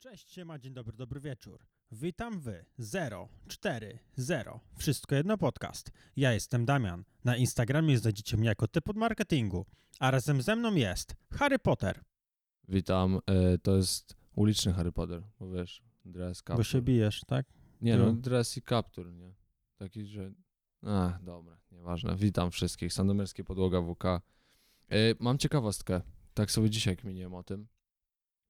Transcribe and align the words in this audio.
Cześć, 0.00 0.30
siema, 0.30 0.58
dzień 0.58 0.74
dobry, 0.74 0.96
dobry 0.96 1.20
wieczór. 1.20 1.66
Witam 1.92 2.40
wy, 2.40 2.64
040, 3.48 3.98
wszystko 4.76 5.14
jedno 5.14 5.38
podcast. 5.38 5.90
Ja 6.16 6.32
jestem 6.32 6.64
Damian. 6.64 7.04
Na 7.24 7.36
Instagramie 7.36 7.98
znajdziecie 7.98 8.36
mnie 8.36 8.48
jako 8.48 8.68
typ 8.68 8.88
od 8.88 8.96
marketingu, 8.96 9.66
a 10.00 10.10
razem 10.10 10.42
ze 10.42 10.56
mną 10.56 10.74
jest 10.74 11.16
Harry 11.30 11.58
Potter, 11.58 12.04
Witam, 12.68 13.18
e, 13.26 13.58
to 13.58 13.76
jest 13.76 14.16
uliczny 14.34 14.72
Harry 14.72 14.92
Potter, 14.92 15.22
bo 15.40 15.50
wiesz, 15.50 15.82
dress, 16.04 16.42
kaptur. 16.42 16.60
bo 16.60 16.64
się 16.64 16.82
bijesz, 16.82 17.20
tak? 17.26 17.46
Nie 17.80 17.96
no, 17.96 18.12
dress 18.12 18.56
i 18.56 18.62
kaptur, 18.62 19.12
nie? 19.12 19.34
Taki, 19.76 20.06
że... 20.06 20.32
Ach, 20.86 21.22
dobra, 21.22 21.58
nieważne. 21.72 22.16
Witam 22.16 22.50
wszystkich, 22.50 22.92
Sandomierskie 22.92 23.44
Podłoga 23.44 23.82
WK. 23.82 24.04
E, 24.04 24.20
mam 25.20 25.38
ciekawostkę, 25.38 26.00
tak 26.34 26.50
sobie 26.50 26.70
dzisiaj 26.70 26.96
kminiłem 26.96 27.34
o 27.34 27.42
tym. 27.42 27.68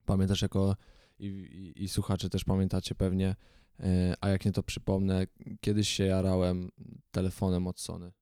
Pamiętasz 0.06 0.42
jako... 0.42 0.76
I, 1.18 1.26
i, 1.26 1.82
i 1.82 1.88
słuchacze 1.88 2.30
też 2.30 2.44
pamiętacie 2.44 2.94
pewnie, 2.94 3.36
e, 3.80 4.14
a 4.20 4.28
jak 4.28 4.44
nie 4.44 4.52
to 4.52 4.62
przypomnę, 4.62 5.26
kiedyś 5.60 5.88
się 5.88 6.04
jarałem 6.04 6.70
telefonem 7.10 7.66
od 7.66 7.80
Sony. 7.80 8.12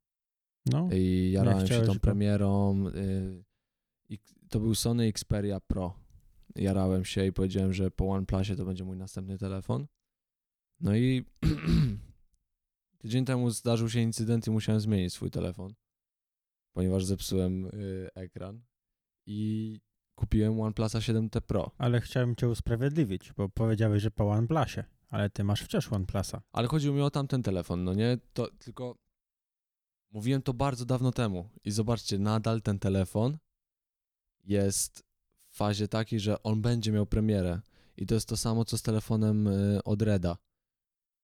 No, 0.66 0.88
I 0.92 1.30
jarałem 1.32 1.66
się 1.66 1.80
tą 1.80 1.95
go- 1.95 2.00
premierą. 2.00 2.86
Y, 2.88 3.45
i 4.09 4.19
to 4.48 4.60
był 4.60 4.74
Sony 4.74 5.05
Xperia 5.05 5.60
Pro. 5.60 5.95
Jarałem 6.56 7.05
się 7.05 7.27
i 7.27 7.32
powiedziałem, 7.32 7.72
że 7.72 7.91
po 7.91 8.09
OnePlusie 8.09 8.56
to 8.56 8.64
będzie 8.64 8.84
mój 8.84 8.97
następny 8.97 9.38
telefon. 9.38 9.86
No 10.80 10.97
i 10.97 11.24
tydzień 12.98 13.24
temu 13.24 13.50
zdarzył 13.50 13.91
się 13.91 14.00
incydent 14.00 14.47
i 14.47 14.50
musiałem 14.50 14.80
zmienić 14.80 15.12
swój 15.12 15.30
telefon, 15.30 15.74
ponieważ 16.72 17.05
zepsułem 17.05 17.66
y, 17.66 18.08
ekran 18.14 18.62
i 19.27 19.80
kupiłem 20.16 20.61
OnePlusa 20.61 20.98
7T 20.98 21.41
Pro. 21.41 21.70
ale 21.79 22.01
chciałem 22.01 22.37
cię 22.37 22.48
usprawiedliwić, 22.48 23.33
bo 23.33 23.48
powiedziałeś, 23.48 24.02
że 24.02 24.11
po 24.11 24.30
OnePlusie, 24.30 24.84
ale 25.09 25.30
ty 25.30 25.45
masz 25.45 25.62
wciąż 25.62 25.92
OnePlusa. 25.92 26.42
Ale 26.52 26.69
chodziło 26.69 26.95
mi 26.97 27.03
o 27.03 27.11
tamten 27.11 27.42
telefon, 27.42 27.84
no 27.84 27.95
nie? 27.95 28.19
To 28.33 28.48
tylko 28.58 28.97
mówiłem 30.11 30.42
to 30.42 30.55
bardzo 30.55 30.84
dawno 30.84 31.12
temu 31.12 31.48
i 31.64 31.70
zobaczcie, 31.70 32.19
nadal 32.19 32.62
ten 32.62 32.78
telefon 32.78 33.39
jest 34.45 35.05
w 35.36 35.56
fazie 35.56 35.89
takiej, 35.89 36.20
że 36.20 36.42
on 36.42 36.62
będzie 36.62 36.92
miał 36.92 37.06
premierę 37.06 37.61
i 37.97 38.06
to 38.06 38.14
jest 38.14 38.28
to 38.28 38.36
samo, 38.36 38.64
co 38.64 38.78
z 38.78 38.83
telefonem 38.83 39.47
y, 39.47 39.80
od 39.84 40.03
Reda, 40.03 40.36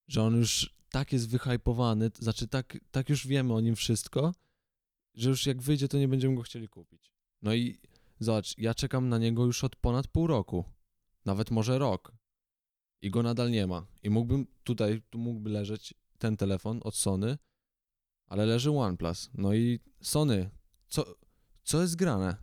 że 0.09 0.23
on 0.23 0.37
już 0.37 0.75
tak 0.91 1.13
jest 1.13 1.29
wyhypowany, 1.29 2.11
znaczy 2.19 2.49
tak, 2.49 2.79
tak 2.91 3.09
już 3.09 3.27
wiemy 3.27 3.55
o 3.55 3.61
nim 3.61 3.77
wszystko, 3.77 4.35
że 5.15 5.29
już 5.29 5.47
jak 5.47 5.63
wyjdzie, 5.63 5.89
to 5.89 5.99
nie 5.99 6.09
będziemy 6.09 6.35
go 6.35 6.43
chcieli 6.43 6.69
kupić. 6.69 7.13
No 7.43 7.55
i 7.55 7.79
zobacz, 8.25 8.59
ja 8.59 8.75
czekam 8.75 9.09
na 9.09 9.19
niego 9.19 9.45
już 9.45 9.65
od 9.65 9.77
ponad 9.77 10.09
pół 10.09 10.27
roku, 10.27 10.65
nawet 11.25 11.51
może 11.51 11.79
rok 11.79 12.13
i 13.03 13.11
go 13.11 13.23
nadal 13.23 13.51
nie 13.51 13.67
ma. 13.67 13.87
I 14.03 14.11
mógłbym 14.11 14.47
tutaj, 14.65 15.03
tu 15.11 15.19
mógłby 15.19 15.51
leżeć 15.51 15.95
ten 16.19 16.37
telefon 16.37 16.81
od 16.85 16.95
Sony, 16.95 17.39
ale 18.27 18.47
leży 18.47 18.71
OnePlus. 18.71 19.31
No 19.35 19.55
i 19.55 19.81
Sony, 20.01 20.51
co, 20.89 21.05
co 21.63 21.81
jest 21.81 21.97
grane? 21.97 22.37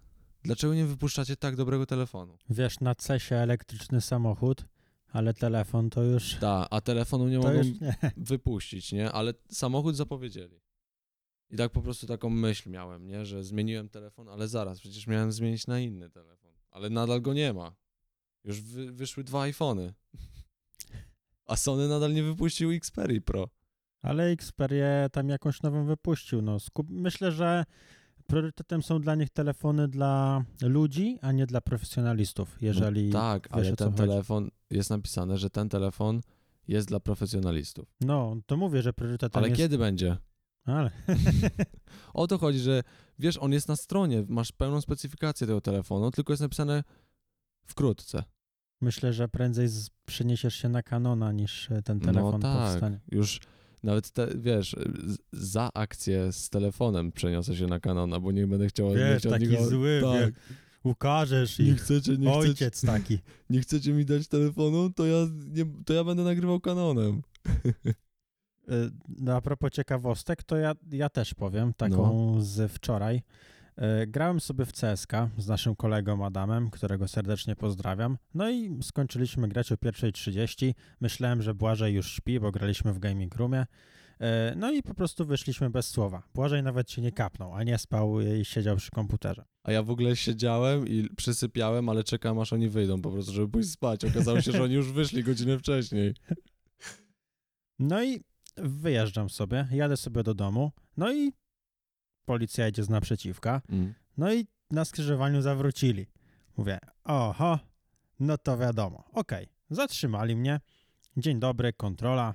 Dlaczego 0.43 0.73
nie 0.73 0.85
wypuszczacie 0.85 1.35
tak 1.35 1.55
dobrego 1.55 1.85
telefonu? 1.85 2.37
Wiesz, 2.49 2.79
na 2.79 2.95
CESie 2.95 3.35
elektryczny 3.35 4.01
samochód, 4.01 4.65
ale 5.11 5.33
telefon 5.33 5.89
to 5.89 6.03
już... 6.03 6.35
Da, 6.35 6.67
a 6.69 6.81
telefonu 6.81 7.27
nie 7.27 7.37
mogą 7.37 7.53
już 7.53 7.67
wypuścić, 8.17 8.91
nie? 8.91 9.11
Ale 9.11 9.33
samochód 9.51 9.95
zapowiedzieli. 9.95 10.59
I 11.49 11.57
tak 11.57 11.71
po 11.71 11.81
prostu 11.81 12.07
taką 12.07 12.29
myśl 12.29 12.69
miałem, 12.69 13.07
nie? 13.07 13.25
Że 13.25 13.43
zmieniłem 13.43 13.89
telefon, 13.89 14.29
ale 14.29 14.47
zaraz, 14.47 14.79
przecież 14.79 15.07
miałem 15.07 15.31
zmienić 15.31 15.67
na 15.67 15.79
inny 15.79 16.09
telefon. 16.09 16.51
Ale 16.71 16.89
nadal 16.89 17.21
go 17.21 17.33
nie 17.33 17.53
ma. 17.53 17.75
Już 18.43 18.61
wy, 18.61 18.91
wyszły 18.91 19.23
dwa 19.23 19.41
iPhony. 19.41 19.93
A 21.45 21.55
Sony 21.55 21.87
nadal 21.87 22.13
nie 22.13 22.23
wypuścił 22.23 22.71
Xperia 22.71 23.21
Pro. 23.21 23.49
Ale 24.01 24.29
Xperia 24.29 25.09
tam 25.11 25.29
jakąś 25.29 25.61
nową 25.61 25.85
wypuścił. 25.85 26.41
No. 26.41 26.57
Myślę, 26.89 27.31
że 27.31 27.65
priorytetem 28.27 28.83
są 28.83 29.01
dla 29.01 29.15
nich 29.15 29.29
telefony 29.29 29.87
dla 29.87 30.43
ludzi, 30.61 31.17
a 31.21 31.31
nie 31.31 31.45
dla 31.45 31.61
profesjonalistów, 31.61 32.57
jeżeli 32.61 33.09
no, 33.09 33.19
tak, 33.19 33.43
wiesz, 33.43 33.67
ale 33.67 33.75
ten 33.75 33.87
chodzi. 33.87 33.97
telefon, 33.97 34.49
jest 34.69 34.89
napisane, 34.89 35.37
że 35.37 35.49
ten 35.49 35.69
telefon 35.69 36.21
jest 36.67 36.87
dla 36.87 36.99
profesjonalistów. 36.99 37.95
No, 38.01 38.37
to 38.45 38.57
mówię, 38.57 38.81
że 38.81 38.93
priorytetem 38.93 39.39
Ale 39.39 39.49
jest... 39.49 39.61
kiedy 39.61 39.77
będzie? 39.77 40.17
Ale... 40.65 40.91
O 42.13 42.27
to 42.27 42.37
chodzi, 42.37 42.59
że 42.59 42.83
wiesz, 43.19 43.37
on 43.37 43.51
jest 43.51 43.67
na 43.67 43.75
stronie, 43.75 44.23
masz 44.27 44.51
pełną 44.51 44.81
specyfikację 44.81 45.47
tego 45.47 45.61
telefonu, 45.61 46.11
tylko 46.11 46.33
jest 46.33 46.41
napisane 46.41 46.83
wkrótce. 47.65 48.23
Myślę, 48.81 49.13
że 49.13 49.27
prędzej 49.27 49.67
przeniesiesz 50.05 50.55
się 50.55 50.69
na 50.69 50.83
Canona 50.83 51.31
niż 51.31 51.71
e, 51.71 51.81
ten 51.81 51.99
telefon 51.99 52.31
no 52.31 52.39
tak, 52.39 52.71
powstanie. 52.71 52.99
już 53.11 53.39
nawet 53.83 54.11
te, 54.11 54.27
wiesz, 54.35 54.75
za 55.31 55.69
akcję 55.73 56.31
z 56.31 56.49
telefonem 56.49 57.11
przeniosę 57.11 57.55
się 57.55 57.67
na 57.67 57.79
Canona, 57.79 58.19
bo 58.19 58.31
nie 58.31 58.47
będę 58.47 58.67
chciał... 58.67 58.89
nie 58.89 58.95
Wiesz, 58.95 59.19
chciał 59.19 59.31
taki 59.31 59.63
zły, 59.65 60.01
tak. 60.03 60.33
ukażesz 60.83 61.59
Nie 61.59 61.65
ich. 61.65 61.81
chcecie, 61.81 62.11
nie 62.11 62.17
chcecie, 62.17 62.49
Ojciec 62.49 62.81
taki. 62.81 63.19
nie 63.49 63.61
chcecie 63.61 63.93
mi 63.93 64.05
dać 64.05 64.27
telefonu, 64.27 64.89
to 64.89 65.05
ja, 65.05 65.27
nie, 65.51 65.65
to 65.85 65.93
ja 65.93 66.03
będę 66.03 66.23
nagrywał 66.23 66.59
Canonem. 66.59 67.21
Y, 68.69 68.91
No 69.19 69.35
a 69.35 69.41
propos 69.41 69.71
ciekawostek, 69.71 70.43
to 70.43 70.57
ja, 70.57 70.73
ja 70.91 71.09
też 71.09 71.33
powiem 71.33 71.73
taką 71.73 72.33
No. 72.35 72.41
z 72.41 72.71
wczoraj. 72.71 73.21
Y, 74.03 74.07
Grałem 74.07 74.39
sobie 74.39 74.65
w 74.65 74.71
CSK 74.73 75.11
z 75.37 75.47
naszym 75.47 75.75
kolegą 75.75 76.25
Adamem, 76.25 76.69
którego 76.69 77.07
serdecznie 77.07 77.55
pozdrawiam. 77.55 78.17
No 78.33 78.49
i 78.49 78.77
skończyliśmy 78.83 79.47
grać 79.47 79.71
o 79.71 79.75
1.30. 79.75 80.73
Myślałem, 81.01 81.41
że 81.41 81.53
Błażej 81.53 81.93
już 81.93 82.11
śpi, 82.11 82.39
bo 82.39 82.51
graliśmy 82.51 82.93
w 82.93 82.99
gaming 82.99 83.35
roomie. 83.35 83.61
Y, 83.61 84.55
No 84.55 84.71
i 84.71 84.83
po 84.83 84.93
prostu 84.93 85.25
wyszliśmy 85.25 85.69
bez 85.69 85.87
słowa. 85.87 86.23
Błażej 86.35 86.63
nawet 86.63 86.91
się 86.91 87.01
nie 87.01 87.11
kapnął, 87.11 87.53
a 87.53 87.63
nie 87.63 87.77
spał 87.77 88.21
i 88.21 88.45
siedział 88.45 88.75
przy 88.77 88.91
komputerze. 88.91 89.45
A 89.63 89.71
ja 89.71 89.83
w 89.83 89.89
ogóle 89.89 90.15
siedziałem 90.15 90.87
i 90.87 91.09
przysypiałem, 91.17 91.89
ale 91.89 92.03
czekam 92.03 92.39
aż 92.39 92.53
oni 92.53 92.69
wyjdą 92.69 93.01
po 93.01 93.11
prostu, 93.11 93.31
żeby 93.31 93.49
pójść 93.49 93.69
spać. 93.69 94.05
Okazało 94.05 94.41
się, 94.41 94.51
że 94.51 94.63
oni 94.63 94.73
już 94.73 94.91
wyszli 94.91 95.23
godzinę 95.23 95.59
wcześniej. 95.59 96.13
No 97.79 98.03
i 98.03 98.21
wyjeżdżam 98.63 99.29
sobie, 99.29 99.67
jadę 99.71 99.97
sobie 99.97 100.23
do 100.23 100.33
domu. 100.33 100.71
No 100.97 101.13
i 101.13 101.33
policja 102.25 102.65
jedzie 102.65 102.83
z 102.83 102.89
naprzeciwka. 102.89 103.61
Mm. 103.69 103.93
No 104.17 104.33
i 104.33 104.47
na 104.71 104.85
skrzyżowaniu 104.85 105.41
zawrócili. 105.41 106.07
Mówię, 106.57 106.79
oho, 107.03 107.59
no 108.19 108.37
to 108.37 108.57
wiadomo. 108.57 109.03
Okej, 109.13 109.47
zatrzymali 109.69 110.35
mnie. 110.35 110.59
Dzień 111.17 111.39
dobry, 111.39 111.73
kontrola. 111.73 112.33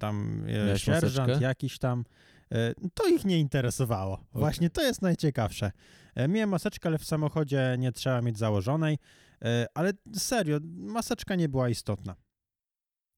Tam 0.00 0.44
e, 0.48 0.52
Miałeś 0.52 0.82
sierżant 0.82 1.28
maseczkę? 1.28 1.44
jakiś 1.44 1.78
tam. 1.78 2.04
E, 2.52 2.74
to 2.94 3.08
ich 3.08 3.24
nie 3.24 3.40
interesowało. 3.40 4.24
Właśnie 4.32 4.70
to 4.70 4.82
jest 4.82 5.02
najciekawsze. 5.02 5.72
E, 6.14 6.28
miałem 6.28 6.50
maseczkę, 6.50 6.88
ale 6.88 6.98
w 6.98 7.04
samochodzie 7.04 7.76
nie 7.78 7.92
trzeba 7.92 8.22
mieć 8.22 8.38
założonej. 8.38 8.98
Ale 9.74 9.92
serio, 10.14 10.58
maseczka 10.64 11.34
nie 11.34 11.48
była 11.48 11.68
istotna. 11.68 12.16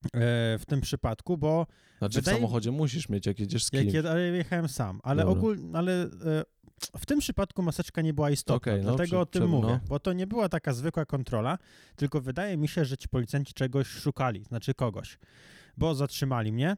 E, 0.04 0.10
w 0.58 0.62
tym 0.66 0.80
przypadku, 0.80 1.38
bo 1.38 1.66
Znaczy 1.98 2.18
Wydaje- 2.18 2.36
w 2.36 2.40
samochodzie 2.40 2.70
musisz 2.70 3.08
mieć, 3.08 3.26
jak 3.26 3.40
jedziesz 3.40 3.64
z 3.64 3.72
jak 3.72 3.82
kimś. 3.82 3.94
jed, 3.94 4.06
ale 4.06 4.20
jechałem 4.20 4.68
sam, 4.68 5.00
ale 5.02 5.26
ogólnie, 5.26 5.78
ale 5.78 6.02
e, 6.02 6.08
w 6.98 7.06
tym 7.06 7.18
przypadku 7.18 7.62
maseczka 7.62 8.02
nie 8.02 8.14
była 8.14 8.30
istotna, 8.30 8.56
Okej, 8.72 8.82
no, 8.84 8.96
dlatego 8.96 9.20
o 9.20 9.26
tym 9.26 9.42
prze- 9.42 9.48
mówię, 9.50 9.68
no. 9.68 9.80
bo 9.88 9.98
to 10.00 10.12
nie 10.12 10.26
była 10.26 10.48
taka 10.48 10.72
zwykła 10.72 11.04
kontrola, 11.06 11.58
tylko 11.96 12.20
wydaje 12.20 12.56
mi 12.56 12.68
się, 12.68 12.84
że 12.84 12.96
ci 12.96 13.08
policjanci 13.08 13.52
czegoś 13.54 13.86
szukali, 13.86 14.44
znaczy 14.44 14.74
kogoś, 14.74 15.18
bo 15.76 15.94
zatrzymali 15.94 16.52
mnie 16.52 16.76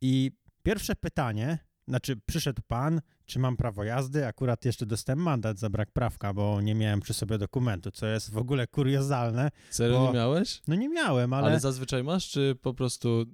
i 0.00 0.30
pierwsze 0.62 0.96
pytanie, 0.96 1.58
znaczy 1.88 2.16
przyszedł 2.26 2.62
pan, 2.68 3.00
czy 3.26 3.38
mam 3.38 3.56
prawo 3.56 3.84
jazdy, 3.84 4.26
akurat 4.26 4.64
jeszcze 4.64 4.86
dostałem 4.86 5.18
mandat 5.18 5.58
za 5.58 5.70
brak 5.70 5.90
prawka, 5.90 6.34
bo 6.34 6.60
nie 6.60 6.74
miałem 6.74 7.00
przy 7.00 7.14
sobie 7.14 7.38
dokumentu, 7.38 7.90
co 7.90 8.06
jest 8.06 8.30
w 8.30 8.36
ogóle 8.38 8.66
kuriozalne, 8.66 9.50
Serio 9.70 9.98
bo- 9.98 10.06
nie 10.06 10.12
miałeś? 10.12 10.62
no 10.68 10.74
nie 10.74 10.88
miałem, 10.88 11.32
Ale... 11.32 11.46
ale 11.46 11.60
zazwyczaj 11.60 12.04
masz, 12.04 12.28
czy 12.28 12.56
po 12.62 12.74
prostu... 12.74 13.24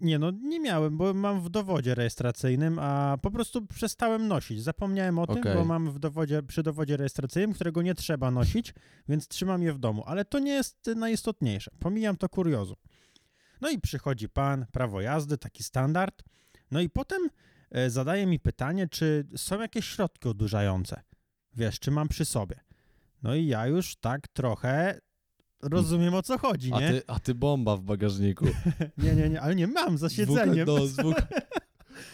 Nie, 0.00 0.18
no 0.18 0.30
nie 0.30 0.60
miałem, 0.60 0.96
bo 0.96 1.14
mam 1.14 1.40
w 1.40 1.50
dowodzie 1.50 1.94
rejestracyjnym, 1.94 2.78
a 2.78 3.18
po 3.22 3.30
prostu 3.30 3.66
przestałem 3.66 4.28
nosić. 4.28 4.62
Zapomniałem 4.62 5.18
o 5.18 5.26
tym, 5.26 5.38
Okej. 5.38 5.54
bo 5.54 5.64
mam 5.64 5.90
w 5.90 5.98
dowodzie, 5.98 6.42
przy 6.42 6.62
dowodzie 6.62 6.96
rejestracyjnym, 6.96 7.52
którego 7.54 7.82
nie 7.82 7.94
trzeba 7.94 8.30
nosić, 8.30 8.74
więc 9.08 9.28
trzymam 9.28 9.62
je 9.62 9.72
w 9.72 9.78
domu. 9.78 10.02
Ale 10.06 10.24
to 10.24 10.38
nie 10.38 10.52
jest 10.52 10.90
najistotniejsze. 10.96 11.70
Pomijam 11.78 12.16
to 12.16 12.28
kuriozu. 12.28 12.76
No 13.60 13.70
i 13.70 13.80
przychodzi 13.80 14.28
pan, 14.28 14.66
prawo 14.72 15.00
jazdy, 15.00 15.38
taki 15.38 15.62
standard. 15.62 16.22
No 16.70 16.80
i 16.80 16.90
potem 16.90 17.28
zadaje 17.88 18.26
mi 18.26 18.40
pytanie, 18.40 18.88
czy 18.88 19.26
są 19.36 19.60
jakieś 19.60 19.84
środki 19.88 20.28
odurzające. 20.28 21.02
Wiesz, 21.56 21.80
czy 21.80 21.90
mam 21.90 22.08
przy 22.08 22.24
sobie. 22.24 22.60
No 23.22 23.34
i 23.34 23.46
ja 23.46 23.66
już 23.66 23.96
tak 23.96 24.28
trochę 24.28 25.00
rozumiem 25.62 26.14
o 26.14 26.22
co 26.22 26.38
chodzi, 26.38 26.72
A 26.72 26.80
nie? 26.80 26.88
ty, 26.88 27.02
a 27.06 27.20
ty 27.20 27.34
bomba 27.34 27.76
w 27.76 27.82
bagażniku. 27.82 28.46
Nie, 28.98 29.14
nie, 29.14 29.28
nie, 29.28 29.40
ale 29.40 29.54
nie 29.54 29.66
mam 29.66 29.98
za 29.98 30.08
siedzeniem. 30.08 30.66
No, 30.66 30.86
z 30.86 30.96
WK 30.96 31.26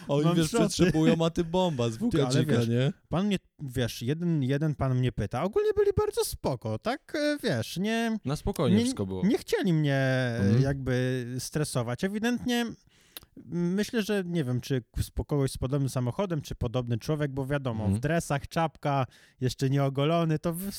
Oni 0.08 0.24
Mam 0.24 0.36
wiesz, 0.36 0.50
szoty. 0.50 0.64
przetrzebują, 0.68 1.24
a 1.24 1.30
ty 1.30 1.44
bomba 1.44 1.90
z 1.90 1.98
wiesz, 2.46 2.68
nie? 2.68 2.92
Pan 3.08 3.26
mnie, 3.26 3.36
wiesz, 3.62 4.02
jeden, 4.02 4.42
jeden 4.42 4.74
pan 4.74 4.98
mnie 4.98 5.12
pyta. 5.12 5.42
Ogólnie 5.42 5.70
byli 5.76 5.90
bardzo 5.96 6.24
spoko, 6.24 6.78
tak, 6.78 7.12
e, 7.14 7.38
wiesz, 7.42 7.76
nie... 7.76 8.18
Na 8.24 8.36
spokojnie 8.36 8.76
nie, 8.76 8.82
wszystko 8.82 9.06
było. 9.06 9.26
Nie 9.26 9.38
chcieli 9.38 9.72
mnie 9.72 9.94
e, 9.94 10.38
Mhm. 10.40 10.62
jakby 10.62 11.26
stresować. 11.38 12.04
Ewidentnie 12.04 12.66
myślę, 13.52 14.02
że 14.02 14.22
nie 14.26 14.44
wiem, 14.44 14.60
czy 14.60 14.82
kogoś 15.26 15.52
z 15.52 15.58
podobnym 15.58 15.88
samochodem, 15.88 16.40
czy 16.40 16.54
podobny 16.54 16.98
człowiek, 16.98 17.30
bo 17.32 17.46
wiadomo, 17.46 17.84
Mhm. 17.84 17.98
w 17.98 18.00
dresach, 18.00 18.48
czapka, 18.48 19.06
jeszcze 19.40 19.70
nie 19.70 19.84
ogolony, 19.84 20.38
to 20.38 20.52
w, 20.54 20.70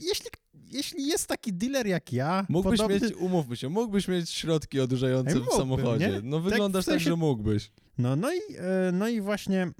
jeśli, 0.00 0.26
jeśli 0.54 1.06
jest 1.06 1.26
taki 1.26 1.52
dealer 1.52 1.86
jak 1.86 2.12
ja, 2.12 2.46
Mógłbyś 2.48 2.80
podobny, 2.80 3.06
mieć, 3.08 3.16
umówmy 3.16 3.56
się, 3.56 3.68
mógłbyś 3.68 4.08
mieć 4.08 4.30
środki 4.30 4.80
odurzające 4.80 5.40
w 5.40 5.46
samochodzie. 5.56 6.08
nie? 6.08 6.20
No 6.22 6.40
wyglądasz 6.40 6.84
w 6.84 6.86
tak, 6.86 6.94
sensie- 6.94 7.10
że 7.10 7.16
mógłbyś. 7.16 7.70
No, 7.98 8.16
no, 8.16 8.32
i, 8.32 8.38
e, 8.58 8.92
no 8.92 9.08
i 9.08 9.20
właśnie 9.20 9.70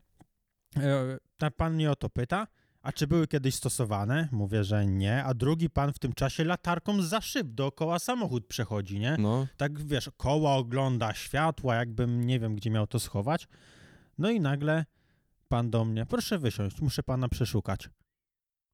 e, 0.76 1.19
ta 1.38 1.50
pan 1.50 1.75
mnie 1.75 1.91
o 1.91 1.96
to 1.96 2.08
pyta, 2.11 2.46
a 2.82 2.93
czy 2.93 3.06
były 3.06 3.27
kiedyś 3.27 3.55
stosowane? 3.55 4.29
Mówię, 4.32 4.65
że 4.65 4.87
nie, 4.87 5.25
a 5.25 5.35
drugi 5.35 5.71
pan 5.71 5.93
w 5.93 5.99
tym 5.99 6.12
czasie 6.12 6.44
latarką 6.44 7.03
za 7.03 7.21
szyb 7.21 7.47
dookoła 7.47 7.99
samochód 7.99 8.47
przechodzi, 8.47 9.00
nie? 9.00 9.17
No, 9.19 9.47
tak 9.56 9.87
wiesz, 9.87 10.11
koła 10.17 10.55
ogląda, 10.55 11.15
światła, 11.15 11.75
jakbym 11.75 12.25
nie 12.25 12.41
wiem, 12.41 12.56
gdzie 12.56 12.71
miał 12.71 12.87
to 12.87 13.00
schować. 13.00 13.49
No 14.19 14.31
i 14.31 14.41
nagle 14.41 14.85
pan 15.49 15.71
do 15.71 15.85
mnie, 15.85 16.06
proszę 16.06 16.38
wysiąść, 16.38 16.81
muszę 16.81 17.03
pana 17.03 17.29
przeszukać. 17.29 17.91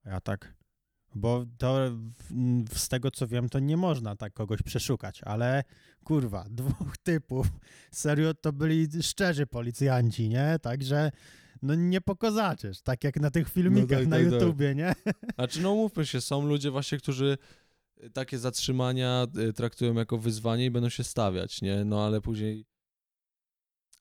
Ja 0.04 0.20
tak, 0.20 0.54
bo 1.14 1.46
to 1.58 1.76
z 2.72 2.88
tego 2.88 3.10
co 3.10 3.26
wiem, 3.26 3.48
to 3.48 3.58
nie 3.58 3.76
można 3.76 4.16
tak 4.16 4.32
kogoś 4.32 4.62
przeszukać, 4.62 5.20
ale 5.24 5.64
kurwa, 6.04 6.44
dwóch 6.50 6.96
typów, 7.02 7.46
serio 7.90 8.34
to 8.34 8.52
byli 8.52 9.02
szczerzy 9.02 9.46
policjanci, 9.46 10.28
nie? 10.28 10.58
Także 10.62 11.10
no 11.66 11.74
nie 11.74 12.00
pokazaczysz, 12.00 12.82
tak 12.82 13.04
jak 13.04 13.20
na 13.20 13.30
tych 13.30 13.48
filmikach 13.48 13.98
tak, 13.98 14.08
na 14.08 14.16
tak, 14.16 14.24
tak. 14.24 14.32
YouTubie, 14.32 14.74
nie? 14.74 14.94
Znaczy, 15.34 15.62
no 15.62 15.74
mówmy 15.74 16.06
się, 16.06 16.20
są 16.20 16.46
ludzie 16.46 16.70
właśnie, 16.70 16.98
którzy 16.98 17.38
y, 18.04 18.10
takie 18.10 18.38
zatrzymania 18.38 19.26
y, 19.38 19.52
traktują 19.52 19.94
jako 19.94 20.18
wyzwanie 20.18 20.64
i 20.64 20.70
będą 20.70 20.88
się 20.88 21.04
stawiać, 21.04 21.62
nie? 21.62 21.84
No 21.84 22.06
ale 22.06 22.20
później. 22.20 22.66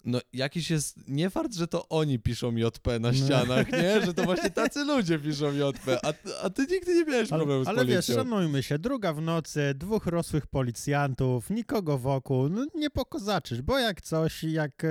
No 0.05 0.19
jakiś 0.33 0.69
jest 0.69 1.07
nie 1.07 1.29
fakt, 1.29 1.53
że 1.53 1.67
to 1.67 1.89
oni 1.89 2.19
piszą 2.19 2.55
JP 2.55 2.87
na 2.99 3.11
No. 3.11 3.13
ścianach, 3.13 3.71
nie? 3.71 4.05
Że 4.05 4.13
to 4.13 4.23
właśnie 4.23 4.49
tacy 4.61 4.83
ludzie 4.85 5.19
piszą 5.19 5.51
JP, 5.51 5.97
a, 6.03 6.13
a 6.43 6.49
ty 6.49 6.61
nigdy 6.71 6.95
nie 6.95 7.05
miałeś 7.05 7.29
problemu 7.29 7.63
z 7.63 7.67
ale 7.67 7.85
wiesz, 7.85 8.05
policją. 8.05 8.15
szanujmy 8.15 8.63
się, 8.63 8.79
druga 8.79 9.13
w 9.13 9.21
nocy, 9.21 9.73
dwóch 9.75 10.05
rosłych 10.05 10.47
policjantów, 10.47 11.49
nikogo 11.49 11.97
wokół, 11.97 12.49
no 12.49 12.65
nie 12.75 12.89
pokozaczysz, 12.89 13.61
bo 13.61 13.79
jak 13.79 14.01
coś, 14.01 14.43
jak 14.43 14.83
e, 14.83 14.87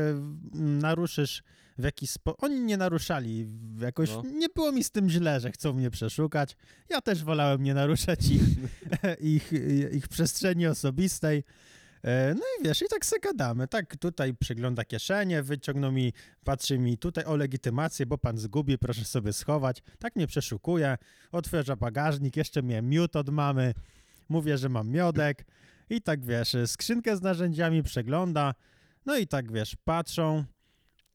naruszysz 0.55 1.43
w 1.78 1.84
jakiś 1.84 2.11
sposób, 2.11 2.43
oni 2.43 2.61
nie 2.61 2.76
naruszali, 2.76 3.46
jakoś 3.81 4.11
No. 4.11 4.22
nie 4.34 4.49
było 4.49 4.72
mi 4.72 4.84
z 4.84 4.90
tym 4.90 5.11
źle, 5.11 5.40
że 5.40 5.52
chcą 5.52 5.72
mnie 5.72 5.90
przeszukać, 5.90 6.56
ja 6.90 7.00
też 7.00 7.25
wolałem 7.25 7.62
nie 7.62 7.75
naruszać 7.75 8.20
ich, 8.31 8.43
ich, 9.34 9.52
ich 9.93 10.08
przestrzeni 10.08 10.66
osobistej. 10.66 11.44
E, 12.04 12.34
No 12.34 12.42
i 12.60 12.64
wiesz, 12.64 12.82
i 12.82 12.88
tak 12.90 13.06
se 13.06 13.20
gadamy. 13.20 13.68
Tak 13.68 13.96
tutaj 13.96 14.34
przegląda 14.34 14.84
kieszenie, 14.84 15.42
wyciągnął 15.42 15.92
mi, 15.92 16.12
patrzy 16.44 16.78
mi 16.78 16.98
tutaj 16.98 17.24
o 17.24 17.36
legitymację, 17.36 18.06
bo 18.06 18.18
pan 18.18 18.38
zgubi, 18.38 18.78
proszę 18.78 19.04
sobie 19.04 19.32
schować. 19.32 19.82
Tak 19.98 20.16
mnie 20.16 20.26
przeszukuje, 20.26 20.98
otwiera 21.32 21.76
bagażnik, 21.76 22.36
jeszcze 22.36 22.62
mnie 22.62 22.82
miód 22.82 23.16
od 23.16 23.28
mamy, 23.28 23.74
mówię, 24.28 24.58
że 24.58 24.68
mam 24.68 24.88
miodek 24.88 25.44
i 25.90 26.02
tak 26.02 26.24
wiesz, 26.24 26.56
skrzynkę 26.66 27.16
z 27.16 27.22
narzędziami 27.22 27.82
przegląda, 27.82 28.54
no 29.06 29.16
i 29.16 29.26
tak 29.26 29.52
wiesz, 29.52 29.76
patrzą, 29.84 30.44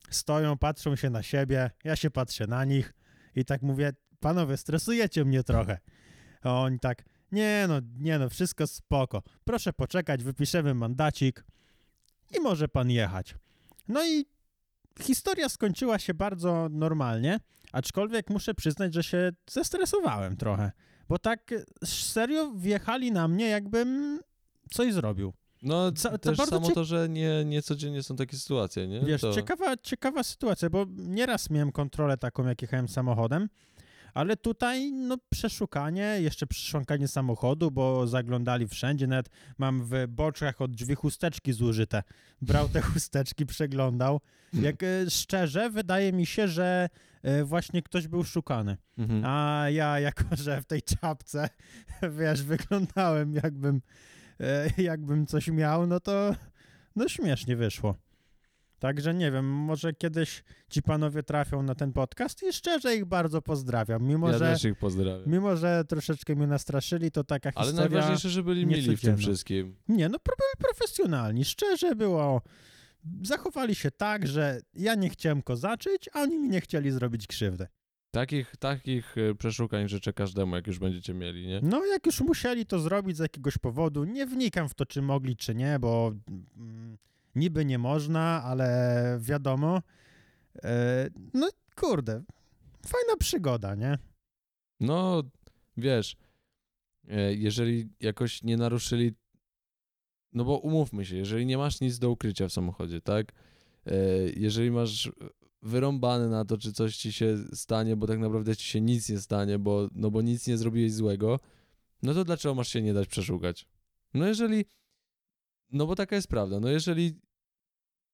stoją, 0.10 0.58
patrzą 0.58 0.96
się 0.96 1.10
na 1.10 1.24
siebie, 1.24 1.72
ja 1.84 1.96
się 1.96 2.12
patrzę 2.12 2.48
na 2.48 2.66
nich 2.66 2.94
i 3.36 3.46
tak 3.46 3.62
mówię, 3.62 3.94
panowie, 4.20 4.58
stresujecie 4.58 5.26
mnie 5.26 5.44
trochę. 5.44 5.78
A 6.42 6.54
oni 6.54 6.80
tak, 6.80 7.04
nie 7.32 7.66
no, 7.68 7.80
nie 8.00 8.20
no, 8.20 8.30
wszystko 8.30 8.68
spoko. 8.68 9.24
Proszę 9.44 9.74
poczekać, 9.74 10.24
wypiszemy 10.24 10.74
mandacik 10.74 11.46
i 12.38 12.40
może 12.40 12.68
pan 12.68 12.90
jechać. 12.90 13.36
No 13.88 14.06
i 14.06 14.26
historia 15.02 15.50
skończyła 15.50 16.00
się 16.00 16.14
bardzo 16.14 16.68
normalnie, 16.72 17.40
aczkolwiek 17.72 18.30
muszę 18.30 18.54
przyznać, 18.54 18.94
że 18.94 19.04
się 19.04 19.32
zestresowałem 19.50 20.38
trochę, 20.38 20.72
bo 21.10 21.20
tak 21.20 21.54
serio 21.86 22.52
wjechali 22.52 23.12
na 23.12 23.28
mnie, 23.28 23.48
jakbym 23.48 24.20
coś 24.72 24.94
zrobił. 24.94 25.34
No 25.62 25.92
to 25.92 26.18
też 26.18 26.38
samo 26.38 26.68
cie- 26.68 26.74
to, 26.74 26.86
że 26.86 27.10
nie, 27.10 27.46
nie 27.46 27.62
codziennie 27.62 28.04
są 28.04 28.16
takie 28.16 28.38
sytuacje, 28.38 28.88
nie? 28.88 29.02
Wiesz, 29.02 29.22
to... 29.22 29.34
ciekawa, 29.34 29.78
ciekawa 29.78 30.24
sytuacja, 30.24 30.70
bo 30.70 30.86
nieraz 30.98 31.50
miałem 31.50 31.72
kontrolę 31.72 32.18
taką, 32.18 32.48
jak 32.48 32.62
jechałem 32.62 32.88
samochodem, 32.88 33.50
ale 34.14 34.38
tutaj 34.38 34.92
no 34.92 35.18
przeszukanie, 35.30 36.18
jeszcze 36.22 36.48
przeszukanie 36.48 37.08
samochodu, 37.08 37.72
bo 37.72 38.08
zaglądali 38.08 38.68
wszędzie, 38.68 39.08
nawet 39.08 39.30
mam 39.58 39.84
w 39.84 40.08
boczkach 40.08 40.62
od 40.62 40.72
drzwi 40.72 40.96
chusteczki 40.96 41.54
zużyte. 41.54 42.04
Brał 42.42 42.70
te 42.70 42.82
chusteczki, 42.92 43.46
przeglądał. 43.46 44.22
Jak 44.54 44.84
e, 44.84 45.10
szczerze, 45.10 45.70
wydaje 45.70 46.14
mi 46.14 46.26
się, 46.26 46.48
że 46.48 46.90
e, 47.24 47.44
właśnie 47.44 47.82
ktoś 47.82 48.08
był 48.08 48.24
szukany. 48.24 48.78
Mhm. 48.98 49.24
A 49.26 49.66
ja, 49.70 50.00
jako 50.00 50.24
że 50.46 50.62
w 50.62 50.66
tej 50.66 50.82
czapce, 50.82 51.50
wiesz, 52.20 52.44
wyglądałem 52.44 53.34
jakbym, 53.34 53.82
e, 54.40 54.70
jakbym 54.78 55.26
coś 55.26 55.48
miał, 55.48 55.88
no 55.88 56.00
to 56.00 56.36
no 56.96 57.10
śmiesznie 57.10 57.56
wyszło. 57.56 57.96
Także 58.80 59.14
nie 59.14 59.32
wiem, 59.32 59.46
może 59.46 59.94
kiedyś 59.94 60.44
ci 60.70 60.82
panowie 60.82 61.24
trafią 61.24 61.64
na 61.64 61.76
ten 61.76 61.94
podcast 61.94 62.44
i 62.44 62.54
szczerze 62.54 62.96
ich 62.96 63.06
bardzo 63.06 63.42
pozdrawiam. 63.42 64.04
Mimo, 64.04 64.32
ja 64.32 64.38
że, 64.38 64.46
też 64.46 64.64
ich 64.66 64.78
pozdrawiam. 64.78 65.24
mimo 65.26 65.58
że 65.58 65.84
troszeczkę 65.86 66.36
mnie 66.36 66.48
nastraszyli, 66.48 67.12
to 67.12 67.24
taka 67.24 67.52
Ale 67.56 67.66
historia... 67.68 67.90
najważniejsze, 67.90 68.30
że 68.30 68.44
byli 68.44 68.66
mili 68.66 68.98
w 68.98 69.02
tym 69.02 69.18
wszystkim. 69.18 69.76
Nie, 69.88 70.10
no 70.10 70.18
byli 70.26 70.68
profesjonalni. 70.70 71.46
Szczerze 71.46 71.96
było... 71.96 72.42
Zachowali 73.24 73.76
się 73.76 73.92
tak, 73.92 74.28
że 74.28 74.62
ja 74.74 74.96
nie 74.96 75.10
chciałem 75.10 75.42
kozaczyć, 75.42 76.10
a 76.14 76.22
oni 76.22 76.40
mi 76.40 76.50
nie 76.50 76.62
chcieli 76.62 76.92
zrobić 76.92 77.28
krzywdy. 77.28 77.68
Takich, 78.12 78.56
takich 78.58 79.18
y, 79.18 79.36
przeszukań 79.36 79.90
życzę 79.90 80.14
każdemu, 80.14 80.56
jak 80.56 80.68
już 80.68 80.80
będziecie 80.80 81.14
mieli, 81.14 81.48
nie? 81.48 81.60
No, 81.64 81.86
jak 81.86 82.06
już 82.06 82.22
musieli 82.22 82.66
to 82.66 82.80
zrobić 82.80 83.18
z 83.18 83.20
jakiegoś 83.20 83.58
powodu, 83.58 84.04
nie 84.04 84.26
wnikam 84.26 84.70
w 84.70 84.74
to, 84.74 84.86
czy 84.86 85.02
mogli, 85.02 85.36
czy 85.36 85.56
nie, 85.56 85.80
bo 85.80 86.14
mm, 86.58 86.98
niby 87.40 87.66
nie 87.66 87.78
można, 87.78 88.44
ale 88.44 89.18
wiadomo. 89.22 89.82
E, 90.64 91.10
no, 91.34 91.50
kurde, 91.76 92.24
fajna 92.86 93.18
przygoda, 93.20 93.76
nie? 93.76 93.98
No, 94.80 95.24
wiesz, 95.78 96.16
e, 97.08 97.34
jeżeli 97.34 97.90
jakoś 98.00 98.44
nie 98.44 98.58
naruszyli, 98.58 99.12
no 100.34 100.46
bo 100.46 100.58
umówmy 100.58 101.06
się, 101.06 101.16
jeżeli 101.16 101.46
nie 101.46 101.58
masz 101.58 101.82
nic 101.82 102.00
do 102.00 102.10
ukrycia 102.10 102.48
w 102.48 102.54
samochodzie, 102.54 103.02
tak? 103.02 103.32
E, 103.86 103.96
Jeżeli 104.36 104.72
masz 104.72 105.12
wyrąbane 105.62 106.28
na 106.28 106.46
to, 106.46 106.58
czy 106.58 106.74
coś 106.74 106.98
ci 106.98 107.14
się 107.14 107.38
stanie, 107.54 107.96
bo 107.96 108.08
tak 108.08 108.20
naprawdę 108.20 108.56
ci 108.56 108.66
się 108.68 108.82
nic 108.82 109.10
nie 109.10 109.20
stanie, 109.20 109.60
bo, 109.60 109.90
no 109.96 110.12
bo 110.12 110.22
nic 110.22 110.48
nie 110.48 110.58
zrobiłeś 110.58 110.94
złego, 110.94 111.40
no 112.04 112.14
to 112.14 112.26
dlaczego 112.26 112.56
masz 112.56 112.68
się 112.70 112.82
nie 112.82 112.94
dać 112.94 113.08
przeszukać? 113.08 113.66
No 114.14 114.28
jeżeli, 114.28 114.66
no 115.72 115.88
bo 115.88 115.96
taka 115.96 116.16
jest 116.16 116.28
prawda, 116.28 116.60
no 116.60 116.70
jeżeli 116.70 117.20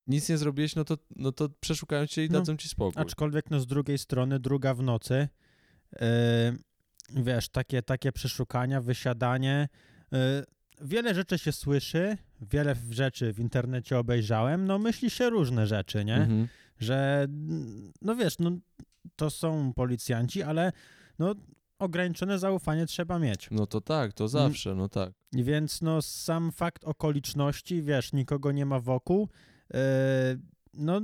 nic 0.08 0.30
nie 0.30 0.38
zrobiłeś, 0.38 0.76
no 0.76 0.86
to, 0.86 0.98
no 1.16 1.32
to 1.32 1.50
przeszukają 1.60 2.08
cię 2.08 2.26
i 2.26 2.30
No, 2.30 2.40
dadzą 2.40 2.58
ci 2.58 2.70
spokój. 2.70 3.02
Aczkolwiek, 3.02 3.52
no, 3.52 3.60
z 3.60 3.68
drugiej 3.68 3.98
strony, 3.98 4.40
druga 4.40 4.74
w 4.74 4.82
nocy, 4.84 5.28
e, 5.96 6.56
wiesz, 7.10 7.50
takie, 7.50 7.82
takie 7.82 8.12
przeszukania, 8.12 8.82
wysiadanie, 8.82 9.70
e, 10.14 10.44
wiele 10.82 11.16
rzeczy 11.16 11.38
się 11.38 11.52
słyszy, 11.52 12.18
wiele 12.42 12.76
rzeczy 12.92 13.34
w 13.34 13.40
internecie 13.40 14.00
obejrzałem, 14.00 14.66
no 14.66 14.80
myśli 14.80 15.10
się 15.10 15.30
różne 15.30 15.68
rzeczy, 15.68 16.06
nie? 16.06 16.16
Mhm. 16.16 16.48
że 16.80 17.28
no 18.02 18.16
wiesz, 18.16 18.40
no 18.40 18.52
to 19.16 19.30
są 19.30 19.74
policjanci, 19.74 20.44
ale 20.44 20.72
no 21.20 21.36
ograniczone 21.80 22.40
zaufanie 22.40 22.86
trzeba 22.86 23.20
mieć. 23.20 23.48
No 23.52 23.68
to 23.68 23.82
tak, 23.82 24.14
to 24.14 24.28
zawsze, 24.28 24.76
no 24.76 24.90
tak. 24.90 25.14
Więc 25.34 25.82
no 25.82 26.02
sam 26.02 26.52
fakt 26.52 26.84
okoliczności, 26.84 27.84
wiesz, 27.84 28.14
nikogo 28.14 28.52
nie 28.52 28.66
ma 28.66 28.80
wokół, 28.80 29.30
yy, 29.30 29.55
no 30.74 31.02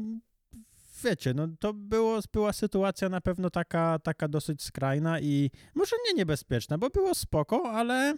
wiecie, 1.04 1.34
no 1.34 1.48
to 1.60 1.74
było, 1.74 2.20
była 2.34 2.54
sytuacja 2.54 3.10
na 3.10 3.22
pewno 3.22 3.50
taka, 3.50 4.00
taka 4.00 4.28
dosyć 4.28 4.64
skrajna 4.64 5.20
i 5.20 5.52
może 5.76 5.96
nie 6.08 6.14
niebezpieczna, 6.14 6.78
bo 6.78 6.90
było 6.90 7.16
spoko, 7.16 7.72
ale 7.72 8.18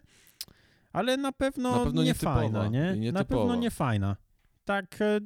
ale 0.94 1.18
na 1.18 1.32
pewno, 1.32 1.72
Na 1.78 1.84
pewno 1.86 2.02
nie 2.02 2.08
nietypowa 2.08 2.36
fajna, 2.36 2.68
nie? 2.68 2.80
i 2.80 2.84
Na 2.90 2.96
nietypowa. 2.96 3.26
pewno 3.26 3.56
nie 3.56 3.72
fajna. 3.72 4.16
Tak, 4.66 5.02
e, 5.02 5.20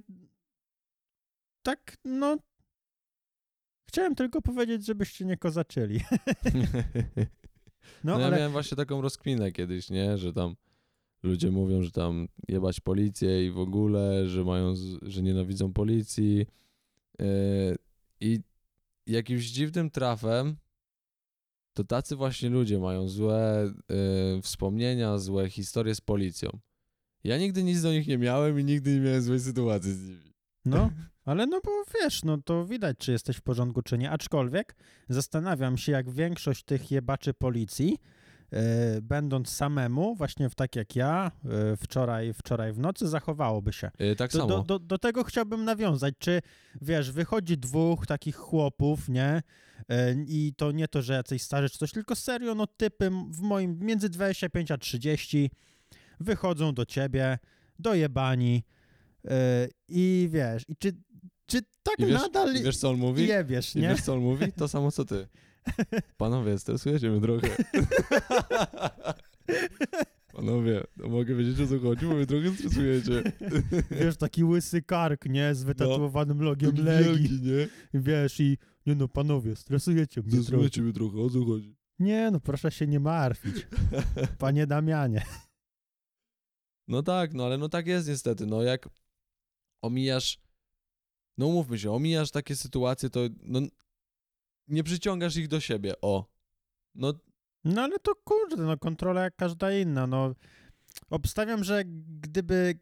tak, 1.64 1.98
no. 2.06 2.38
Chciałem 3.90 4.16
tylko 4.16 4.42
powiedzieć, 4.42 4.86
żebyście 4.86 5.26
nie 5.26 5.38
kozaczyli. 5.38 6.00
No, 8.04 8.14
No, 8.14 8.20
ja 8.20 8.26
ale 8.28 8.38
miałem 8.38 8.52
właśnie 8.52 8.78
taką 8.78 9.02
rozkminę 9.02 9.52
kiedyś, 9.52 9.90
nie, 9.90 10.18
że 10.18 10.34
tam 10.34 10.56
ludzie 11.24 11.52
mówią, 11.52 11.82
że 11.82 11.92
tam 11.92 12.28
jebać 12.48 12.80
policję 12.80 13.46
i 13.46 13.52
w 13.52 13.60
ogóle, 13.60 14.28
że 14.28 14.44
mają, 14.44 14.74
że 15.02 15.22
nienawidzą 15.22 15.74
policji. 15.74 16.46
Yy, 17.20 17.26
I 18.22 18.40
jakimś 19.08 19.46
dziwnym 19.46 19.90
trafem 19.90 20.58
to 21.74 21.84
tacy 21.84 22.16
właśnie 22.16 22.50
ludzie 22.50 22.80
mają 22.80 23.08
złe 23.08 23.74
yy, 23.90 24.42
wspomnienia, 24.42 25.18
złe 25.18 25.50
historie 25.50 25.96
z 25.96 26.02
policją. 26.02 26.50
Ja 27.24 27.38
nigdy 27.38 27.64
nic 27.64 27.82
do 27.82 27.92
nich 27.92 28.08
nie 28.08 28.18
miałem 28.18 28.60
i 28.60 28.64
nigdy 28.64 28.94
nie 28.94 29.00
miałem 29.00 29.22
złej 29.22 29.40
sytuacji 29.40 29.94
z 29.94 30.08
nimi. 30.08 30.34
No, 30.66 30.92
ale 31.26 31.46
no 31.46 31.62
bo 31.66 31.72
wiesz, 32.02 32.24
no 32.24 32.38
to 32.38 32.66
widać, 32.66 32.98
czy 32.98 33.12
jesteś 33.12 33.38
w 33.38 33.42
porządku, 33.42 33.82
czy 33.82 33.98
nie. 33.98 34.12
Aczkolwiek 34.12 34.76
zastanawiam 35.10 35.78
się, 35.78 35.92
jak 35.92 36.10
większość 36.10 36.64
tych 36.64 36.92
jebaczy 36.92 37.34
policji, 37.34 37.98
e, 38.02 38.17
będąc 39.02 39.50
samemu, 39.50 40.16
właśnie 40.16 40.50
w 40.50 40.56
tak 40.56 40.76
jak 40.76 40.96
ja, 40.96 41.32
e, 41.46 41.78
wczoraj, 41.78 42.34
wczoraj 42.34 42.74
w 42.74 42.80
nocy, 42.80 43.08
zachowałoby 43.08 43.74
się. 43.74 43.92
Yy, 44.00 44.16
tak 44.16 44.32
Do, 44.32 44.38
samo. 44.38 44.48
do, 44.50 44.64
do, 44.64 44.80
do 44.80 44.98
tego 44.98 45.24
chciałbym 45.24 45.66
nawiązać. 45.66 46.14
Czy 46.20 46.42
wiesz, 46.82 47.12
wychodzi 47.12 47.58
dwóch 47.58 48.06
takich 48.08 48.36
chłopów, 48.36 49.10
nie? 49.10 49.42
E, 49.90 50.14
I 50.28 50.54
to 50.58 50.72
nie 50.72 50.88
to, 50.88 51.02
że 51.02 51.14
jacyś 51.14 51.42
starzy 51.42 51.70
czy 51.70 51.78
coś, 51.78 51.92
tylko 51.92 52.16
serio, 52.16 52.56
no 52.56 52.68
typy 52.68 53.12
w 53.30 53.42
moim 53.42 53.80
między 53.80 54.10
25 54.10 54.72
a 54.72 54.78
30 54.78 55.52
wychodzą 56.20 56.74
do 56.74 56.86
ciebie, 56.86 57.38
dojebani 57.80 58.64
e, 59.26 59.68
i 59.88 60.30
wiesz, 60.32 60.64
i 60.68 60.76
czy, 60.76 60.92
czy 61.46 61.62
tak 61.84 62.00
I 62.00 62.06
wiesz, 62.06 62.22
nadal 62.22 62.56
I 62.56 62.64
wiesz 62.64 62.78
co 62.78 62.90
on 62.90 62.98
mówi? 62.98 63.28
jebiesz, 63.28 63.76
I 63.76 63.80
nie? 63.80 63.90
wiesz 63.90 64.02
co 64.02 64.14
on 64.14 64.20
mówi? 64.20 64.52
To 64.54 64.68
samo 64.68 64.92
co 64.92 65.06
ty. 65.06 65.28
Panowie, 66.18 66.60
stresujecie 66.60 67.10
mnie 67.10 67.22
trochę. 67.22 67.48
Panowie, 70.34 70.84
no 70.98 71.08
mogę 71.08 71.36
wiedzieć 71.36 71.60
o 71.60 71.68
co 71.68 71.80
chodzi, 71.80 72.06
bo 72.06 72.14
mnie 72.14 72.26
trochę 72.26 72.52
stresujecie. 72.52 73.24
Wiesz, 73.92 74.18
taki 74.18 74.44
łysy 74.44 74.82
kark, 74.82 75.26
nie? 75.26 75.56
Z 75.56 75.64
wytatuowanym 75.64 76.42
logiem 76.42 76.72
Taki 76.72 76.84
Legii, 76.84 77.30
wielki, 77.30 77.42
nie? 77.42 77.68
wiesz, 78.02 78.40
i 78.40 78.58
nie 78.86 78.96
no, 78.96 79.08
panowie, 79.08 79.56
stresujecie 79.56 80.22
mnie 80.22 80.32
trochę. 80.32 80.44
Stresujecie 80.44 80.82
mnie 80.82 80.94
trochę, 80.94 81.18
o 81.20 81.30
co 81.30 81.46
chodzi? 81.46 81.76
Nie 82.00 82.32
no, 82.32 82.40
proszę 82.40 82.72
się 82.72 82.88
nie 82.88 83.00
martwić, 83.00 83.68
panie 84.40 84.68
Damianie. 84.68 85.26
No 86.88 87.04
tak, 87.04 87.34
no 87.34 87.46
ale 87.46 87.58
no 87.58 87.70
tak 87.70 87.88
jest 87.88 88.08
niestety, 88.08 88.46
no 88.46 88.64
jak 88.64 88.90
omijasz, 89.82 90.40
no 91.38 91.48
umówmy 91.48 91.80
się, 91.80 91.92
omijasz 91.92 92.32
takie 92.32 92.56
sytuacje, 92.56 93.10
to 93.10 93.20
no 93.44 93.62
nie 94.68 94.84
przyciągasz 94.84 95.36
ich 95.36 95.48
do 95.48 95.60
siebie, 95.60 95.94
o. 96.02 96.26
No 96.96 97.14
No 97.64 97.82
ale 97.82 98.00
to 98.00 98.16
kurde, 98.16 98.64
no 98.64 98.78
kontrola 98.78 99.24
jak 99.24 99.36
każda 99.36 99.72
inna, 99.72 100.08
no. 100.08 100.36
Obstawiam, 101.10 101.64
że 101.64 101.84
gdyby 102.20 102.80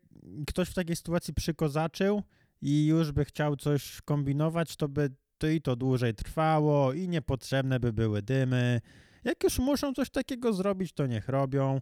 ktoś 0.47 0.69
w 0.69 0.73
takiej 0.73 0.95
sytuacji 0.95 1.33
przykozaczył 1.33 2.23
i 2.61 2.85
już 2.85 3.11
by 3.11 3.25
chciał 3.25 3.55
coś 3.55 4.01
kombinować, 4.01 4.75
to 4.75 4.89
by 4.89 5.09
to 5.37 5.47
i 5.47 5.61
to 5.61 5.75
dłużej 5.75 6.13
trwało 6.13 6.93
i 6.93 7.09
niepotrzebne 7.09 7.79
by 7.79 7.93
były 7.93 8.21
dymy. 8.21 8.81
Jak 9.23 9.43
już 9.43 9.59
muszą 9.59 9.93
coś 9.93 10.09
takiego 10.09 10.53
zrobić, 10.53 10.93
to 10.93 11.05
niech 11.05 11.29
robią. 11.29 11.81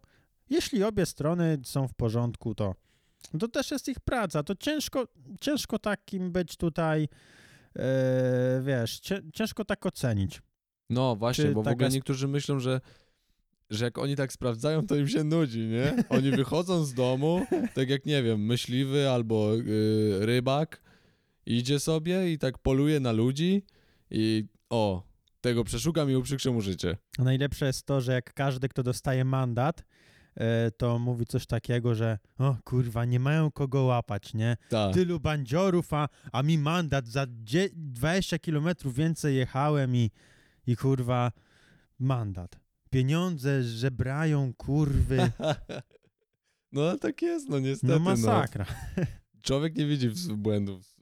Jeśli 0.50 0.83
obie 0.83 1.05
strony 1.05 1.57
są 1.63 1.88
w 1.88 1.93
porządku, 1.93 2.55
to, 2.55 2.75
to 3.39 3.48
też 3.48 3.72
jest 3.72 3.88
ich 3.88 4.00
praca. 4.00 4.43
To 4.43 4.55
ciężko, 4.55 5.07
ciężko 5.41 5.79
takim 5.79 6.31
być 6.31 6.57
tutaj, 6.57 7.07
wiesz, 8.62 9.00
cię, 9.00 9.22
ciężko 9.34 9.65
tak 9.65 9.86
ocenić. 9.86 10.42
No 10.89 11.15
właśnie, 11.15 11.44
Czy 11.46 11.51
bo 11.51 11.63
w 11.63 11.68
ogóle 11.68 11.88
sp- 11.89 11.96
niektórzy 11.96 12.27
myślą, 12.27 12.60
że, 12.60 12.82
że 13.70 13.86
jak 13.86 13.98
oni 13.98 14.15
tak 14.15 14.34
sprawdzają, 14.34 14.88
to 14.88 14.96
im 14.96 15.08
się 15.08 15.24
nudzi, 15.24 15.60
nie? 15.60 15.94
Oni 16.10 16.32
wychodzą 16.32 16.86
z 16.86 16.94
domu, 16.94 17.46
tak 17.74 17.89
jak 17.89 18.06
nie 18.06 18.24
wiem, 18.24 18.46
myśliwy 18.46 19.10
albo 19.10 19.56
y, 19.56 20.25
rybak, 20.25 20.82
idzie 21.46 21.80
sobie 21.80 22.32
i 22.32 22.38
tak 22.38 22.58
poluje 22.58 23.00
na 23.00 23.12
ludzi 23.12 23.65
i 24.12 24.46
o, 24.70 25.03
tego 25.42 25.63
przeszukam 25.63 26.12
i 26.12 26.15
uprzykrzę 26.15 26.51
mu 26.51 26.62
życie. 26.62 26.98
Najlepsze 27.20 27.65
jest 27.65 27.86
to, 27.86 28.01
że 28.01 28.12
jak 28.13 28.34
każdy, 28.34 28.70
kto 28.70 28.84
dostaje 28.84 29.25
mandat, 29.25 29.84
to 30.78 31.00
mówi 31.00 31.25
coś 31.25 31.46
takiego, 31.46 31.96
że 31.96 32.18
o 32.38 32.56
kurwa, 32.63 33.06
nie 33.06 33.20
mają 33.20 33.52
kogo 33.52 33.84
łapać, 33.84 34.34
nie? 34.34 34.58
Tak. 34.70 34.94
Tylu 34.94 35.20
bandziorów, 35.20 35.94
a, 35.94 36.10
a 36.32 36.44
mi 36.44 36.58
mandat 36.58 37.08
za 37.08 37.25
dzie- 37.30 37.70
20 37.75 38.40
kilometrów 38.40 38.96
więcej 38.96 39.36
jechałem 39.36 39.96
i, 39.96 40.12
i 40.68 40.75
kurwa 40.75 41.32
mandat. 42.00 42.60
Pieniądze 42.90 43.63
żebrają, 43.63 44.54
kurwy. 44.58 45.18
No 46.72 46.82
ale 46.82 47.00
tak 47.00 47.22
jest, 47.22 47.50
no 47.50 47.60
niestety. 47.60 47.94
No 47.94 48.00
No 48.00 48.06
masakra. 48.06 48.66
Człowiek 49.42 49.75
nie 49.75 49.86
widzi 49.88 50.10
błędów 50.38 50.94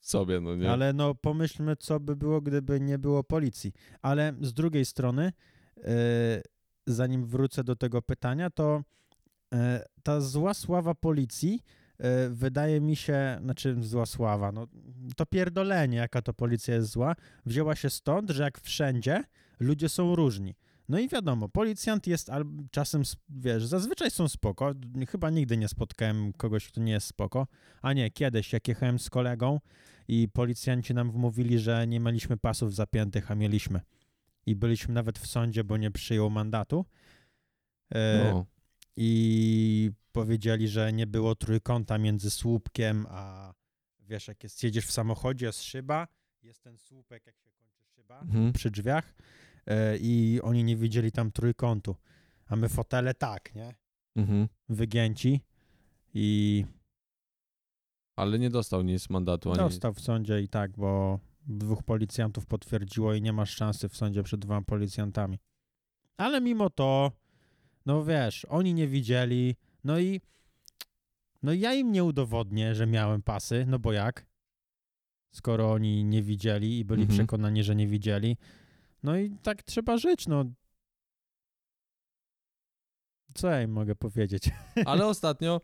sobie, 0.00 0.40
no 0.40 0.56
nie? 0.56 0.70
Ale 0.70 0.92
no 0.92 1.14
pomyślmy, 1.14 1.76
co 1.76 2.00
by 2.00 2.16
było, 2.16 2.40
gdyby 2.40 2.80
nie 2.80 2.98
było 2.98 3.24
policji. 3.24 3.72
Ale 4.02 4.34
z 4.40 4.52
drugiej 4.54 4.84
strony, 4.84 5.32
e, 5.76 6.42
zanim 6.88 7.26
wrócę 7.26 7.64
do 7.64 7.76
tego 7.76 8.02
pytania, 8.02 8.50
to 8.50 8.82
e, 9.54 9.84
ta 10.02 10.20
zła 10.20 10.54
sława 10.54 10.94
policji 10.94 11.62
e, 11.98 12.28
wydaje 12.28 12.80
mi 12.80 12.96
się, 12.96 13.38
znaczy 13.42 13.76
zła 13.80 14.06
sława, 14.06 14.52
no 14.52 14.66
to 15.16 15.26
pierdolenie, 15.26 15.96
jaka 15.96 16.22
to 16.22 16.34
policja 16.34 16.74
jest 16.74 16.90
zła, 16.90 17.16
wzięła 17.46 17.76
się 17.76 17.90
stąd, 17.90 18.30
że 18.30 18.42
jak 18.42 18.60
wszędzie 18.60 19.24
ludzie 19.60 19.88
są 19.88 20.16
różni. 20.16 20.54
No 20.88 20.98
i 20.98 21.08
wiadomo, 21.08 21.48
policjant 21.48 22.06
jest 22.06 22.30
czasem, 22.70 23.02
wiesz, 23.28 23.66
zazwyczaj 23.66 24.10
są 24.10 24.28
spoko, 24.28 24.72
chyba 25.08 25.30
nigdy 25.30 25.56
nie 25.56 25.68
spotkałem 25.68 26.32
kogoś, 26.32 26.68
kto 26.68 26.80
nie 26.80 26.92
jest 26.92 27.06
spoko, 27.06 27.46
a 27.82 27.92
nie, 27.92 28.10
kiedyś 28.10 28.52
jak 28.52 28.68
jechałem 28.68 28.98
z 28.98 29.10
kolegą 29.10 29.60
i 30.08 30.28
policjanci 30.28 30.94
nam 30.94 31.10
wmówili, 31.10 31.58
że 31.58 31.86
nie 31.86 32.00
mieliśmy 32.00 32.36
pasów 32.36 32.74
zapiętych, 32.74 33.30
a 33.30 33.34
mieliśmy. 33.34 33.80
I 34.48 34.56
byliśmy 34.56 34.94
nawet 34.94 35.18
w 35.18 35.26
sądzie, 35.26 35.64
bo 35.64 35.76
nie 35.76 35.90
przyjął 35.90 36.30
mandatu. 36.30 36.84
E, 37.94 38.30
no. 38.32 38.46
I 38.96 39.90
powiedzieli, 40.12 40.68
że 40.68 40.92
nie 40.92 41.06
było 41.06 41.34
trójkąta 41.34 41.98
między 41.98 42.30
słupkiem 42.30 43.06
a 43.10 43.54
wiesz, 44.00 44.28
jak 44.28 44.42
jest, 44.42 44.60
siedzisz 44.60 44.86
w 44.86 44.92
samochodzie, 44.92 45.46
jest 45.46 45.62
szyba, 45.62 46.08
jest 46.42 46.62
ten 46.62 46.78
słupek, 46.78 47.26
jak 47.26 47.38
się 47.38 47.50
kończy 47.50 47.84
szyba 47.94 48.20
Mhm. 48.20 48.52
przy 48.52 48.70
drzwiach 48.70 49.14
e, 49.66 49.96
i 49.96 50.40
oni 50.42 50.64
nie 50.64 50.76
widzieli 50.76 51.12
tam 51.12 51.32
trójkątu. 51.32 51.96
A 52.46 52.56
my 52.56 52.68
fotele 52.68 53.14
tak, 53.14 53.54
nie? 53.54 53.74
Mhm. 54.16 54.48
Wygięci 54.68 55.40
i 56.14 56.64
Ale 58.16 58.38
nie 58.38 58.50
dostał 58.50 58.82
nic 58.82 59.10
mandatu 59.10 59.50
ani 59.50 59.58
dostał 59.58 59.94
w 59.94 60.00
sądzie 60.00 60.42
i 60.42 60.48
tak, 60.48 60.70
bo 60.76 61.20
dwóch 61.48 61.82
policjantów 61.82 62.46
potwierdziło 62.46 63.14
i 63.14 63.22
nie 63.22 63.32
masz 63.32 63.54
szansy 63.56 63.88
w 63.88 63.96
sądzie 63.96 64.22
przed 64.22 64.40
dwoma 64.40 64.62
policjantami. 64.62 65.38
Ale 66.16 66.40
mimo 66.40 66.70
to, 66.70 67.12
no 67.86 68.04
wiesz, 68.04 68.44
oni 68.44 68.74
nie 68.74 68.88
widzieli, 68.88 69.56
no 69.84 69.98
i 69.98 70.20
no 71.42 71.52
ja 71.52 71.74
im 71.74 71.92
nie 71.92 72.04
udowodnię, 72.04 72.74
że 72.74 72.86
miałem 72.86 73.22
pasy, 73.22 73.64
no 73.68 73.78
bo 73.78 73.92
jak? 73.92 74.26
Skoro 75.34 75.72
oni 75.72 76.04
nie 76.04 76.22
widzieli 76.22 76.78
i 76.78 76.84
byli 76.84 77.02
Mhm. 77.02 77.18
przekonani, 77.18 77.64
że 77.64 77.76
nie 77.76 77.86
widzieli. 77.86 78.36
No 79.02 79.16
i 79.16 79.30
tak 79.42 79.62
trzeba 79.62 79.96
żyć, 79.96 80.26
no. 80.26 80.44
Co 83.34 83.48
ja 83.48 83.62
im 83.62 83.72
mogę 83.72 83.94
powiedzieć? 83.96 84.50
Ale 84.86 85.06
ostatnio, 85.06 85.60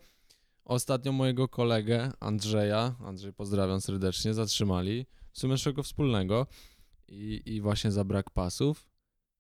ostatnio 0.65 1.13
mojego 1.13 1.49
kolegę 1.49 2.13
Andrzeja, 2.21 2.95
Andrzej 3.05 3.33
pozdrawiam 3.33 3.81
serdecznie, 3.81 4.35
zatrzymali, 4.35 5.07
w 5.35 5.39
sumie 5.39 5.53
naszego 5.53 5.83
wspólnego 5.83 6.47
i, 7.09 7.43
i 7.47 7.61
właśnie 7.61 7.93
za 7.93 8.05
brak 8.05 8.31
pasów, 8.31 8.91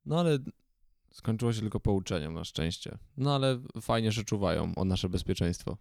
no 0.04 0.20
ale 0.20 0.38
skończyło 1.12 1.52
się 1.52 1.60
tylko 1.60 1.80
pouczeniem 1.80 2.34
na 2.34 2.44
szczęście. 2.44 2.98
No 3.16 3.34
ale 3.34 3.60
fajnie, 3.80 4.12
że 4.12 4.24
czuwają 4.24 4.72
o 4.76 4.84
nasze 4.84 5.08
bezpieczeństwo. 5.08 5.76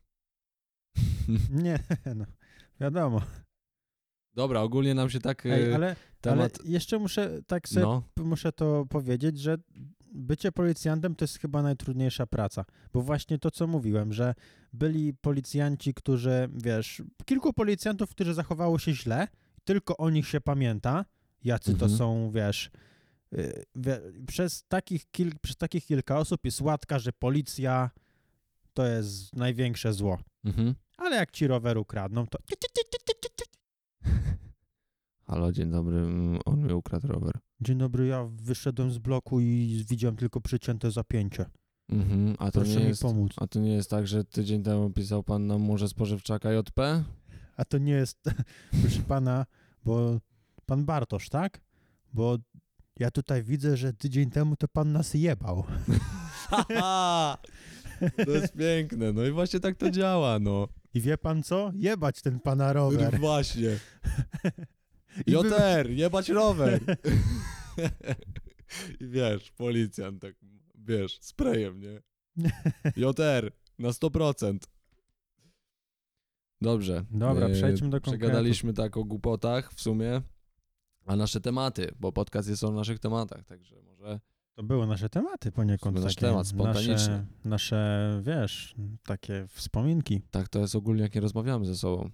Nie, 1.64 1.80
no, 2.16 2.26
wiadomo. 2.80 3.22
Dobra, 4.34 4.62
ogólnie 4.62 4.94
nam 4.94 5.10
się 5.10 5.20
tak 5.20 5.46
Ej, 5.46 5.72
e, 5.72 5.76
ale, 5.76 5.96
temat... 6.22 6.60
ale 6.60 6.72
jeszcze 6.72 7.00
muszę 7.00 7.42
tak 7.48 7.70
sobie 7.70 7.86
no, 7.86 8.04
muszę 8.18 8.52
to 8.52 8.86
powiedzieć, 8.90 9.40
że 9.40 9.58
bycie 10.12 10.52
policjantem 10.52 11.16
to 11.16 11.24
jest 11.24 11.40
chyba 11.40 11.62
najtrudniejsza 11.62 12.28
praca, 12.28 12.66
bo 12.94 13.02
właśnie 13.02 13.40
to, 13.40 13.52
co 13.52 13.68
mówiłem, 13.68 14.14
że 14.14 14.36
byli 14.74 15.14
policjanci, 15.14 15.94
którzy, 15.94 16.50
wiesz, 16.54 17.02
kilku 17.26 17.54
policjantów, 17.54 18.10
którzy 18.10 18.34
zachowało 18.34 18.80
się 18.80 18.94
źle, 18.94 19.28
tylko 19.64 19.98
o 19.98 20.10
nich 20.10 20.28
się 20.28 20.42
pamięta, 20.42 21.06
jacy 21.44 21.76
to 21.76 21.86
Mhm. 21.86 21.98
są, 21.98 22.32
wiesz, 22.32 22.72
y, 23.34 23.66
przez, 24.28 24.64
takich 24.68 25.12
kil, 25.12 25.32
przez 25.42 25.56
takich 25.58 25.86
kilka 25.86 26.18
osób 26.20 26.46
jest 26.46 26.62
łatka, 26.62 27.00
że 27.00 27.12
policja 27.14 27.90
to 28.74 28.86
jest 28.86 29.36
największe 29.36 29.94
zło. 29.94 30.18
mhm. 30.46 30.76
Ale 30.98 31.16
jak 31.16 31.32
ci 31.32 31.48
rower 31.48 31.78
ukradną, 31.78 32.28
to 32.28 32.40
Halo, 35.28 35.52
dzień 35.52 35.72
dobry, 35.72 35.98
mm, 35.98 36.40
on 36.46 36.62
mi 36.68 36.74
ukradł 36.74 37.08
rower. 37.08 37.34
dzień 37.62 37.78
dobry, 37.78 38.08
ja 38.08 38.26
wyszedłem 38.32 38.92
z 38.92 38.98
bloku 38.98 39.40
i 39.40 39.84
widziałem 39.90 40.16
tylko 40.16 40.42
przycięte 40.42 40.92
zapięcie. 40.92 41.46
Mhm, 41.90 42.36
a 42.40 42.46
to 42.46 42.52
Proszę 42.52 42.76
nie 42.76 42.80
mi 42.84 42.88
jest... 42.88 43.02
pomóc. 43.02 43.32
A 43.38 43.48
to 43.48 43.60
nie 43.60 43.74
jest 43.74 43.90
tak, 43.90 44.08
że 44.08 44.24
tydzień 44.24 44.64
temu 44.64 44.90
pisał 44.90 45.24
pan 45.24 45.48
na 45.48 45.58
murze 45.58 45.88
spożywczaka 45.88 46.54
JP? 46.54 47.04
A 47.58 47.66
to 47.66 47.78
nie 47.78 47.92
jest, 47.94 48.18
proszę 48.82 49.00
pana, 49.08 49.46
bo 49.86 50.20
pan 50.66 50.86
Bartosz, 50.86 51.30
tak? 51.30 51.62
Bo 52.14 52.38
ja 53.00 53.12
tutaj 53.12 53.44
widzę, 53.44 53.78
że 53.78 53.94
tydzień 53.94 54.30
temu 54.30 54.56
to 54.56 54.68
pan 54.68 54.92
nas 54.92 55.14
jebał. 55.14 55.64
To 58.26 58.32
jest 58.32 58.54
piękne, 58.54 59.14
no 59.14 59.26
i 59.26 59.32
właśnie 59.32 59.60
tak 59.60 59.76
to 59.78 59.92
działa, 59.92 60.40
no. 60.40 60.68
I 60.94 61.02
wie 61.02 61.18
pan 61.18 61.44
co? 61.44 61.72
Jebać 61.76 62.22
ten 62.22 62.40
pana 62.40 62.74
rower. 62.74 63.20
Właśnie. 63.20 63.70
I 65.28 65.32
wy- 65.32 65.48
JR, 65.50 65.90
jebać 65.90 66.30
rower. 66.30 66.80
I 69.00 69.08
wiesz, 69.08 69.52
policjant 69.52 70.22
tak, 70.22 70.36
wiesz, 70.76 71.18
sprayem, 71.22 71.80
nie? 71.80 72.02
JR, 72.96 73.52
na 73.80 73.90
100%. 73.90 74.58
Dobrze. 76.64 77.06
Dobra, 77.12 77.48
e, 77.48 77.54
przejdźmy 77.54 77.90
do 77.90 77.98
konkretów. 77.98 78.20
Przegadaliśmy 78.20 78.74
tak 78.74 78.98
o 78.98 79.04
głupotach 79.04 79.74
w 79.74 79.82
sumie, 79.82 80.22
a 81.06 81.16
nasze 81.16 81.42
tematy, 81.42 81.92
bo 82.00 82.12
podcast 82.12 82.50
jest 82.50 82.64
o 82.64 82.72
naszych 82.72 83.00
tematach, 83.00 83.46
także 83.46 83.82
może... 83.82 84.20
To 84.54 84.64
były 84.64 84.88
nasze 84.88 85.10
tematy 85.10 85.52
poniekąd. 85.52 86.00
Nasz 86.00 86.16
takie, 86.16 86.28
temat, 86.28 86.48
spontaniczny. 86.48 86.94
Nasze, 86.94 87.26
nasze, 87.46 88.22
wiesz, 88.24 88.76
takie 89.06 89.46
wspominki. 89.50 90.22
Tak 90.32 90.50
to 90.50 90.60
jest 90.60 90.76
ogólnie, 90.76 91.02
jak 91.02 91.16
nie 91.16 91.22
rozmawiamy 91.22 91.66
ze 91.66 91.76
sobą. 91.76 92.10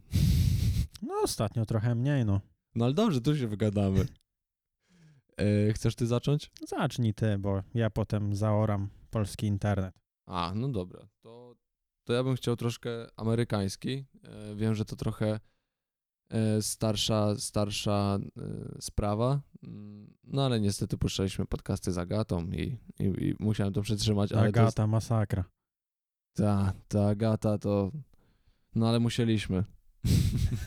No 1.02 1.14
ostatnio 1.24 1.66
trochę 1.66 1.96
mniej, 1.96 2.26
no. 2.26 2.42
No 2.76 2.86
ale 2.86 2.94
dobrze, 2.94 3.22
tu 3.22 3.38
się 3.38 3.48
wygadamy. 3.48 4.06
E, 5.38 5.74
chcesz 5.74 5.96
ty 5.96 6.08
zacząć? 6.08 6.52
Zacznij 6.68 7.14
ty, 7.14 7.38
bo 7.38 7.64
ja 7.74 7.90
potem 7.90 8.36
zaoram 8.36 8.90
polski 9.10 9.48
internet. 9.48 9.96
A, 10.26 10.52
no 10.56 10.70
dobra. 10.70 11.08
To, 11.22 11.39
to 12.10 12.14
ja 12.14 12.24
bym 12.24 12.36
chciał 12.36 12.56
troszkę 12.56 12.90
amerykański. 13.16 14.06
E, 14.24 14.56
wiem, 14.56 14.76
że 14.76 14.86
to 14.86 14.96
trochę 14.96 15.40
e, 16.30 16.62
starsza, 16.62 17.36
starsza 17.36 18.20
e, 18.38 18.82
sprawa. 18.82 19.42
Mm, 19.64 20.14
No 20.24 20.46
ale 20.46 20.60
niestety 20.60 20.98
puszczaliśmy 20.98 21.46
podcasty 21.46 21.92
z 21.92 21.98
Agatą 21.98 22.48
i, 22.48 22.78
i, 23.00 23.04
i 23.04 23.36
musiałem 23.40 23.74
to 23.74 23.82
przetrzymać. 23.82 24.32
Ale 24.32 24.42
to 24.42 24.48
jest, 24.48 24.58
Agata, 24.58 24.88
masakra. 24.88 25.44
ta, 26.34 26.74
ta 26.88 27.08
Agata 27.08 27.58
to... 27.58 27.92
No 28.76 28.90
ale 28.90 29.00
musieliśmy. 29.00 29.64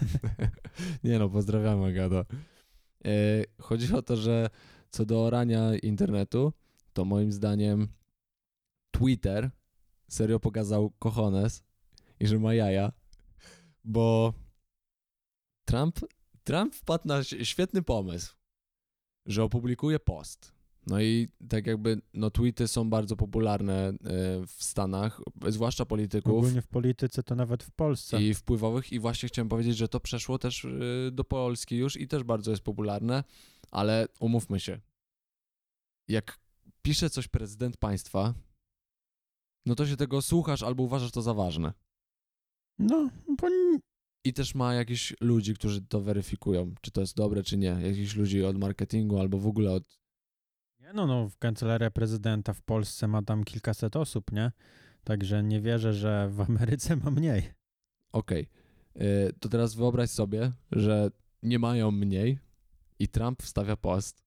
Nie 1.05 1.19
no, 1.19 1.29
pozdrawiam 1.29 1.83
Agata. 1.85 2.25
Chodzi 3.61 3.95
o 3.95 4.03
to, 4.03 4.17
że 4.17 4.51
co 4.91 5.05
do 5.05 5.25
orania 5.25 5.77
internetu, 5.77 6.53
to 6.93 7.05
moim 7.05 7.33
zdaniem 7.33 7.89
Twitter 8.91 9.51
serio 10.13 10.41
pokazał 10.41 10.91
cojones 10.99 11.63
i 12.21 12.27
że 12.27 12.39
ma 12.39 12.55
jaja, 12.55 12.93
bo 13.85 14.35
Trump, 15.65 16.01
Trump 16.45 16.75
wpadł 16.75 17.09
na 17.09 17.25
świetny 17.25 17.83
pomysł, 17.83 18.35
że 19.27 19.45
opublikuje 19.45 20.01
post. 20.01 20.53
No 20.87 21.01
i 21.01 21.29
tak 21.49 21.67
jakby, 21.67 22.01
no 22.15 22.31
tweety 22.31 22.69
są 22.69 22.91
bardzo 22.91 23.17
popularne 23.17 23.75
e, 23.75 23.95
w 24.47 24.65
Stanach, 24.65 25.21
zwłaszcza 25.49 25.87
polityków 25.87 26.33
Ogólnie 26.33 26.63
w 26.63 26.67
polityce 26.67 27.23
to 27.23 27.35
nawet 27.35 27.63
w 27.63 27.71
Polsce. 27.71 28.23
i 28.23 28.35
wpływowych 28.35 28.93
i 28.93 29.01
właśnie 29.01 29.29
chciałem 29.29 29.49
powiedzieć, 29.49 29.77
że 29.77 29.89
to 29.89 30.01
przeszło 30.01 30.39
też 30.39 30.65
y, 30.65 31.11
do 31.13 31.25
Polski 31.25 31.77
już 31.77 31.97
i 31.97 32.09
też 32.09 32.23
bardzo 32.23 32.51
jest 32.51 32.63
popularne, 32.63 33.25
ale 33.71 34.09
umówmy 34.21 34.61
się. 34.61 34.81
Jak 36.09 36.39
pisze 36.83 37.11
coś 37.11 37.29
prezydent 37.29 37.77
państwa, 37.77 38.35
no 39.67 39.75
to 39.75 39.87
się 39.87 39.97
tego 39.97 40.23
słuchasz 40.23 40.63
albo 40.63 40.83
uważasz 40.83 41.11
to 41.11 41.23
za 41.23 41.35
ważne. 41.35 41.73
No, 42.79 43.11
bo 43.29 43.49
I 44.25 44.33
też 44.33 44.55
ma 44.55 44.75
jakichś 44.75 45.15
ludzi, 45.21 45.55
którzy 45.55 45.83
to 45.83 46.01
weryfikują, 46.01 46.75
czy 46.81 46.91
to 46.91 47.01
jest 47.01 47.17
dobre, 47.17 47.43
czy 47.43 47.57
nie. 47.59 47.77
Jakichś 47.83 48.17
ludzi 48.17 48.45
od 48.45 48.59
marketingu 48.59 49.19
albo 49.19 49.39
w 49.39 49.47
ogóle 49.47 49.73
od... 49.73 49.99
nie 50.81 50.93
no, 50.93 51.07
no, 51.07 51.29
w 51.29 51.39
kancelaria 51.39 51.91
prezydenta 51.91 52.53
w 52.53 52.63
Polsce 52.63 53.09
ma 53.09 53.23
tam 53.23 53.45
kilkaset 53.45 53.97
osób, 53.97 54.33
nie? 54.33 54.53
Także 55.05 55.43
nie 55.43 55.61
wierzę, 55.61 55.95
że 55.95 56.29
w 56.33 56.41
Ameryce 56.41 56.97
ma 56.97 57.11
mniej. 57.11 57.53
Okej, 58.13 58.49
y, 58.97 59.33
to 59.41 59.49
teraz 59.49 59.75
wyobraź 59.75 60.11
sobie, 60.11 60.53
że 60.73 61.11
nie 61.43 61.59
mają 61.59 61.91
mniej 61.91 62.39
i 62.99 63.09
Trump 63.09 63.43
wstawia 63.43 63.77
post, 63.77 64.23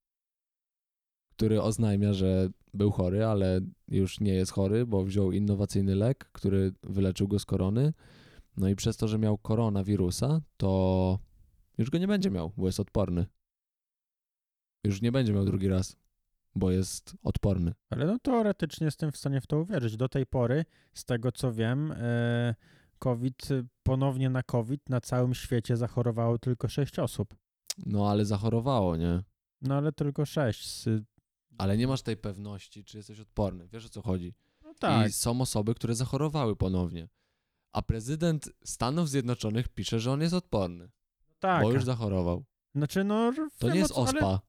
który 1.35 1.61
oznajmia, 1.61 2.13
że 2.13 2.49
był 2.73 2.91
chory, 2.91 3.25
ale 3.25 3.61
już 3.87 4.19
nie 4.19 4.33
jest 4.33 4.51
chory, 4.51 4.85
bo 4.85 5.03
wziął 5.03 5.31
innowacyjny 5.31 5.95
lek, 5.95 6.29
który 6.31 6.73
wyleczył 6.83 7.27
go 7.27 7.39
z 7.39 7.45
korony. 7.45 7.93
No 8.57 8.69
i 8.69 8.75
przez 8.75 8.97
to, 8.97 9.07
że 9.07 9.19
miał 9.19 9.37
koronawirusa, 9.37 10.41
to 10.57 11.19
już 11.77 11.89
go 11.89 11.97
nie 11.97 12.07
będzie 12.07 12.31
miał, 12.31 12.51
bo 12.57 12.65
jest 12.65 12.79
odporny. 12.79 13.25
Już 14.83 15.01
nie 15.01 15.11
będzie 15.11 15.33
miał 15.33 15.45
drugi 15.45 15.67
raz, 15.67 15.97
bo 16.55 16.71
jest 16.71 17.15
odporny. 17.23 17.73
Ale 17.89 18.05
no 18.05 18.19
teoretycznie 18.19 18.85
jestem 18.85 19.11
w 19.11 19.17
stanie 19.17 19.41
w 19.41 19.47
to 19.47 19.59
uwierzyć. 19.59 19.97
Do 19.97 20.09
tej 20.09 20.25
pory, 20.25 20.65
z 20.93 21.05
tego 21.05 21.31
co 21.31 21.53
wiem, 21.53 21.91
e, 21.91 22.55
COVID, 22.99 23.49
ponownie 23.83 24.29
na 24.29 24.43
COVID 24.43 24.89
na 24.89 25.01
całym 25.01 25.33
świecie 25.33 25.77
zachorowało 25.77 26.37
tylko 26.39 26.67
6 26.67 26.99
osób. 26.99 27.35
No 27.85 28.09
ale 28.09 28.25
zachorowało, 28.25 28.95
nie? 28.95 29.23
No 29.61 29.75
ale 29.75 29.91
tylko 29.91 30.25
6. 30.25 30.71
Z, 30.71 31.03
Ale 31.57 31.77
nie 31.77 31.87
masz 31.87 32.01
tej 32.01 32.17
pewności, 32.17 32.83
czy 32.83 32.97
jesteś 32.97 33.19
odporny. 33.19 33.67
Wiesz 33.67 33.85
o 33.85 33.89
co 33.89 34.01
chodzi? 34.01 34.33
no 34.63 34.73
tak, 34.79 35.09
I 35.09 35.13
są 35.13 35.41
osoby, 35.41 35.75
które 35.75 35.95
zachorowały 35.95 36.55
ponownie. 36.55 37.07
A 37.71 37.81
prezydent 37.81 38.49
Stanów 38.63 39.09
Zjednoczonych 39.09 39.67
pisze, 39.67 39.99
że 39.99 40.11
on 40.11 40.21
jest 40.21 40.33
odporny, 40.33 40.89
tak. 41.39 41.63
bo 41.63 41.71
już 41.71 41.83
zachorował. 41.83 42.45
Znaczy 42.75 43.03
no... 43.03 43.33
To 43.59 43.69
nie 43.69 43.79
jest 43.79 43.93
co- 43.93 44.07
ale- 44.07 44.19
ospa. 44.19 44.41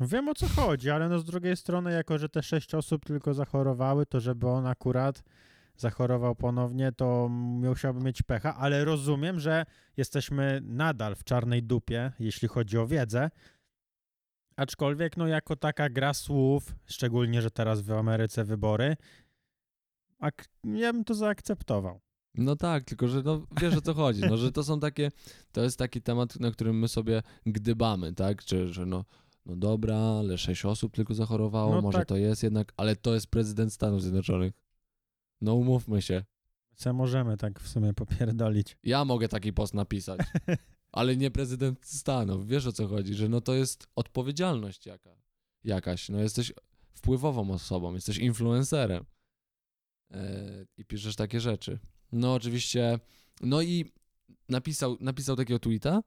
Wiem 0.00 0.28
o 0.28 0.34
co 0.34 0.48
chodzi, 0.48 0.90
ale 0.90 1.08
no 1.08 1.18
z 1.18 1.24
drugiej 1.24 1.56
strony, 1.56 1.92
jako 1.92 2.18
że 2.18 2.28
te 2.28 2.42
sześć 2.42 2.74
osób 2.74 3.04
tylko 3.04 3.34
zachorowały, 3.34 4.06
to 4.06 4.20
żeby 4.20 4.48
on 4.48 4.66
akurat 4.66 5.22
zachorował 5.76 6.34
ponownie, 6.34 6.92
to 6.92 7.28
musiałby 7.28 8.00
mieć 8.00 8.22
pecha, 8.22 8.56
ale 8.56 8.84
rozumiem, 8.84 9.40
że 9.40 9.66
jesteśmy 9.96 10.60
nadal 10.64 11.14
w 11.14 11.24
czarnej 11.24 11.62
dupie, 11.62 12.12
jeśli 12.18 12.48
chodzi 12.48 12.78
o 12.78 12.86
wiedzę. 12.86 13.30
Aczkolwiek, 14.58 15.16
no 15.16 15.26
jako 15.26 15.56
taka 15.56 15.90
gra 15.90 16.14
słów, 16.14 16.74
szczególnie, 16.86 17.42
że 17.42 17.50
teraz 17.50 17.80
w 17.80 17.92
Ameryce 17.92 18.44
wybory, 18.44 18.96
ak- 20.18 20.48
ja 20.64 20.92
bym 20.92 21.04
to 21.04 21.14
zaakceptował. 21.14 22.00
No 22.34 22.56
tak, 22.56 22.84
tylko 22.84 23.08
że 23.08 23.22
no, 23.22 23.42
wiesz 23.60 23.76
o 23.76 23.80
co 23.80 23.94
chodzi, 23.94 24.20
no, 24.30 24.36
że 24.36 24.52
to 24.52 24.64
są 24.64 24.80
takie, 24.80 25.10
to 25.52 25.62
jest 25.62 25.78
taki 25.78 26.02
temat, 26.02 26.40
na 26.40 26.50
którym 26.50 26.78
my 26.78 26.88
sobie 26.88 27.22
gdybamy, 27.46 28.14
tak, 28.14 28.42
że, 28.42 28.68
że 28.68 28.86
no, 28.86 29.04
no 29.46 29.56
dobra, 29.56 29.96
ale 29.96 30.38
sześć 30.38 30.64
osób 30.64 30.94
tylko 30.94 31.14
zachorowało, 31.14 31.74
No 31.74 31.82
może 31.82 31.98
tak. 31.98 32.08
to 32.08 32.16
jest 32.16 32.42
jednak, 32.42 32.72
ale 32.76 32.96
to 32.96 33.14
jest 33.14 33.26
prezydent 33.26 33.72
Stanów 33.72 34.02
Zjednoczonych. 34.02 34.52
No 35.40 35.54
umówmy 35.54 36.02
się, 36.02 36.24
Co 36.74 36.92
możemy 36.92 37.36
tak 37.36 37.60
w 37.60 37.68
sumie 37.68 37.94
popierdolić. 37.94 38.76
ja 38.84 39.04
mogę 39.04 39.28
taki 39.28 39.52
post 39.52 39.74
napisać, 39.74 40.20
ale 40.92 41.16
nie 41.16 41.30
prezydent 41.30 41.86
Stanów, 41.86 42.46
wiesz 42.46 42.66
o 42.66 42.72
co 42.72 42.88
chodzi, 42.88 43.14
że 43.14 43.28
no 43.28 43.40
to 43.40 43.54
jest 43.54 43.86
odpowiedzialność 43.96 44.86
jaka, 44.86 45.10
jakaś, 45.64 46.08
no 46.08 46.20
jesteś 46.20 46.52
wpływową 46.94 47.50
osobą, 47.50 47.94
jesteś 47.94 48.18
influencerem 48.18 49.04
e, 50.10 50.66
i 50.76 50.84
piszesz 50.84 51.16
takie 51.16 51.40
rzeczy. 51.40 51.78
No 52.12 52.34
oczywiście, 52.34 52.98
no 53.40 53.62
i 53.62 53.92
napisał, 54.48 54.96
napisał 55.00 55.36
takiego 55.36 55.58
tweeta 55.58 56.02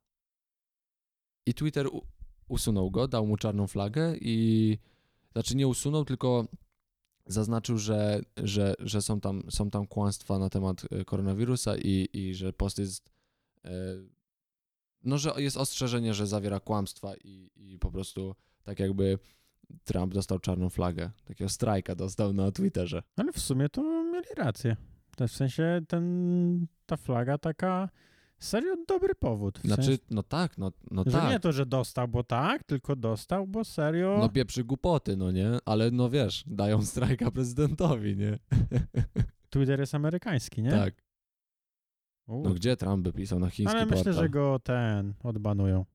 i 1.46 1.54
Twitter 1.54 1.88
usunął 2.48 2.92
go, 2.92 3.08
dał 3.08 3.28
mu 3.28 3.38
czarną 3.38 3.68
flagę 3.68 4.16
i 4.22 4.78
znaczy 5.32 5.56
nie 5.56 5.68
usunął, 5.68 6.06
tylko 6.06 6.48
zaznaczył, 7.26 7.78
że, 7.78 8.22
że, 8.38 8.76
że 8.80 9.02
są, 9.02 9.22
tam, 9.22 9.44
są 9.50 9.70
tam 9.70 9.88
kłamstwa 9.88 10.40
na 10.40 10.50
temat 10.50 10.82
e, 10.92 11.06
koronawirusa 11.06 11.78
i, 11.78 12.10
i 12.14 12.36
że 12.36 12.54
post 12.54 12.80
jest 12.80 13.12
e, 13.66 13.72
no, 15.04 15.18
że 15.18 15.32
jest 15.38 15.58
ostrzeżenie, 15.58 16.14
że 16.14 16.28
zawiera 16.28 16.60
kłamstwa 16.60 17.14
i, 17.24 17.52
i 17.56 17.80
po 17.80 17.92
prostu 17.92 18.36
tak 18.64 18.80
jakby 18.80 19.20
Trump 19.84 20.14
dostał 20.14 20.40
czarną 20.40 20.70
flagę. 20.70 21.12
Takiego 21.26 21.50
strajka 21.50 21.96
dostał 21.96 22.34
na 22.34 22.52
Twitterze. 22.52 23.04
Ale 23.16 23.32
w 23.32 23.40
sumie 23.40 23.70
to 23.70 24.04
mieli 24.04 24.28
rację. 24.38 24.76
To 25.16 25.28
w 25.28 25.32
sensie 25.32 25.82
ten, 25.88 26.68
ta 26.86 26.98
flaga 26.98 27.38
taka 27.38 27.90
serio 28.40 28.76
dobry 28.88 29.16
powód. 29.16 29.60
W 29.60 29.62
Znaczy, 29.68 29.84
sensie, 29.84 30.00
no 30.12 30.24
tak, 30.24 30.58
no, 30.58 30.72
no 30.92 31.04
że 31.08 31.12
nie 31.12 31.30
tak. 31.34 31.42
to, 31.42 31.52
że 31.52 31.66
dostał, 31.66 32.08
bo 32.08 32.24
tak, 32.24 32.64
tylko 32.64 32.96
dostał, 32.96 33.48
bo 33.48 33.64
serio. 33.64 34.18
No 34.20 34.30
pieprzy 34.30 34.64
głupoty, 34.64 35.18
no 35.18 35.32
nie? 35.32 35.52
Ale 35.66 35.92
no 35.92 36.10
wiesz, 36.10 36.44
dają 36.48 36.86
strajka 36.86 37.32
prezydentowi, 37.32 38.18
nie? 38.18 38.40
Twitter 39.50 39.80
jest 39.80 39.96
amerykański, 39.96 40.62
nie? 40.62 40.72
Tak. 40.72 40.94
U. 42.32 42.44
No 42.44 42.54
gdzie 42.54 42.78
Trump 42.78 43.04
by 43.04 43.14
pisał 43.14 43.40
na 43.40 43.50
chiński 43.50 43.76
Ale 43.78 43.86
myślę, 43.86 43.98
portal? 44.04 44.14
że 44.24 44.30
go 44.30 44.60
ten 44.64 45.14
odbanują. 45.24 45.86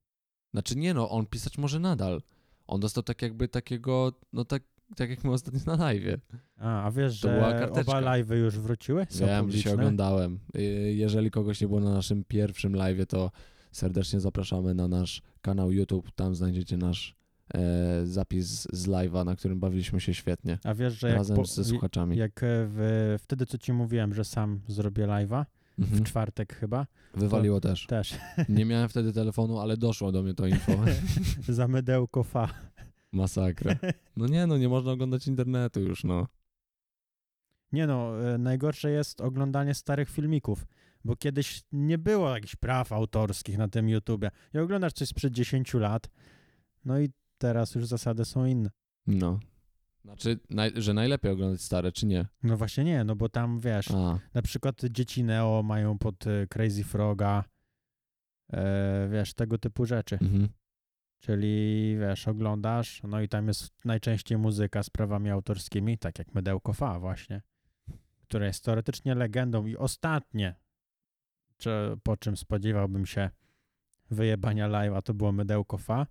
Znaczy 0.52 0.76
nie 0.76 0.94
no, 0.94 1.10
on 1.10 1.26
pisać 1.26 1.58
może 1.58 1.80
nadal. 1.80 2.22
On 2.66 2.80
dostał 2.80 3.02
tak 3.02 3.22
jakby 3.22 3.48
takiego, 3.48 4.12
no 4.32 4.44
tak, 4.44 4.62
tak 4.96 5.10
jak 5.10 5.24
my 5.24 5.30
ostatnio 5.30 5.60
na 5.66 5.76
live. 5.76 6.20
A, 6.58 6.82
a 6.84 6.90
wiesz, 6.90 7.20
To 7.20 7.28
że 7.28 7.56
oba 7.70 8.00
live'y 8.00 8.34
już 8.34 8.58
wróciły? 8.58 9.06
Są 9.10 9.26
Wiem, 9.26 9.38
publiczne? 9.40 9.58
dzisiaj 9.58 9.74
oglądałem. 9.74 10.38
Y, 10.56 10.62
Jeżeli 10.96 11.30
kogoś 11.30 11.60
nie 11.60 11.68
było 11.68 11.80
na 11.80 11.94
naszym 11.94 12.24
pierwszym 12.24 12.76
live, 12.76 13.06
to 13.06 13.30
serdecznie 13.72 14.20
zapraszamy 14.20 14.74
na 14.74 14.88
nasz 14.88 15.22
kanał 15.40 15.72
YouTube. 15.72 16.10
Tam 16.10 16.34
znajdziecie 16.34 16.76
nasz 16.76 17.16
e, 17.54 18.06
zapis 18.06 18.68
z 18.72 18.86
live'a, 18.88 19.24
na 19.24 19.36
którym 19.36 19.60
bawiliśmy 19.60 20.00
się 20.00 20.14
świetnie. 20.14 20.58
A 20.64 20.74
wiesz, 20.74 20.98
że 21.00 21.08
jak, 21.08 21.16
Razem 21.16 21.36
po, 21.36 21.44
ze 21.44 21.64
słuchaczami. 21.64 22.16
jak 22.16 22.42
e, 22.42 22.46
w, 22.46 23.16
wtedy, 23.20 23.46
co 23.46 23.58
ci 23.58 23.72
mówiłem, 23.72 24.14
że 24.14 24.24
sam 24.24 24.60
zrobię 24.68 25.06
live'a, 25.06 25.44
w 25.78 25.82
Mhm. 25.82 26.04
czwartek 26.04 26.54
chyba, 26.54 26.86
Wywaliło 27.14 27.60
też. 27.60 27.86
też, 27.86 28.14
Nie 28.48 28.64
miałem 28.64 28.88
wtedy 28.88 29.12
telefonu, 29.12 29.58
ale 29.60 29.76
doszło 29.76 30.12
do 30.12 30.22
mnie 30.22 30.34
to 30.34 30.46
info. 30.46 30.72
za 31.48 31.68
mydełko 31.68 32.22
fa. 32.22 32.48
Masakra. 33.12 33.76
No 34.16 34.26
nie, 34.26 34.46
no 34.46 34.58
nie 34.58 34.68
można 34.68 34.92
oglądać 34.92 35.26
internetu 35.26 35.80
już, 35.80 36.04
no. 36.04 36.26
Nie 37.72 37.86
no, 37.86 38.28
e, 38.34 38.38
najgorsze 38.38 38.90
jest 38.90 39.20
oglądanie 39.20 39.74
starych 39.74 40.10
filmików, 40.10 40.66
bo 41.04 41.16
kiedyś 41.16 41.62
nie 41.72 41.98
było 41.98 42.34
jakichś 42.34 42.56
praw 42.56 42.92
autorskich 42.92 43.58
na 43.58 43.68
tym 43.68 43.88
YouTubie. 43.88 44.30
I 44.54 44.58
oglądasz 44.58 44.92
coś 44.92 45.08
sprzed 45.08 45.32
10 45.32 45.74
lat, 45.74 46.08
no 46.84 47.00
i 47.00 47.08
teraz 47.38 47.74
już 47.74 47.86
zasady 47.86 48.24
są 48.24 48.44
inne. 48.46 48.70
No. 49.06 49.40
Znaczy, 50.06 50.38
naj, 50.50 50.72
że 50.76 50.94
najlepiej 50.94 51.30
oglądać 51.32 51.60
stare, 51.60 51.92
czy 51.92 52.06
nie? 52.06 52.26
No 52.42 52.56
właśnie 52.56 52.84
nie, 52.84 53.04
no 53.04 53.16
bo 53.16 53.28
tam 53.28 53.60
wiesz, 53.60 53.90
A, 53.90 54.18
na 54.34 54.42
przykład 54.42 54.84
dzieci 54.90 55.24
Neo 55.24 55.62
mają 55.62 55.98
pod 55.98 56.26
e, 56.26 56.46
Crazy 56.46 56.84
Froga, 56.84 57.44
e, 58.52 59.08
wiesz, 59.12 59.34
tego 59.34 59.58
typu 59.58 59.86
rzeczy. 59.86 60.18
mhm. 60.22 60.48
Czyli 61.18 61.96
wiesz, 62.00 62.28
oglądasz, 62.28 63.02
no 63.02 63.20
i 63.20 63.28
tam 63.28 63.48
jest 63.48 63.84
najczęściej 63.84 64.38
muzyka 64.38 64.82
z 64.82 64.90
prawami 64.90 65.30
autorskimi, 65.30 65.98
tak 65.98 66.18
jak 66.18 66.34
Mydełko 66.34 66.72
Fa 66.72 67.00
właśnie, 67.00 67.42
które 68.22 68.46
jest 68.46 68.64
teoretycznie 68.64 69.14
legendą 69.14 69.66
i 69.66 69.76
ostatnie, 69.76 70.54
czy, 71.56 71.70
po 72.02 72.16
czym 72.16 72.36
spodziewałbym 72.36 73.06
się 73.06 73.30
wyjebania 74.10 74.66
live, 74.66 74.94
a 74.94 75.02
to 75.02 75.14
było 75.14 75.32
Mydełko 75.32 75.78
Fa, 75.78 76.06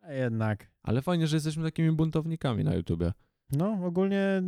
a 0.00 0.12
jednak, 0.12 0.70
Ale 0.86 1.02
fajnie, 1.02 1.26
że 1.26 1.36
jesteśmy 1.36 1.62
takimi 1.64 1.92
buntownikami 1.92 2.64
na 2.64 2.74
YouTubie. 2.74 3.12
no 3.52 3.78
ogólnie 3.84 4.42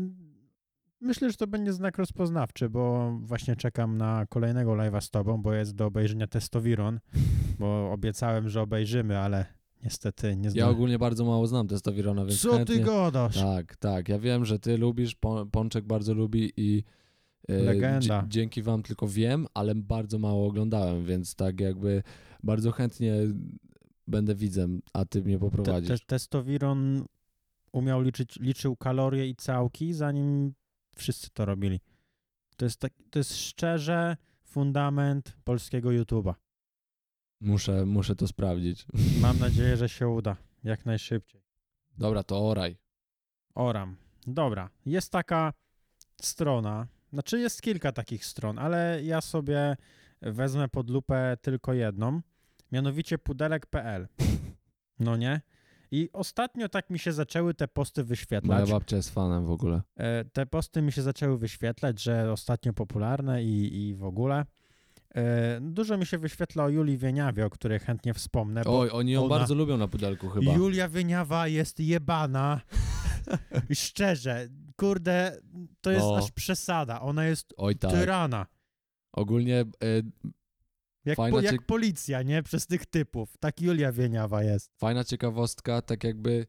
myślę, 1.01 1.31
że 1.31 1.37
to 1.37 1.46
będzie 1.46 1.72
znak 1.72 1.98
rozpoznawczy, 1.98 2.68
bo 2.70 3.12
właśnie 3.22 3.57
czekam 3.57 3.96
na 3.98 4.27
kolejnego 4.27 4.70
live'a 4.72 5.01
z 5.01 5.11
tobą, 5.11 5.42
bo 5.42 5.53
jest 5.53 5.74
do 5.74 5.87
obejrzenia 5.87 6.27
Testowiron, 6.27 7.01
bo 7.59 7.66
obiecałem, 7.92 8.48
że 8.48 8.61
obejrzymy, 8.62 9.18
ale 9.18 9.46
niestety 9.85 10.27
nie 10.37 10.44
Ja 10.44 10.51
zdążyłem. 10.51 10.70
ogólnie 10.70 10.98
bardzo 10.98 11.24
mało 11.24 11.46
znam 11.46 11.68
Testowirona, 11.68 12.24
więc 12.24 12.40
Co 12.40 12.53
chętnie... 12.57 12.77
ty 12.77 12.83
gadasz? 12.83 13.40
Tak, 13.40 13.77
tak. 13.77 14.09
Ja 14.09 14.18
wiem, 14.18 14.44
że 14.44 14.59
ty 14.59 14.79
lubisz, 14.79 15.16
Pą- 15.16 15.51
Pączek 15.51 15.85
bardzo 15.85 16.14
lubi 16.14 16.53
i 16.57 16.83
e, 17.48 17.59
Legenda. 17.62 18.24
dzięki 18.29 18.62
wam 18.62 18.83
tylko 18.83 19.09
wiem, 19.09 19.46
ale 19.55 19.74
bardzo 19.74 20.18
mało 20.18 20.46
oglądałem, 20.46 21.05
więc 21.05 21.35
tak 21.35 21.61
jakby 21.61 22.03
bardzo 22.42 22.72
chętnie 22.72 23.14
będę 24.09 24.35
widzem, 24.35 24.83
a 24.92 25.05
ty 25.05 25.23
mnie 25.23 25.35
Te, 25.35 25.40
poprowadzisz. 25.40 26.01
te, 26.01 26.07
testowiron 26.07 27.05
umiał 27.73 28.01
liczyć, 28.03 28.37
liczył 28.40 28.77
kalorie 28.77 29.29
i 29.29 29.37
całki, 29.37 29.92
zanim 29.92 30.55
wszyscy 30.97 31.31
to 31.31 31.44
robili. 31.44 31.81
To 32.57 32.64
jest, 32.64 32.81
tak, 32.81 32.92
to 33.11 33.18
jest 33.18 33.37
szczerze 33.37 34.16
fundament 34.42 35.37
polskiego 35.44 35.88
YouTube'a. 35.88 36.35
Muszę, 37.40 37.87
muszę 37.87 38.16
to 38.16 38.29
sprawdzić. 38.29 38.87
Mam 39.23 39.38
nadzieję, 39.38 39.77
że 39.77 39.88
się 39.88 40.09
uda 40.09 40.37
jak 40.64 40.87
najszybciej. 40.87 41.42
Dobra, 41.99 42.23
to 42.23 42.49
oraj. 42.49 42.77
Oram. 43.55 43.97
Dobra, 44.27 44.71
jest 44.87 45.12
taka 45.12 45.53
strona, 46.23 46.87
znaczy 47.12 47.38
jest 47.40 47.62
kilka 47.62 47.92
takich 47.92 48.25
stron, 48.25 48.59
ale 48.59 49.01
ja 49.05 49.21
sobie 49.21 49.77
wezmę 50.23 50.68
pod 50.68 50.90
lupę 50.90 51.37
tylko 51.42 51.73
jedną, 51.73 52.21
mianowicie 52.72 53.18
pudelek.pl. 53.18 54.09
No 55.00 55.16
nie? 55.16 55.40
I 55.90 56.09
ostatnio 56.12 56.68
tak 56.68 56.90
mi 56.90 56.98
się 56.98 57.12
zaczęły 57.12 57.54
te 57.54 57.68
posty 57.68 58.00
Moja 58.00 58.09
wyświetlać. 58.09 58.70
babcia 58.70 58.96
jest 58.96 59.14
fanem 59.14 59.46
w 59.46 59.50
ogóle. 59.50 59.83
E, 59.96 60.24
Te 60.24 60.46
posty 60.46 60.83
mi 60.83 60.92
się 60.92 61.02
zaczęły 61.02 61.38
wyświetlać, 61.38 62.02
że 62.02 62.33
ostatnio 62.33 62.72
popularne 62.72 63.44
i, 63.44 63.88
i 63.88 63.94
w 63.94 64.04
ogóle. 64.04 64.44
E, 65.14 65.59
Dużo 65.61 65.98
mi 65.98 66.07
się 66.07 66.18
wyświetla 66.18 66.64
o 66.64 66.68
Julii 66.68 66.98
Wieniawie, 66.98 67.46
o 67.46 67.50
której 67.50 67.78
chętnie 67.78 68.14
wspomnę, 68.14 68.62
Oj, 68.64 68.88
oni 68.92 69.12
ją 69.12 69.24
ona- 69.24 69.28
bardzo 69.38 69.54
lubią 69.54 69.76
na 69.76 69.88
pudelku 69.88 70.28
chyba. 70.28 70.52
Julia 70.52 70.88
Wieniawa 70.88 71.48
jest 71.48 71.81
jebana. 71.81 72.61
Szczerze, 73.72 74.48
kurde, 74.76 75.40
to 75.81 75.90
jest 75.90 76.07
No. 76.07 76.16
aż 76.16 76.31
przesada. 76.31 77.00
Ona 77.00 77.24
jest 77.24 77.54
Oj 77.57 77.76
tak. 77.76 77.90
tyrana. 77.90 78.46
Ogólnie 79.12 79.61
e, 79.61 79.66
Jak, 81.04 81.16
po, 81.16 81.40
jak 81.40 81.54
ciek- 81.54 81.66
policja, 81.66 82.22
nie? 82.22 82.42
Przez 82.42 82.66
tych 82.66 82.87
typów. 82.87 83.37
Tak 83.40 83.61
Julia 83.61 83.92
Wieniawa 83.92 84.42
jest. 84.42 84.70
fajna 84.76 85.04
ciekawostka, 85.04 85.82
tak 85.82 86.04
jakby 86.04 86.46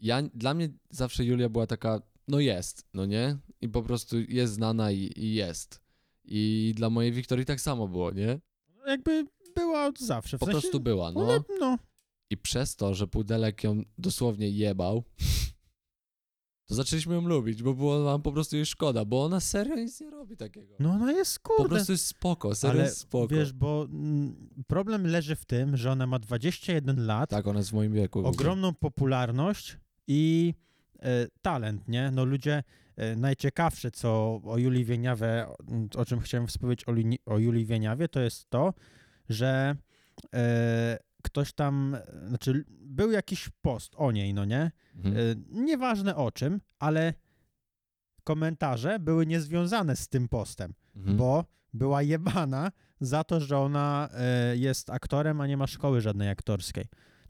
ja, 0.00 0.22
dla 0.34 0.54
mnie 0.54 0.68
zawsze 0.90 1.24
Julia 1.24 1.48
była 1.48 1.66
taka, 1.66 2.02
no 2.28 2.40
jest, 2.40 2.86
no 2.94 3.06
nie? 3.06 3.36
I 3.60 3.68
po 3.68 3.82
prostu 3.82 4.16
jest 4.28 4.52
znana 4.52 4.90
i, 4.90 5.12
i 5.16 5.34
jest. 5.34 5.80
I 6.24 6.72
dla 6.76 6.90
mojej 6.90 7.12
Wiktorii 7.12 7.44
tak 7.44 7.60
samo 7.60 7.88
było, 7.88 8.10
nie? 8.10 8.40
Jakby 8.86 9.24
była 9.54 9.86
od 9.86 9.98
zawsze. 10.00 10.36
W 10.36 10.40
Po 10.40 10.46
sensie, 10.46 10.60
prostu 10.60 10.80
była, 10.80 11.12
no. 11.12 11.44
No. 11.60 11.78
I 12.30 12.36
przez 12.36 12.76
to, 12.76 12.94
że 12.94 13.06
Pudelek 13.06 13.64
ją 13.64 13.82
dosłownie 13.98 14.50
jebał, 14.50 15.04
to 16.66 16.74
zaczęliśmy 16.74 17.14
ją 17.14 17.20
lubić, 17.20 17.62
bo 17.62 17.74
było 17.74 18.04
nam 18.04 18.22
po 18.22 18.32
prostu 18.32 18.56
jej 18.56 18.66
szkoda, 18.66 19.04
bo 19.04 19.24
ona 19.24 19.40
serio 19.40 19.74
nic 19.76 20.00
nie 20.00 20.10
robi 20.10 20.36
takiego. 20.36 20.74
no 20.78 20.90
ona 20.90 21.12
jest 21.12 21.38
kurde. 21.38 21.62
Po 21.62 21.68
prostu 21.68 21.92
jest 21.92 22.06
spoko, 22.06 22.54
serio 22.54 22.74
Ale 22.74 22.84
jest 22.84 22.98
spoko. 22.98 23.28
wiesz, 23.28 23.52
bo 23.52 23.86
mm, 23.90 24.48
problem 24.66 25.06
leży 25.06 25.36
w 25.36 25.44
tym, 25.44 25.76
że 25.76 25.92
ona 25.92 26.06
ma 26.06 26.18
21 26.18 27.06
lat, 27.06 27.30
tak, 27.30 27.46
ona 27.46 27.58
jest 27.58 27.70
w 27.70 27.72
moim 27.72 27.92
wieku. 27.92 28.26
ogromną 28.26 28.74
popularność 28.74 29.76
i 30.06 30.54
e, 31.02 31.26
talent, 31.42 31.88
nie? 31.88 32.10
No 32.10 32.24
ludzie, 32.24 32.62
e, 32.96 33.16
najciekawsze, 33.16 33.90
co 33.90 34.40
o 34.44 34.58
Julii 34.58 34.84
Wieniawę, 34.84 35.46
o 35.96 36.04
czym 36.04 36.20
chciałem 36.20 36.46
wspomnieć 36.46 36.84
o, 36.88 36.92
o 37.26 37.38
Julii 37.38 37.66
Wieniawie, 37.66 38.08
to 38.08 38.20
jest 38.20 38.50
to, 38.50 38.74
że 39.28 39.76
e, 40.34 40.98
ktoś 41.26 41.52
tam, 41.52 41.94
e, 41.94 42.28
znaczy 42.28 42.64
był 42.68 43.10
jakiś 43.10 43.48
post 43.62 43.92
o 43.96 44.12
niej, 44.12 44.34
no 44.34 44.44
nie? 44.44 44.70
Mhm. 44.94 45.16
E, 45.16 45.20
nieważne 45.62 46.16
o 46.16 46.32
czym, 46.32 46.60
ale 46.78 47.14
komentarze 48.24 48.98
były 48.98 49.26
niezwiązane 49.26 49.96
z 49.96 50.08
tym 50.08 50.28
postem 50.28 50.74
Mhm. 50.96 51.16
bo 51.16 51.44
była 51.72 52.02
jebana 52.02 52.72
za 53.00 53.24
to, 53.24 53.40
że 53.40 53.58
ona 53.58 54.08
e, 54.12 54.56
jest 54.56 54.90
aktorem, 54.90 55.40
a 55.40 55.46
nie 55.46 55.56
ma 55.56 55.66
szkoły 55.66 56.00
żadnej 56.00 56.28
aktorskiej. 56.28 56.84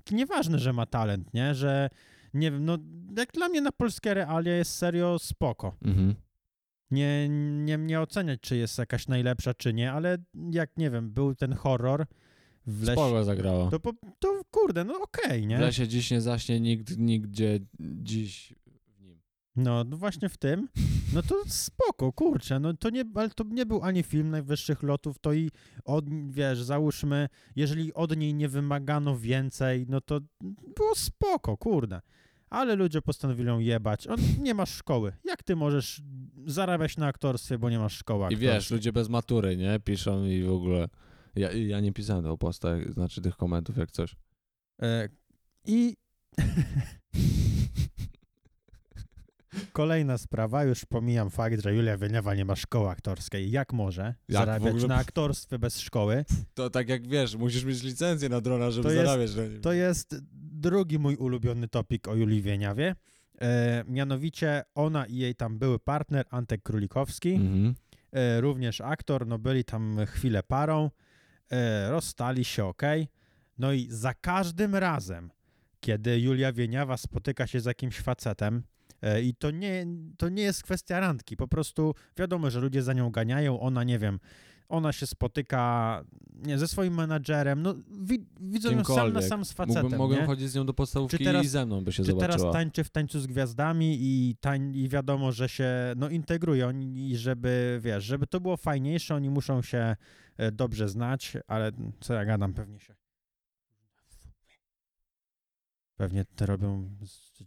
To 0.04 0.14
nieważne, 0.14 0.58
że 0.58 0.72
ma 0.72 0.86
talent, 0.86 1.34
nie? 1.34 1.54
Że 1.54 1.90
nie 2.34 2.50
wiem, 2.50 2.64
no 2.64 2.78
jak 3.16 3.32
dla 3.32 3.48
mnie 3.48 3.60
na 3.60 3.72
polskie 3.72 4.14
realia 4.14 4.56
jest 4.56 4.74
serio 4.74 5.18
spoko. 5.18 5.76
Mhm. 5.82 6.14
Nie, 6.90 7.28
nie 7.64 7.78
mnie 7.78 8.00
oceniać, 8.00 8.40
czy 8.40 8.56
jest 8.56 8.78
jakaś 8.78 9.08
najlepsza, 9.08 9.54
czy 9.54 9.74
nie, 9.74 9.92
ale 9.92 10.18
jak, 10.50 10.76
nie 10.76 10.90
wiem, 10.90 11.10
był 11.10 11.34
ten 11.34 11.52
horror 11.52 12.06
w 12.66 12.80
lesie, 12.82 12.92
Spoko 12.92 13.24
zagrała. 13.24 13.70
to, 13.70 13.80
po, 13.80 13.92
to 14.18 14.40
kurde, 14.50 14.84
no 14.84 15.00
okej, 15.00 15.46
nie? 15.46 15.56
W 15.56 15.60
lesie 15.60 15.88
dziś 15.88 16.10
nie 16.10 16.20
zaśnie 16.20 16.60
nikt 16.60 16.98
nigdzie 16.98 17.60
dziś 17.80 18.54
w 18.98 19.02
nim. 19.02 19.20
No, 19.56 19.84
no 19.84 19.96
właśnie 19.96 20.28
w 20.28 20.36
tym, 20.36 20.68
no 21.14 21.22
to 21.22 21.34
spoko, 21.46 22.12
kurczę, 22.12 22.60
no 22.60 22.74
to 22.74 22.90
nie, 22.90 23.04
ale 23.14 23.30
to 23.30 23.44
nie 23.44 23.66
był 23.66 23.82
ani 23.82 24.02
film 24.02 24.30
najwyższych 24.30 24.82
lotów, 24.82 25.18
to 25.18 25.32
i 25.32 25.50
od, 25.84 26.04
wiesz, 26.30 26.62
załóżmy, 26.62 27.28
jeżeli 27.56 27.94
od 27.94 28.16
niej 28.16 28.34
nie 28.34 28.48
wymagano 28.48 29.18
więcej, 29.18 29.86
no 29.88 30.00
to 30.00 30.20
było 30.76 30.94
spoko, 30.94 31.56
kurde. 31.56 32.00
Ale 32.50 32.76
ludzie 32.76 33.02
postanowili 33.02 33.48
ją 33.48 33.58
jebać. 33.58 34.06
On, 34.06 34.16
nie 34.40 34.54
masz 34.54 34.70
szkoły. 34.70 35.12
Jak 35.24 35.42
ty 35.42 35.56
możesz 35.56 36.02
zarabiać 36.46 36.96
na 36.96 37.06
aktorstwie, 37.06 37.58
bo 37.58 37.70
nie 37.70 37.78
masz 37.78 37.96
szkoły 37.98 38.20
I 38.20 38.24
aktorskiej? 38.24 38.48
wiesz, 38.48 38.70
ludzie 38.70 38.92
bez 38.92 39.08
matury, 39.08 39.56
nie? 39.56 39.80
Piszą 39.84 40.24
i 40.24 40.42
w 40.42 40.52
ogóle. 40.52 40.88
Ja, 41.36 41.52
ja 41.52 41.80
nie 41.80 41.92
pisałem 41.92 42.22
tego 42.22 42.38
posta, 42.38 42.76
jak- 42.76 42.92
znaczy 42.92 43.20
tych 43.22 43.36
komentów 43.36 43.76
jak 43.76 43.90
coś. 43.90 44.16
E, 44.82 45.08
I 45.66 45.96
kolejna 49.72 50.18
sprawa, 50.18 50.64
już 50.64 50.84
pomijam 50.84 51.30
fakt, 51.30 51.60
że 51.62 51.74
Julia 51.74 51.96
Wieniawa 51.96 52.34
nie 52.34 52.44
ma 52.44 52.56
szkoły 52.56 52.88
aktorskiej. 52.90 53.50
Jak 53.50 53.72
może 53.72 54.02
Jak 54.02 54.14
zarabiać 54.28 54.70
ogóle? 54.74 54.88
na 54.88 54.96
aktorstwie 54.96 55.58
bez 55.58 55.80
szkoły? 55.80 56.24
To 56.54 56.70
tak 56.70 56.88
jak 56.88 57.06
wiesz, 57.08 57.36
musisz 57.36 57.64
mieć 57.64 57.82
licencję 57.82 58.28
na 58.28 58.40
drona, 58.40 58.70
żeby 58.70 58.82
To 58.88 58.90
jest- 58.94 59.04
zarabiać 59.06 59.34
nim. 59.36 59.60
To 59.60 59.72
jest 59.72 60.16
drugi 60.32 60.98
mój 60.98 61.16
ulubiony 61.16 61.68
topik 61.68 62.08
o 62.08 62.14
Julii 62.14 62.42
Wieniawie. 62.42 62.94
E, 63.40 63.84
mianowicie 63.88 64.62
ona 64.74 65.06
i 65.06 65.16
jej 65.16 65.34
tam 65.34 65.58
były 65.58 65.78
partner, 65.78 66.26
Antek 66.30 66.62
Królikowski, 66.62 67.32
Mhm. 67.34 67.74
e, 68.12 68.40
również 68.40 68.80
aktor, 68.80 69.26
no 69.26 69.38
byli 69.38 69.64
tam 69.64 69.96
chwilę 70.06 70.42
parą, 70.42 70.90
rozstali 71.88 72.44
się 72.44 72.64
ok. 72.64 72.82
No 73.58 73.72
i 73.72 73.86
za 73.90 74.14
każdym 74.14 74.74
razem, 74.74 75.30
kiedy 75.80 76.20
Julia 76.20 76.52
Wieniawa 76.52 76.96
spotyka 76.96 77.46
się 77.46 77.60
z 77.60 77.64
jakimś 77.64 78.00
facetem 78.00 78.62
e, 79.02 79.22
i 79.22 79.34
to 79.34 79.50
nie, 79.50 79.86
to 80.18 80.28
nie 80.28 80.42
jest 80.42 80.62
kwestia 80.62 81.00
randki, 81.00 81.36
po 81.36 81.48
prostu 81.48 81.94
wiadomo, 82.16 82.50
że 82.50 82.60
ludzie 82.60 82.82
za 82.82 82.92
nią 82.92 83.10
ganiają, 83.10 83.60
ona, 83.60 83.84
nie 83.84 83.98
wiem, 83.98 84.18
ona 84.68 84.92
się 84.92 85.06
spotyka 85.06 86.04
nie, 86.34 86.58
ze 86.58 86.68
swoim 86.68 86.94
menadżerem, 86.94 87.62
no 87.62 87.74
wi, 88.02 88.26
widzą 88.40 88.70
ją 88.70 88.84
sam 88.84 89.12
na 89.12 89.22
sam 89.22 89.44
z 89.44 89.52
facetem, 89.52 89.82
Mógłbym, 89.82 89.98
mogłem 89.98 90.20
nie? 90.20 90.26
chodzić 90.26 90.50
z 90.50 90.54
nią 90.54 90.66
do 90.66 90.74
podstawówki 90.74 91.24
teraz- 91.24 91.44
i 91.44 91.48
ze 91.48 91.66
mną 91.66 91.84
by 91.84 91.92
się 91.92 92.04
Czy 92.04 92.14
teraz 92.14 92.22
zobaczyła. 92.22 92.52
tańczy 92.52 92.84
w 92.84 92.90
tańcu 92.90 93.20
z 93.20 93.26
gwiazdami 93.26 93.98
i, 94.00 94.36
tań, 94.40 94.76
i 94.76 94.88
wiadomo, 94.88 95.32
że 95.32 95.48
się 95.48 95.92
no, 95.96 96.08
integrują 96.08 96.70
i 96.80 97.16
żeby, 97.16 97.80
wiesz, 97.82 98.04
żeby 98.04 98.26
to 98.26 98.40
było 98.40 98.56
fajniejsze, 98.56 99.14
oni 99.14 99.30
muszą 99.30 99.62
się 99.62 99.96
e, 100.36 100.52
dobrze 100.52 100.88
znać, 100.88 101.36
ale 101.46 101.72
co 102.00 102.14
ja 102.14 102.24
gadam, 102.24 102.54
pewnie 102.54 102.80
się 102.80 102.94
pewnie 105.96 106.24
te 106.24 106.46
robią 106.46 106.90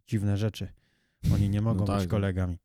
dziwne 0.08 0.38
rzeczy. 0.38 0.68
Oni 1.34 1.50
nie 1.50 1.62
mogą 1.62 1.86
tak, 1.86 1.96
być 1.96 2.06
no. 2.06 2.12
kolegami. 2.12 2.58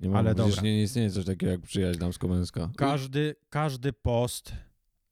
Nie 0.00 0.16
ale 0.16 0.34
dobra. 0.34 0.62
Nie, 0.62 0.76
nie 0.76 0.82
istnieje 0.82 1.10
coś 1.10 1.24
takiego 1.24 1.52
jak 1.52 1.60
przyjaźń 1.60 2.00
damsko-męska. 2.00 2.70
Każdy, 2.76 3.34
każdy 3.50 3.92
post 3.92 4.52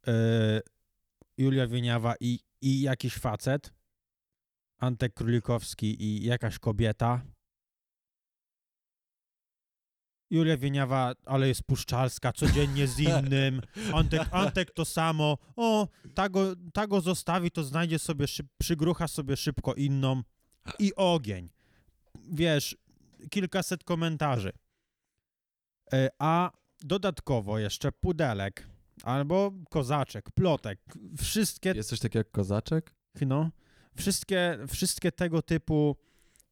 e, 0.06 0.60
Julia 1.38 1.66
Wieniawa 1.66 2.14
i, 2.20 2.40
i 2.60 2.80
jakiś 2.80 3.14
facet, 3.14 3.72
Antek 4.78 5.14
Królikowski 5.14 6.02
i 6.04 6.24
jakaś 6.24 6.58
kobieta. 6.58 7.22
Julia 10.30 10.56
Wieniawa, 10.56 11.12
ale 11.24 11.48
jest 11.48 11.62
puszczalska, 11.62 12.32
codziennie 12.32 12.86
z 12.86 13.00
innym. 13.00 13.60
Antek, 13.94 14.28
Antek 14.30 14.70
to 14.70 14.84
samo. 14.84 15.38
O, 15.56 15.88
ta 16.14 16.28
go, 16.28 16.54
ta 16.72 16.86
go 16.86 17.00
zostawi, 17.00 17.50
to 17.50 17.64
znajdzie 17.64 17.98
sobie, 17.98 18.26
szyb, 18.26 18.46
przygrucha 18.58 19.08
sobie 19.08 19.36
szybko 19.36 19.74
inną. 19.74 20.22
I 20.78 20.94
ogień. 20.94 21.48
Wiesz, 22.32 22.76
kilkaset 23.30 23.84
komentarzy. 23.84 24.52
E, 25.92 26.08
A 26.18 26.50
dodatkowo 26.80 27.58
jeszcze 27.58 27.92
pudelek 27.92 28.68
albo 29.02 29.52
kozaczek, 29.70 30.30
plotek, 30.30 30.80
wszystkie, 31.18 31.70
Jest 31.70 31.88
coś 31.88 32.00
takiego 32.00 32.18
jak 32.20 32.30
kozaczek? 32.30 32.94
no, 33.20 33.50
wszystkie, 33.96 34.58
wszystkie 34.68 35.12
tego 35.12 35.42
typu 35.42 35.96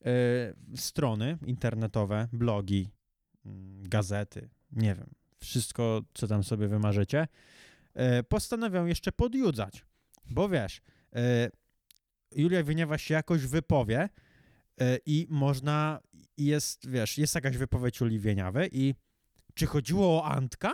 e, 0.05 0.77
strony 0.77 1.39
internetowe, 1.47 2.29
blogi, 2.33 2.91
mm, 3.47 3.83
gazety, 3.89 4.49
nie 4.73 4.95
wiem, 4.95 5.11
wszystko, 5.41 6.03
co 6.15 6.27
tam 6.27 6.45
sobie 6.45 6.69
wymarzycie, 6.69 7.29
e, 7.95 8.23
postanawiam 8.23 8.89
jeszcze 8.89 9.13
podjudzać, 9.13 9.85
bo 10.31 10.49
wiesz, 10.49 10.81
Julia 12.33 12.63
Wieniawa 12.65 12.99
się 12.99 13.15
jakoś 13.15 13.47
wypowie 13.47 14.09
i 15.07 15.27
można, 15.31 16.01
jest, 16.37 16.89
wiesz, 16.91 17.19
jest 17.19 17.35
jakaś 17.35 17.57
wypowiedź 17.57 18.01
Julii 18.01 18.19
Wieniawy 18.19 18.69
i 18.73 18.95
czy 19.55 19.67
chodziło 19.67 20.19
o 20.19 20.25
Antka? 20.25 20.73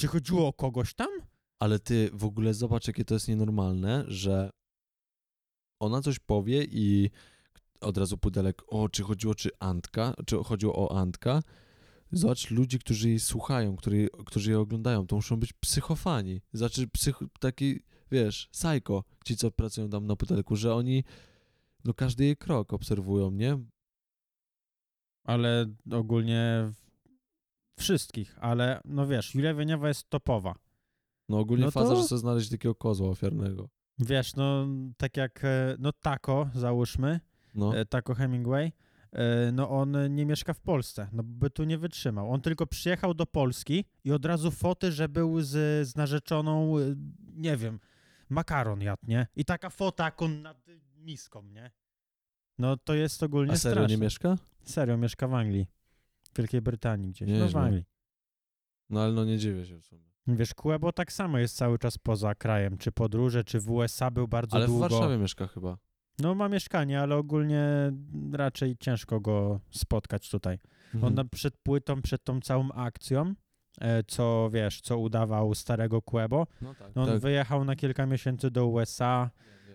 Czy 0.00 0.06
chodziło 0.06 0.48
o 0.48 0.52
kogoś 0.52 0.94
tam? 0.94 1.08
Ale 1.58 1.78
ty 1.78 2.10
w 2.12 2.24
ogóle 2.24 2.54
zobacz, 2.54 2.86
jakie 2.86 3.04
to 3.04 3.14
jest 3.14 3.28
nienormalne, 3.28 4.04
że 4.08 4.50
ona 5.80 6.02
coś 6.02 6.18
powie 6.18 6.64
i 6.64 7.10
od 7.80 7.98
razu 7.98 8.18
pudelek, 8.18 8.62
o, 8.68 8.88
czy 8.88 9.02
chodziło 9.02 9.34
czy 9.34 9.50
Antka, 9.58 10.14
czy 10.26 10.36
chodziło 10.36 10.74
o 10.88 10.98
Antka. 10.98 11.42
Zobacz, 12.12 12.50
ludzi, 12.50 12.78
którzy 12.78 13.08
jej 13.08 13.20
słuchają, 13.20 13.76
którzy, 13.76 14.08
którzy 14.26 14.50
jej 14.50 14.58
oglądają, 14.60 15.06
to 15.06 15.16
muszą 15.16 15.36
być 15.36 15.52
psychofani. 15.52 16.40
Znaczy, 16.52 16.88
psych, 16.88 17.18
taki, 17.40 17.80
wiesz, 18.10 18.48
psycho, 18.52 19.04
ci, 19.24 19.36
co 19.36 19.50
pracują 19.50 19.90
tam 19.90 20.06
na 20.06 20.16
pudelku, 20.16 20.56
że 20.56 20.74
oni, 20.74 21.04
no 21.84 21.94
każdy 21.94 22.24
jej 22.24 22.36
krok 22.36 22.72
obserwują, 22.72 23.30
nie? 23.30 23.58
ale 25.24 25.66
ogólnie 25.90 26.72
w- 26.72 26.83
wszystkich, 27.78 28.36
ale 28.40 28.80
no 28.84 29.06
wiesz, 29.06 29.34
Julia 29.34 29.54
Wieniawa 29.54 29.88
jest 29.88 30.10
topowa. 30.10 30.54
No 31.28 31.38
ogólnie 31.38 31.64
No 31.64 31.70
faza, 31.70 31.88
to- 31.88 31.96
że 31.96 32.02
chce 32.02 32.18
znaleźć 32.18 32.50
takiego 32.50 32.74
kozła 32.74 33.08
ofiarnego. 33.08 33.68
Wiesz, 33.98 34.36
no 34.36 34.66
tak 34.96 35.16
jak, 35.16 35.44
e, 35.44 35.76
no 35.78 35.92
Taco, 35.92 36.50
załóżmy, 36.54 37.20
No, 37.54 37.78
e, 37.78 37.84
Taco 37.86 38.14
Hemingway, 38.14 38.72
e, 39.12 39.52
no 39.52 39.70
on 39.70 40.14
nie 40.14 40.26
mieszka 40.26 40.54
w 40.54 40.60
Polsce, 40.60 41.08
no 41.12 41.22
by 41.22 41.50
tu 41.50 41.64
nie 41.64 41.78
wytrzymał. 41.78 42.30
On 42.32 42.40
tylko 42.40 42.66
przyjechał 42.66 43.14
do 43.14 43.26
Polski 43.26 43.84
i 44.04 44.12
od 44.12 44.24
razu 44.24 44.50
foty, 44.50 44.92
że 44.92 45.08
był 45.08 45.40
z, 45.40 45.48
z 45.88 45.96
narzeczoną, 45.96 46.74
nie 47.34 47.56
wiem, 47.56 47.80
makaron 48.28 48.80
jadł, 48.80 49.02
nie? 49.08 49.26
I 49.36 49.44
taka 49.44 49.70
fota, 49.70 50.04
jak 50.04 50.22
on 50.22 50.42
nad 50.42 50.66
miską, 50.96 51.42
nie? 51.42 51.70
No 52.58 52.76
to 52.76 52.94
jest 52.94 53.22
ogólnie 53.22 53.52
a 53.52 53.56
serio 53.56 53.74
straszne. 53.74 53.96
nie 53.96 54.02
mieszka? 54.02 54.38
Serio, 54.62 54.96
mieszka 54.96 55.28
w 55.28 55.34
Anglii. 55.34 55.66
W 56.34 56.36
Wielkiej 56.36 56.60
Brytanii 56.62 57.10
gdzieś, 57.10 57.28
no 57.38 57.48
w. 57.48 57.56
Anglii. 57.56 57.84
No 58.90 59.00
ale 59.02 59.12
no 59.12 59.24
nie 59.24 59.38
dziwię 59.38 59.66
się 59.66 59.78
w 59.80 59.84
sumie. 59.84 60.02
Wiesz, 60.26 60.54
Kuebo 60.54 60.92
tak 60.92 61.12
samo 61.12 61.38
jest 61.38 61.56
cały 61.56 61.78
czas 61.78 61.98
poza 61.98 62.34
krajem, 62.34 62.78
czy 62.78 62.92
podróże, 62.92 63.44
czy 63.44 63.60
w 63.60 63.70
USA 63.70 64.10
był 64.10 64.28
bardzo 64.28 64.56
Ale 64.56 64.66
w 64.66 64.68
długo. 64.68 64.88
Warszawie 64.88 65.18
mieszka 65.18 65.46
chyba. 65.46 65.78
No 66.18 66.34
ma 66.34 66.48
mieszkanie, 66.48 67.00
ale 67.00 67.16
ogólnie 67.16 67.92
raczej 68.32 68.76
ciężko 68.80 69.20
go 69.20 69.60
spotkać 69.70 70.30
tutaj. 70.30 70.58
Mhm. 70.94 71.18
On 71.18 71.28
przed 71.28 71.56
płytą, 71.56 72.02
przed 72.02 72.24
tą 72.24 72.40
całą 72.40 72.72
akcją, 72.72 73.34
e, 73.80 74.04
co 74.04 74.50
wiesz, 74.52 74.80
co 74.80 74.98
udawał 74.98 75.54
starego 75.54 76.02
Kuebo, 76.02 76.46
No 76.62 76.74
tak, 76.74 76.96
on 76.96 77.06
tak. 77.06 77.18
wyjechał 77.18 77.64
na 77.64 77.76
kilka 77.76 78.06
miesięcy 78.06 78.50
do 78.50 78.66
USA. 78.66 79.30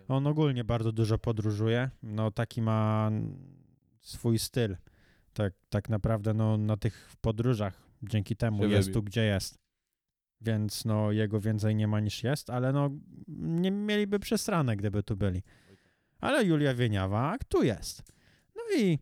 On 0.08 0.26
ogólnie 0.26 0.64
bardzo 0.64 0.92
dużo 0.92 1.18
podróżuje. 1.18 1.90
No 2.02 2.30
taki 2.30 2.62
ma 2.62 3.10
swój 4.00 4.38
styl. 4.38 4.76
Tak, 5.32 5.54
tak 5.68 5.88
naprawdę 5.88 6.34
no, 6.34 6.56
na 6.56 6.76
tych 6.76 7.12
podróżach 7.20 7.82
dzięki 8.02 8.36
temu 8.36 8.66
jest 8.66 8.88
wybił. 8.88 9.00
tu, 9.02 9.06
gdzie 9.06 9.24
jest. 9.24 9.58
Więc 10.40 10.84
no 10.84 11.12
jego 11.12 11.40
więcej 11.40 11.74
nie 11.76 11.86
ma 11.88 12.00
niż 12.00 12.22
jest, 12.24 12.50
ale 12.50 12.72
no 12.72 12.90
nie 13.28 13.70
mieliby 13.70 14.18
przesrane, 14.18 14.76
gdyby 14.76 15.02
tu 15.02 15.16
byli. 15.16 15.42
Ale 16.18 16.44
Julia 16.44 16.74
Wieniawa 16.74 17.36
tu 17.48 17.62
jest. 17.62 18.02
No 18.56 18.62
i 18.78 18.98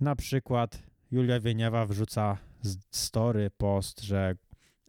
na 0.00 0.16
przykład 0.16 0.82
Julia 1.10 1.40
Wieniawa 1.40 1.86
wrzuca 1.86 2.38
z- 2.62 2.78
story, 2.90 3.50
post, 3.56 4.00
że 4.02 4.34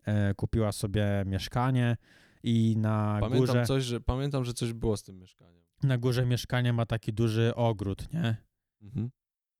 e, 0.04 0.34
kupiła 0.34 0.72
sobie 0.72 1.24
mieszkanie 1.26 1.98
i 2.44 2.76
na 2.78 3.18
Pamiętam 3.22 3.40
górze, 3.40 3.66
coś, 3.66 3.84
że 3.84 4.02
pamiętam, 4.02 4.46
że 4.46 4.54
coś 4.54 4.74
było 4.74 4.98
z 4.98 5.04
tym 5.04 5.18
mieszkaniem. 5.20 5.64
na 5.84 5.98
górze 5.98 6.26
mieszkania 6.26 6.74
ma 6.74 6.86
taki 6.86 7.14
duży 7.14 7.56
ogród, 7.56 8.14
nie? 8.14 8.36
Mhm. 8.82 9.10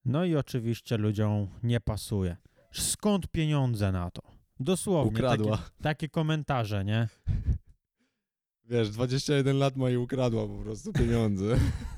No 0.06 0.26
i 0.26 0.36
oczywiście 0.36 0.98
ludziom 0.98 1.48
nie 1.64 1.80
pasuje. 1.80 2.38
Skąd 2.72 3.28
pieniądze 3.28 3.92
na 3.92 4.12
to? 4.12 4.22
Dosłownie. 4.60 5.12
Ukradła. 5.12 5.58
Takie, 5.58 5.70
takie 5.84 6.10
komentarze, 6.10 6.86
nie? 6.86 7.08
Wiesz, 8.70 8.90
21 8.90 9.58
lat 9.58 9.76
ma 9.76 9.90
i 9.90 9.98
ukradła 9.98 10.48
po 10.48 10.58
prostu 10.58 10.94
pieniądze. 10.94 11.46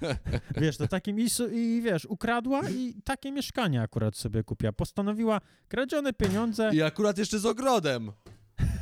Wiesz, 0.61 0.77
to 0.77 0.87
takim 0.87 1.19
i, 1.19 1.27
i 1.51 1.81
wiesz, 1.81 2.05
ukradła 2.05 2.69
i 2.69 2.93
takie 3.03 3.31
mieszkanie 3.31 3.81
akurat 3.81 4.17
sobie 4.17 4.43
kupiła. 4.43 4.71
Postanowiła 4.73 5.41
kradzione 5.67 6.13
pieniądze 6.13 6.71
I 6.73 6.81
akurat 6.81 7.17
jeszcze 7.17 7.39
z 7.39 7.45
ogrodem 7.45 8.11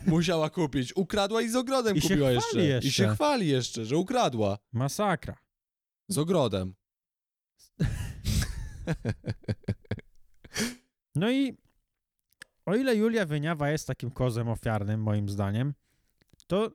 musiała 0.08 0.50
kupić. 0.50 0.96
Ukradła 0.98 1.42
i 1.42 1.50
z 1.50 1.56
ogrodem 1.56 1.98
I 1.98 2.02
kupiła 2.02 2.30
chwali 2.30 2.68
jeszcze. 2.68 2.88
I 2.88 2.92
się 2.92 3.04
jeszcze. 3.04 3.16
chwali 3.16 3.48
jeszcze, 3.48 3.86
że 3.86 3.98
ukradła. 3.98 4.58
masakra. 4.74 5.38
Z 6.08 6.18
ogrodem. 6.18 6.74
No 11.16 11.32
i 11.32 11.58
o 12.66 12.76
ile 12.76 12.96
Julia 12.96 13.26
Wyniawa 13.26 13.70
jest 13.70 13.88
takim 13.88 14.12
kozem 14.12 14.48
ofiarnym, 14.48 15.02
moim 15.02 15.30
zdaniem, 15.30 15.74
to 16.48 16.72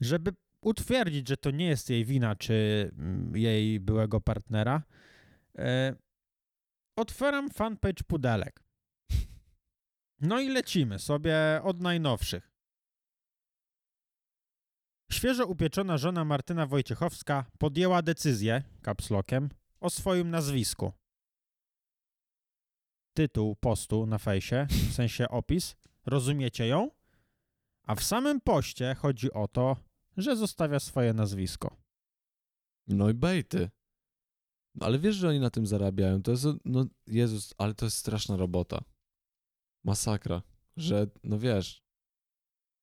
żeby 0.00 0.32
utwierdzić, 0.60 1.28
że 1.28 1.36
to 1.36 1.50
nie 1.50 1.66
jest 1.66 1.90
jej 1.90 2.04
wina, 2.04 2.36
czy 2.36 2.90
mm, 2.98 3.36
jej 3.36 3.80
byłego 3.80 4.20
partnera, 4.20 4.82
e, 5.58 5.96
otwieram 6.96 7.50
fanpage 7.50 8.04
Pudelek. 8.06 8.64
No 10.20 10.40
i 10.40 10.48
lecimy 10.48 10.98
sobie 10.98 11.60
od 11.62 11.80
najnowszych. 11.80 12.50
Świeżo 15.12 15.46
upieczona 15.46 15.98
żona 15.98 16.24
Martyna 16.24 16.66
Wojciechowska 16.66 17.44
podjęła 17.58 18.02
decyzję, 18.02 18.62
kapslokiem, 18.82 19.48
o 19.80 19.90
swoim 19.90 20.30
nazwisku 20.30 20.92
tytuł 23.14 23.56
postu 23.56 24.06
na 24.06 24.18
fejsie, 24.18 24.66
w 24.90 24.94
sensie 24.94 25.28
opis, 25.28 25.76
rozumiecie 26.06 26.66
ją? 26.66 26.90
A 27.82 27.94
w 27.94 28.02
samym 28.02 28.40
poście 28.40 28.94
chodzi 28.94 29.32
o 29.32 29.48
to, 29.48 29.76
że 30.16 30.36
zostawia 30.36 30.80
swoje 30.80 31.12
nazwisko. 31.12 31.76
No 32.86 33.10
i 33.10 33.14
bejty. 33.14 33.70
No 34.74 34.86
ale 34.86 34.98
wiesz, 34.98 35.16
że 35.16 35.28
oni 35.28 35.40
na 35.40 35.50
tym 35.50 35.66
zarabiają. 35.66 36.22
To 36.22 36.30
jest, 36.30 36.46
no 36.64 36.86
Jezus, 37.06 37.54
ale 37.58 37.74
to 37.74 37.84
jest 37.84 37.96
straszna 37.96 38.36
robota. 38.36 38.84
Masakra. 39.84 40.42
Że, 40.76 41.06
no 41.24 41.38
wiesz, 41.38 41.84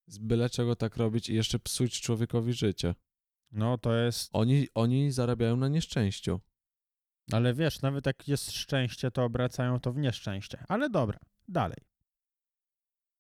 z 0.08 0.18
byle 0.18 0.50
czego 0.50 0.76
tak 0.76 0.98
robić 0.98 1.30
i 1.30 1.36
jeszcze 1.36 1.60
psuć 1.60 2.02
człowiekowi 2.02 2.54
życie. 2.54 2.96
No 3.52 3.78
to 3.78 3.96
jest. 3.96 4.30
Oni, 4.34 4.68
oni 4.74 5.12
zarabiają 5.12 5.58
na 5.58 5.68
nieszczęściu. 5.68 6.40
Ale 7.32 7.54
wiesz, 7.54 7.82
nawet 7.82 8.06
jak 8.06 8.28
jest 8.28 8.52
szczęście, 8.52 9.12
to 9.12 9.24
obracają 9.24 9.80
to 9.80 9.92
w 9.92 9.98
nieszczęście. 9.98 10.64
Ale 10.68 10.90
dobra, 10.90 11.20
dalej. 11.48 11.78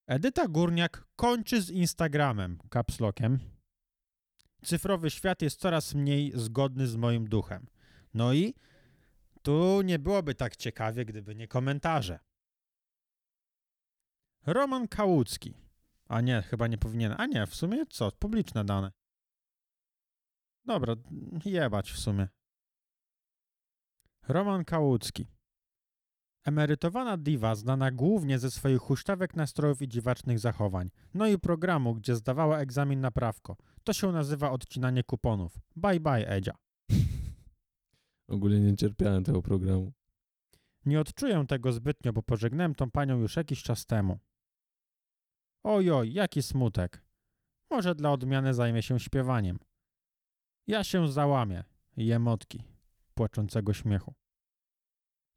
Edyta 0.08 0.48
Górniak 0.48 1.08
kończy 1.16 1.62
z 1.62 1.70
Instagramem, 1.70 2.60
capslockiem. 2.70 3.40
Cyfrowy 4.64 5.10
świat 5.10 5.42
jest 5.42 5.60
coraz 5.60 5.94
mniej 5.94 6.32
zgodny 6.36 6.88
z 6.88 6.96
moim 6.96 7.30
duchem. 7.30 7.68
No 8.14 8.34
i 8.34 8.54
tu 9.42 9.82
nie 9.82 10.00
byłoby 10.00 10.36
tak 10.36 10.56
ciekawie, 10.56 11.06
gdyby 11.06 11.36
nie 11.36 11.48
komentarze. 11.48 12.20
Roman 14.46 14.88
Kałucki. 14.88 15.54
A 16.08 16.22
nie, 16.22 16.42
chyba 16.42 16.68
nie 16.68 16.78
powinien. 16.78 17.16
A 17.18 17.26
nie, 17.26 17.48
w 17.48 17.56
sumie 17.56 17.86
co? 17.86 18.12
Publiczne 18.12 18.66
dane. 18.66 18.92
Dobra, 20.66 20.96
jebać 21.46 21.92
w 21.92 22.00
sumie. 22.00 22.28
Roman 24.28 24.66
Kałucki. 24.66 25.28
Emerytowana 26.46 27.18
diwa 27.18 27.56
znana 27.56 27.92
głównie 27.92 28.40
ze 28.40 28.52
swoich 28.52 28.82
huśtawek 28.82 29.36
nastrojów 29.36 29.82
i 29.82 29.88
dziwacznych 29.88 30.40
zachowań. 30.40 30.90
No 31.14 31.28
i 31.28 31.40
programu, 31.40 31.96
gdzie 31.96 32.16
zdawała 32.16 32.60
egzamin 32.60 33.00
na 33.02 33.12
prawko. 33.12 33.58
To 33.84 33.94
się 33.94 34.12
nazywa 34.12 34.52
odcinanie 34.52 35.04
kuponów. 35.04 35.60
Bye 35.76 36.00
bye, 36.00 36.30
Edzia. 36.30 36.54
Ogólnie 38.28 38.60
nie 38.60 38.76
cierpiałem 38.76 39.24
tego 39.24 39.42
programu. 39.42 39.94
Nie 40.86 41.00
odczuję 41.00 41.46
tego 41.48 41.72
zbytnio, 41.72 42.14
bo 42.14 42.24
pożegnałem 42.24 42.76
tą 42.76 42.92
panią 42.92 43.20
już 43.20 43.36
jakiś 43.36 43.64
czas 43.64 43.86
temu. 43.86 44.20
Ojoj, 45.64 46.14
jaki 46.14 46.42
smutek. 46.42 47.04
Może 47.70 47.96
dla 47.96 48.12
odmiany 48.12 48.54
zajmie 48.54 48.82
się 48.82 49.00
śpiewaniem. 49.00 49.60
Ja 50.68 50.84
się 50.84 51.12
załamię. 51.12 51.64
I 51.98 52.12
emotki 52.12 52.71
płaczącego 53.12 53.74
śmiechu. 53.74 54.14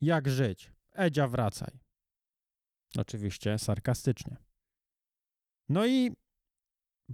Jak 0.01 0.29
żyć? 0.29 0.73
Edzia, 0.93 1.29
wracaj. 1.29 1.79
Oczywiście 2.99 3.59
sarkastycznie. 3.59 4.37
No 5.69 5.87
i 5.87 6.13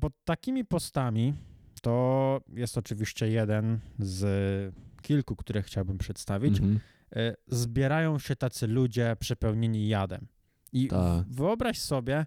pod 0.01 0.13
takimi 0.25 0.65
postami 0.65 1.35
to 1.83 2.41
jest 2.49 2.79
oczywiście 2.79 3.29
jeden 3.29 3.81
z 3.99 4.75
kilku, 5.03 5.37
które 5.37 5.63
chciałbym 5.63 5.99
przedstawić. 5.99 6.59
Mhm. 6.59 6.81
e, 7.17 7.35
zbierają 7.47 8.19
się 8.19 8.37
tacy 8.37 8.67
ludzie 8.67 9.17
przepełnieni 9.21 9.89
jadem. 9.89 10.27
I 10.73 10.89
Tak. 10.89 11.27
wyobraź 11.29 11.79
sobie, 11.79 12.27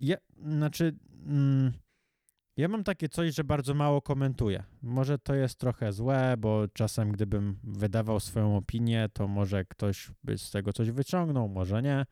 ja, 0.00 0.16
znaczy, 0.46 0.96
mm, 1.26 1.72
ja 2.60 2.68
mam 2.68 2.84
takie 2.84 3.08
coś, 3.08 3.34
że 3.34 3.44
bardzo 3.44 3.74
mało 3.74 4.02
komentuję. 4.02 4.62
Może 4.82 5.18
to 5.18 5.34
jest 5.34 5.58
trochę 5.58 5.92
złe, 5.92 6.34
bo 6.38 6.68
czasem 6.72 7.12
gdybym 7.12 7.58
wydawał 7.62 8.20
swoją 8.20 8.56
opinię, 8.56 9.08
to 9.12 9.28
może 9.28 9.64
ktoś 9.64 10.10
by 10.24 10.38
z 10.38 10.50
tego 10.50 10.72
coś 10.72 10.90
wyciągnął, 10.90 11.48
może 11.48 11.82
nie, 11.82 12.06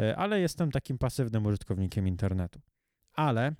E, 0.00 0.16
ale 0.16 0.40
jestem 0.40 0.70
takim 0.70 0.98
pasywnym 0.98 1.46
użytkownikiem 1.46 2.08
internetu. 2.08 2.60
Ale 3.12 3.54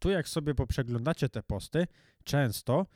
tu 0.00 0.10
jak 0.10 0.28
sobie 0.28 0.54
poprzeglądacie 0.54 1.28
te 1.28 1.42
posty, 1.42 1.86
często 2.24 2.86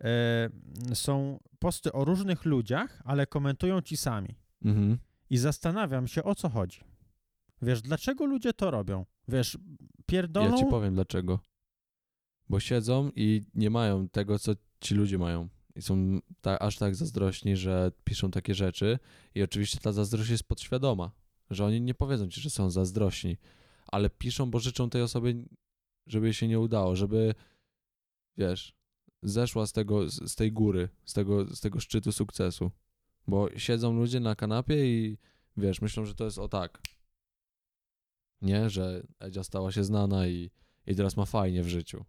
e, 0.00 0.48
są 0.94 1.38
posty 1.58 1.92
o 1.92 2.04
różnych 2.04 2.44
ludziach, 2.44 3.02
ale 3.04 3.26
komentują 3.26 3.82
ci 3.82 3.96
sami. 3.96 4.38
Mhm. 4.64 4.98
I 5.30 5.38
zastanawiam 5.38 6.06
się, 6.06 6.24
o 6.24 6.34
co 6.34 6.48
chodzi. 6.48 6.80
Wiesz, 7.62 7.82
dlaczego 7.82 8.26
ludzie 8.26 8.52
to 8.52 8.70
robią? 8.70 9.06
Wiesz, 9.28 9.58
pierdolą... 10.06 10.50
Ja 10.50 10.56
ci 10.56 10.66
powiem 10.66 10.94
dlaczego. 10.94 11.40
Bo 12.48 12.60
siedzą 12.60 13.10
i 13.16 13.42
nie 13.54 13.70
mają 13.70 14.08
tego, 14.08 14.38
co 14.38 14.52
ci 14.80 14.94
ludzie 14.94 15.18
mają. 15.18 15.48
I 15.76 15.82
są 15.82 16.20
ta, 16.40 16.58
aż 16.58 16.76
tak 16.76 16.94
zazdrośni, 16.94 17.56
że 17.56 17.92
piszą 18.04 18.30
takie 18.30 18.54
rzeczy. 18.54 18.98
I 19.34 19.42
oczywiście 19.42 19.78
ta 19.78 19.92
zazdrość 19.92 20.30
jest 20.30 20.44
podświadoma, 20.44 21.10
że 21.50 21.64
oni 21.64 21.80
nie 21.80 21.94
powiedzą 21.94 22.28
ci, 22.28 22.40
że 22.40 22.50
są 22.50 22.70
zazdrośni, 22.70 23.36
ale 23.86 24.10
piszą, 24.10 24.50
bo 24.50 24.58
życzą 24.58 24.90
tej 24.90 25.02
osobie, 25.02 25.34
żeby 26.06 26.34
się 26.34 26.48
nie 26.48 26.60
udało, 26.60 26.96
żeby, 26.96 27.34
wiesz, 28.36 28.76
zeszła 29.22 29.66
z 29.66 29.72
tego, 29.72 30.10
z 30.10 30.34
tej 30.34 30.52
góry, 30.52 30.88
z 31.04 31.12
tego, 31.12 31.56
z 31.56 31.60
tego 31.60 31.80
szczytu 31.80 32.12
sukcesu. 32.12 32.70
Bo 33.28 33.58
siedzą 33.58 33.92
ludzie 33.92 34.20
na 34.20 34.34
kanapie 34.34 34.86
i, 34.86 35.18
wiesz, 35.56 35.80
myślą, 35.80 36.04
że 36.04 36.14
to 36.14 36.24
jest 36.24 36.38
o 36.38 36.48
tak. 36.48 36.82
Nie, 38.42 38.70
że 38.70 39.06
Edzia 39.20 39.44
stała 39.44 39.72
się 39.72 39.84
znana 39.84 40.26
i, 40.26 40.50
i 40.86 40.94
teraz 40.94 41.16
ma 41.16 41.24
fajnie 41.24 41.62
w 41.62 41.68
życiu. 41.68 42.04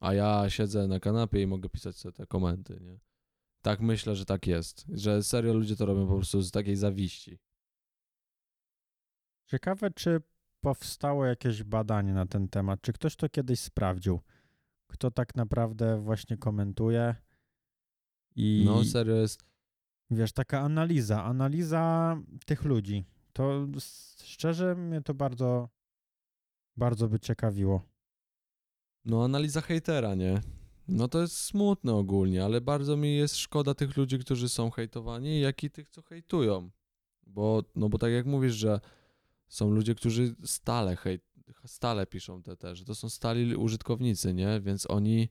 A 0.00 0.14
ja 0.14 0.50
siedzę 0.50 0.86
na 0.86 1.00
kanapie 1.00 1.42
i 1.42 1.46
mogę 1.46 1.68
pisać 1.68 1.96
sobie 1.96 2.12
te 2.12 2.26
komenty, 2.26 2.80
nie? 2.80 2.98
Tak 3.62 3.80
myślę, 3.80 4.16
że 4.16 4.24
tak 4.24 4.46
jest. 4.46 4.86
Że 4.92 5.22
serio 5.22 5.54
ludzie 5.54 5.76
to 5.76 5.86
robią 5.86 6.06
po 6.08 6.14
prostu 6.14 6.42
z 6.42 6.50
takiej 6.50 6.76
zawiści. 6.76 7.38
Ciekawe, 9.46 9.90
czy 9.90 10.22
powstało 10.60 11.24
jakieś 11.26 11.62
badanie 11.62 12.12
na 12.12 12.26
ten 12.26 12.48
temat, 12.48 12.80
czy 12.80 12.92
ktoś 12.92 13.16
to 13.16 13.28
kiedyś 13.28 13.60
sprawdził, 13.60 14.20
kto 14.86 15.10
tak 15.10 15.34
naprawdę 15.34 16.00
właśnie 16.00 16.36
komentuje 16.36 17.14
i 18.36 18.62
No 18.66 18.84
serio 18.84 19.16
jest. 19.16 19.42
wiesz, 20.10 20.32
taka 20.32 20.60
analiza, 20.60 21.24
analiza 21.24 22.16
tych 22.46 22.64
ludzi. 22.64 23.04
To 23.32 23.66
szczerze 24.24 24.74
mnie 24.74 25.02
to 25.02 25.14
bardzo, 25.14 25.68
bardzo 26.76 27.08
by 27.08 27.20
ciekawiło. 27.20 27.82
No 29.04 29.24
analiza 29.24 29.60
hejtera, 29.60 30.14
nie? 30.14 30.40
No 30.88 31.08
to 31.08 31.20
jest 31.20 31.36
smutne 31.36 31.94
ogólnie, 31.94 32.44
ale 32.44 32.60
bardzo 32.60 32.96
mi 32.96 33.16
jest 33.16 33.36
szkoda 33.36 33.74
tych 33.74 33.96
ludzi, 33.96 34.18
którzy 34.18 34.48
są 34.48 34.70
hejtowani, 34.70 35.40
jak 35.40 35.64
i 35.64 35.70
tych, 35.70 35.88
co 35.88 36.02
hejtują. 36.02 36.70
Bo, 37.26 37.64
no 37.74 37.88
bo 37.88 37.98
tak 37.98 38.12
jak 38.12 38.26
mówisz, 38.26 38.54
że 38.54 38.80
są 39.48 39.70
ludzie, 39.70 39.94
którzy 39.94 40.34
stale 40.44 40.96
hejt, 40.96 41.22
stale 41.66 42.06
piszą 42.06 42.42
te 42.42 42.56
też, 42.56 42.84
to 42.84 42.94
są 42.94 43.08
stali 43.08 43.56
użytkownicy, 43.56 44.34
nie? 44.34 44.60
Więc 44.60 44.90
oni 44.90 45.28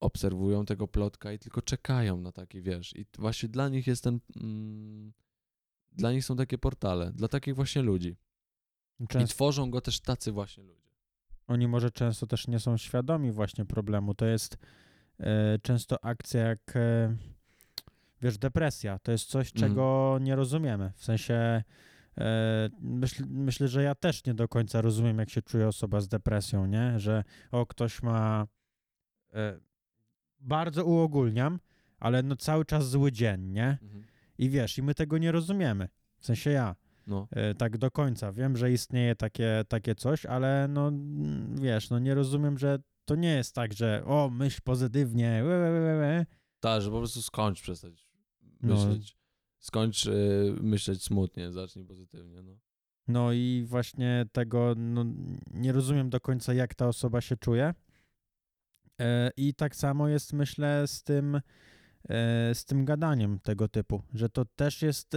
obserwują 0.00 0.64
tego 0.64 0.88
plotka 0.88 1.32
i 1.32 1.38
tylko 1.38 1.62
czekają 1.62 2.16
na 2.16 2.32
taki, 2.32 2.62
wiesz. 2.62 2.96
I 2.96 3.06
właśnie 3.18 3.48
dla 3.48 3.68
nich 3.68 3.86
jest 3.86 4.04
ten, 4.04 4.20
mm, 4.36 5.12
dla 5.92 6.12
nich 6.12 6.24
są 6.24 6.36
takie 6.36 6.58
portale, 6.58 7.12
dla 7.12 7.28
takich 7.28 7.54
właśnie 7.54 7.82
ludzi. 7.82 8.16
I 9.00 9.06
Często, 9.06 9.34
tworzą 9.34 9.70
go 9.70 9.80
też 9.80 10.00
tacy 10.00 10.32
właśnie 10.32 10.62
ludzie. 10.62 10.89
Oni 11.50 11.68
może 11.68 11.90
często 11.90 12.26
też 12.26 12.48
nie 12.48 12.58
są 12.58 12.76
świadomi 12.76 13.32
właśnie 13.32 13.64
problemu. 13.64 14.14
To 14.14 14.26
jest 14.26 14.56
e, 15.20 15.58
często 15.62 16.04
akcja 16.04 16.40
jak, 16.42 16.76
e, 16.76 17.16
wiesz, 18.22 18.38
depresja. 18.38 18.98
To 18.98 19.12
jest 19.12 19.24
coś, 19.28 19.52
Mhm. 19.54 19.70
czego 19.70 20.18
nie 20.20 20.36
rozumiemy. 20.36 20.92
W 20.96 21.04
sensie, 21.04 21.34
e, 22.18 22.68
myśl, 22.80 23.24
myślę, 23.28 23.68
że 23.68 23.82
ja 23.82 23.94
też 23.94 24.24
nie 24.24 24.34
do 24.34 24.48
końca 24.48 24.80
rozumiem, 24.80 25.18
jak 25.18 25.30
się 25.30 25.42
czuje 25.42 25.68
osoba 25.68 26.00
z 26.00 26.08
depresją, 26.08 26.66
nie? 26.66 26.98
Że 26.98 27.24
o, 27.52 27.66
ktoś 27.66 28.02
ma, 28.02 28.46
e, 29.34 29.60
bardzo 30.40 30.84
uogólniam, 30.84 31.60
ale 31.98 32.22
no 32.22 32.36
cały 32.36 32.64
czas 32.64 32.88
zły 32.90 33.12
dzień, 33.12 33.40
nie? 33.42 33.78
Mhm. 33.82 34.04
I 34.38 34.50
wiesz, 34.50 34.78
i 34.78 34.82
my 34.82 34.94
tego 34.94 35.18
nie 35.18 35.32
rozumiemy. 35.32 35.88
W 36.18 36.26
sensie 36.26 36.50
ja. 36.50 36.76
No. 37.10 37.28
E, 37.30 37.54
tak 37.54 37.78
do 37.78 37.90
końca. 37.90 38.32
Wiem, 38.32 38.56
że 38.56 38.72
istnieje 38.72 39.16
takie, 39.16 39.64
takie 39.68 39.94
coś, 39.94 40.26
ale 40.26 40.66
no 40.68 40.88
mm, 40.88 41.56
wiesz, 41.60 41.90
no 41.90 41.98
nie 41.98 42.14
rozumiem, 42.14 42.58
że 42.58 42.78
to 43.04 43.16
nie 43.16 43.34
jest 43.34 43.54
tak, 43.54 43.72
że 43.72 44.02
o, 44.06 44.30
myśl 44.32 44.60
pozytywnie. 44.64 45.44
Tak, 46.60 46.82
że 46.82 46.90
po 46.90 46.98
prostu 46.98 47.22
skończ 47.22 47.62
przestać 47.62 48.06
No. 48.62 48.74
myśleć. 48.74 49.16
Skończ 49.58 50.06
y, 50.06 50.54
myśleć 50.60 51.04
smutnie, 51.04 51.52
zacznij 51.52 51.84
pozytywnie. 51.84 52.42
No. 52.42 52.58
No 53.08 53.32
i 53.32 53.64
właśnie 53.66 54.26
tego 54.32 54.74
no, 54.76 55.04
nie 55.50 55.72
rozumiem 55.72 56.10
do 56.10 56.20
końca, 56.20 56.54
jak 56.54 56.74
ta 56.74 56.88
osoba 56.88 57.20
się 57.20 57.36
czuje. 57.36 57.74
E, 59.00 59.30
I 59.36 59.54
tak 59.54 59.76
samo 59.76 60.08
jest, 60.08 60.32
myślę, 60.32 60.86
z 60.86 61.02
tym, 61.02 61.40
z 62.54 62.64
tym 62.64 62.84
gadaniem 62.84 63.38
tego 63.38 63.68
typu, 63.68 64.02
że 64.14 64.28
to 64.28 64.44
też 64.44 64.82
jest 64.82 65.16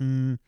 mm, 0.00 0.38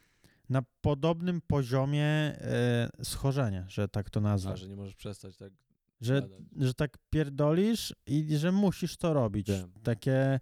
na 0.48 0.62
podobnym 0.80 1.40
poziomie 1.40 2.04
e, 2.04 2.90
schorzenia, 3.02 3.66
że 3.68 3.88
tak 3.88 4.10
to 4.10 4.20
nazwę. 4.20 4.50
A, 4.50 4.56
że 4.56 4.68
nie 4.68 4.76
możesz 4.76 4.94
przestać 4.94 5.36
tak 5.36 5.52
Że, 6.00 6.28
że 6.56 6.74
tak 6.74 6.98
pierdolisz 7.10 7.94
i 8.06 8.36
że 8.36 8.52
musisz 8.52 8.96
to 8.96 9.12
robić. 9.12 9.48
Wiem. 9.48 9.72
Takie, 9.82 10.40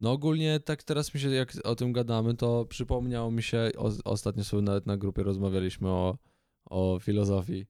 No 0.00 0.12
ogólnie 0.12 0.60
tak 0.60 0.82
teraz 0.82 1.14
mi 1.14 1.20
się, 1.20 1.30
jak 1.30 1.52
o 1.64 1.74
tym 1.74 1.92
gadamy, 1.92 2.34
to 2.34 2.64
przypomniało 2.64 3.30
mi 3.30 3.42
się, 3.42 3.70
o, 3.76 3.92
ostatnio 4.04 4.44
sobie 4.44 4.62
nawet 4.62 4.86
na 4.86 4.96
grupie 4.96 5.22
rozmawialiśmy 5.22 5.88
o, 5.88 6.18
o 6.64 6.98
filozofii. 7.02 7.66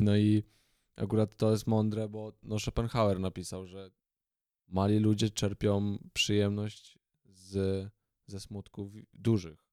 No 0.00 0.16
i 0.16 0.42
akurat 0.96 1.36
to 1.36 1.50
jest 1.50 1.66
mądre, 1.66 2.08
bo 2.08 2.32
no 2.42 2.58
Schopenhauer 2.58 3.20
napisał, 3.20 3.66
że 3.66 3.90
mali 4.68 4.98
ludzie 4.98 5.30
czerpią 5.30 5.98
przyjemność 6.12 6.98
z, 7.24 7.88
ze 8.26 8.40
smutków 8.40 8.92
dużych. 9.12 9.63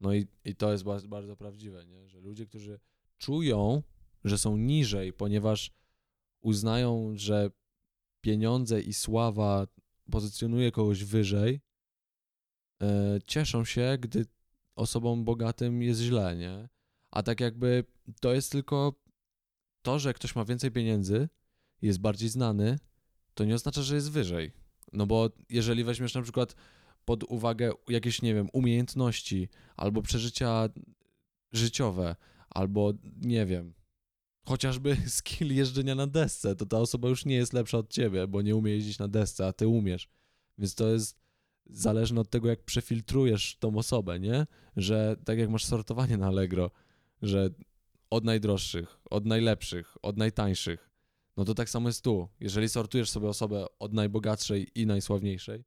No 0.00 0.14
i, 0.14 0.26
i 0.44 0.54
to 0.54 0.72
jest 0.72 0.84
bardzo, 0.84 1.08
bardzo 1.08 1.36
prawdziwe, 1.36 1.86
nie? 1.86 2.08
że 2.08 2.20
ludzie, 2.20 2.46
którzy 2.46 2.80
czują, 3.18 3.82
że 4.24 4.38
są 4.38 4.56
niżej, 4.56 5.12
ponieważ 5.12 5.70
uznają, 6.40 7.12
że 7.16 7.50
pieniądze 8.20 8.80
i 8.80 8.92
sława 8.92 9.66
pozycjonuje 10.10 10.72
kogoś 10.72 11.04
wyżej, 11.04 11.60
e, 12.82 13.18
cieszą 13.26 13.64
się, 13.64 13.98
gdy 14.00 14.26
osobom 14.74 15.24
bogatym 15.24 15.82
jest 15.82 16.00
źle, 16.00 16.36
nie? 16.36 16.68
A 17.10 17.22
tak 17.22 17.40
jakby 17.40 17.84
to 18.20 18.34
jest 18.34 18.52
tylko 18.52 18.94
to, 19.82 19.98
że 19.98 20.14
ktoś 20.14 20.34
ma 20.36 20.44
więcej 20.44 20.70
pieniędzy, 20.70 21.28
jest 21.82 22.00
bardziej 22.00 22.28
znany, 22.28 22.78
to 23.34 23.44
nie 23.44 23.54
oznacza, 23.54 23.82
że 23.82 23.94
jest 23.94 24.10
wyżej. 24.10 24.52
No 24.92 25.06
bo 25.06 25.30
jeżeli 25.50 25.84
weźmiesz 25.84 26.14
na 26.14 26.22
przykład 26.22 26.56
pod 27.06 27.24
uwagę 27.24 27.72
jakieś, 27.88 28.22
nie 28.22 28.34
wiem, 28.34 28.48
umiejętności 28.52 29.48
albo 29.76 30.02
przeżycia 30.02 30.68
życiowe, 31.52 32.16
albo 32.50 32.92
nie 33.22 33.46
wiem, 33.46 33.74
chociażby 34.44 34.96
skill 35.18 35.54
jeżdżenia 35.54 35.94
na 35.94 36.06
desce, 36.06 36.56
to 36.56 36.66
ta 36.66 36.78
osoba 36.78 37.08
już 37.08 37.24
nie 37.24 37.34
jest 37.34 37.52
lepsza 37.52 37.78
od 37.78 37.90
ciebie, 37.90 38.26
bo 38.26 38.42
nie 38.42 38.56
umie 38.56 38.72
jeździć 38.72 38.98
na 38.98 39.08
desce, 39.08 39.46
a 39.46 39.52
ty 39.52 39.68
umiesz. 39.68 40.08
Więc 40.58 40.74
to 40.74 40.88
jest 40.88 41.18
zależne 41.66 42.20
od 42.20 42.30
tego, 42.30 42.48
jak 42.48 42.64
przefiltrujesz 42.64 43.56
tą 43.56 43.76
osobę, 43.76 44.20
nie? 44.20 44.46
Że 44.76 45.16
tak 45.24 45.38
jak 45.38 45.50
masz 45.50 45.64
sortowanie 45.64 46.16
na 46.16 46.26
Allegro, 46.26 46.70
że 47.22 47.50
od 48.10 48.24
najdroższych, 48.24 48.98
od 49.10 49.26
najlepszych, 49.26 49.96
od 50.02 50.16
najtańszych, 50.16 50.90
no 51.36 51.44
to 51.44 51.54
tak 51.54 51.70
samo 51.70 51.88
jest 51.88 52.04
tu. 52.04 52.28
Jeżeli 52.40 52.68
sortujesz 52.68 53.10
sobie 53.10 53.28
osobę 53.28 53.66
od 53.78 53.92
najbogatszej 53.92 54.66
i 54.74 54.86
najsławniejszej, 54.86 55.64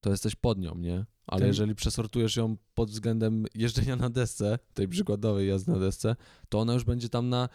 to 0.00 0.10
jesteś 0.10 0.34
pod 0.34 0.58
nią, 0.58 0.74
nie? 0.74 1.06
Ale 1.26 1.40
Tym- 1.40 1.48
jeżeli 1.48 1.74
przesortujesz 1.74 2.36
ją 2.36 2.56
pod 2.74 2.90
względem 2.90 3.46
jeżdżenia 3.54 3.96
na 3.96 4.10
desce, 4.10 4.58
tej 4.74 4.88
przykładowej 4.88 5.48
jazdy 5.48 5.72
na 5.72 5.78
desce, 5.78 6.16
to 6.48 6.58
ona 6.58 6.74
już 6.74 6.84
będzie 6.84 7.08
tam 7.08 7.28
na 7.28 7.48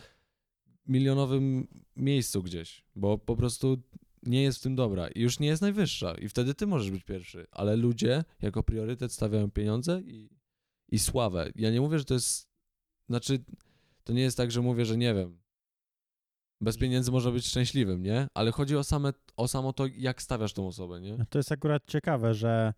milionowym 0.88 1.68
miejscu 1.96 2.44
gdzieś, 2.44 2.86
bo 2.96 3.18
po 3.18 3.36
prostu 3.36 3.78
nie 4.24 4.44
jest 4.44 4.60
w 4.60 4.62
tym 4.62 4.76
dobra 4.76 5.08
i 5.08 5.22
już 5.22 5.40
nie 5.40 5.48
jest 5.48 5.62
najwyższa 5.62 6.14
i 6.14 6.30
wtedy 6.30 6.54
ty 6.54 6.68
możesz 6.68 6.92
być 6.92 7.04
pierwszy, 7.04 7.48
ale 7.52 7.76
ludzie 7.76 8.24
jako 8.42 8.64
priorytet 8.64 9.12
stawiają 9.12 9.52
pieniądze 9.52 10.02
i, 10.02 10.30
i 10.90 11.00
sławę. 11.00 11.52
Ja 11.56 11.72
nie 11.72 11.82
mówię, 11.82 12.00
że 12.00 12.06
to 12.06 12.14
jest, 12.14 12.50
znaczy 13.10 13.44
to 14.04 14.14
nie 14.14 14.22
jest 14.22 14.38
tak, 14.38 14.52
że 14.52 14.62
mówię, 14.62 14.86
że 14.86 14.98
nie 14.98 15.14
wiem, 15.14 15.38
bez 16.66 16.78
pieniędzy 16.78 17.12
można 17.12 17.32
być 17.32 17.48
szczęśliwym, 17.48 18.04
nie? 18.04 18.28
Ale 18.34 18.52
chodzi 18.52 18.78
o, 18.78 18.84
same, 18.84 19.14
o 19.38 19.48
samo 19.48 19.74
to, 19.74 19.86
jak 19.98 20.22
stawiasz 20.22 20.54
tą 20.54 20.68
osobę, 20.68 21.02
nie? 21.02 21.26
To 21.30 21.40
jest 21.40 21.52
akurat 21.52 21.84
ciekawe, 21.88 22.34
że 22.34 22.74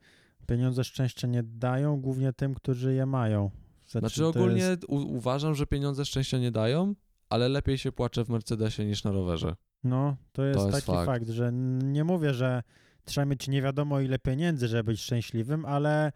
pieniądze 0.47 0.83
szczęścia 0.83 1.27
nie 1.27 1.43
dają 1.43 2.01
głównie 2.01 2.33
tym, 2.33 2.53
którzy 2.53 2.93
je 2.93 3.05
mają. 3.05 3.51
Znaczy 3.87 4.21
to 4.21 4.29
ogólnie 4.29 4.61
Jest, 4.61 4.83
u, 4.83 4.95
uważam, 4.95 5.55
że 5.55 5.65
pieniądze 5.65 6.05
szczęścia 6.05 6.37
nie 6.37 6.51
dają, 6.51 6.95
ale 7.29 7.49
lepiej 7.49 7.77
się 7.77 7.91
płacze 7.91 8.25
w 8.25 8.29
Mercedesie 8.29 8.85
niż 8.85 9.03
na 9.03 9.11
rowerze. 9.11 9.55
no, 9.83 10.17
to 10.31 10.43
jest, 10.43 10.59
jest 10.59 10.71
taki 10.71 10.85
fakt. 10.85 11.05
fakt. 11.05 11.29
że 11.29 11.51
nie 11.83 12.03
mówię, 12.03 12.33
że 12.33 12.63
trzeba 13.05 13.25
mieć 13.25 13.47
nie 13.47 13.61
wiadomo 13.61 13.99
ile 13.99 14.19
pieniędzy, 14.19 14.67
żeby 14.67 14.83
być 14.83 15.01
szczęśliwym, 15.01 15.65
ale, 15.65 16.11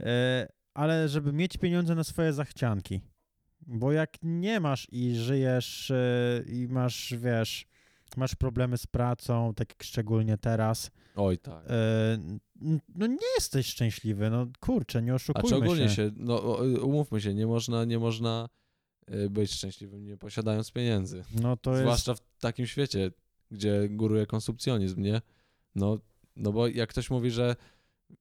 e, 0.00 0.48
ale 0.74 1.08
żeby 1.08 1.32
mieć 1.32 1.56
pieniądze 1.56 1.94
na 1.94 2.04
swoje 2.04 2.32
zachcianki. 2.32 3.00
Bo 3.66 3.92
jak 3.92 4.12
nie 4.22 4.60
masz 4.60 4.86
i 4.92 5.14
żyjesz 5.16 5.90
e, 5.90 6.42
i 6.46 6.68
masz, 6.68 7.14
wiesz, 7.18 7.66
masz 8.16 8.34
problemy 8.34 8.78
z 8.78 8.86
pracą, 8.86 9.54
tak 9.54 9.68
jak 9.70 9.82
szczególnie 9.82 10.38
teraz, 10.38 10.90
Oj 11.16 11.38
tak. 11.38 11.64
e, 11.66 12.18
no 12.94 13.06
nie 13.06 13.26
jesteś 13.36 13.66
szczęśliwy, 13.66 14.30
no 14.30 14.46
kurczę, 14.60 15.02
nie 15.02 15.12
A 15.12 15.14
oszukujmy 15.14 15.48
czy 15.48 15.56
ogólnie 15.56 15.88
się. 15.88 15.94
się, 15.94 16.10
no 16.16 16.42
o- 16.42 16.62
umówmy 16.86 17.20
się, 17.20 17.34
nie 17.34 17.46
można, 17.46 17.84
nie 17.84 17.98
można 17.98 18.48
y, 19.14 19.30
być 19.30 19.52
szczęśliwym 19.52 20.04
nie 20.06 20.16
posiadając 20.16 20.70
pieniędzy. 20.72 21.24
No 21.40 21.56
to 21.56 21.70
jest... 21.70 21.82
Zwłaszcza 21.82 22.14
w 22.14 22.20
takim 22.40 22.66
świecie, 22.66 23.10
gdzie 23.50 23.88
góruje 23.88 24.26
konsumpcjonizm, 24.26 25.02
nie? 25.02 25.20
No, 25.74 25.98
no 26.36 26.52
bo 26.52 26.68
jak 26.68 26.88
ktoś 26.90 27.10
mówi, 27.10 27.30
że 27.30 27.56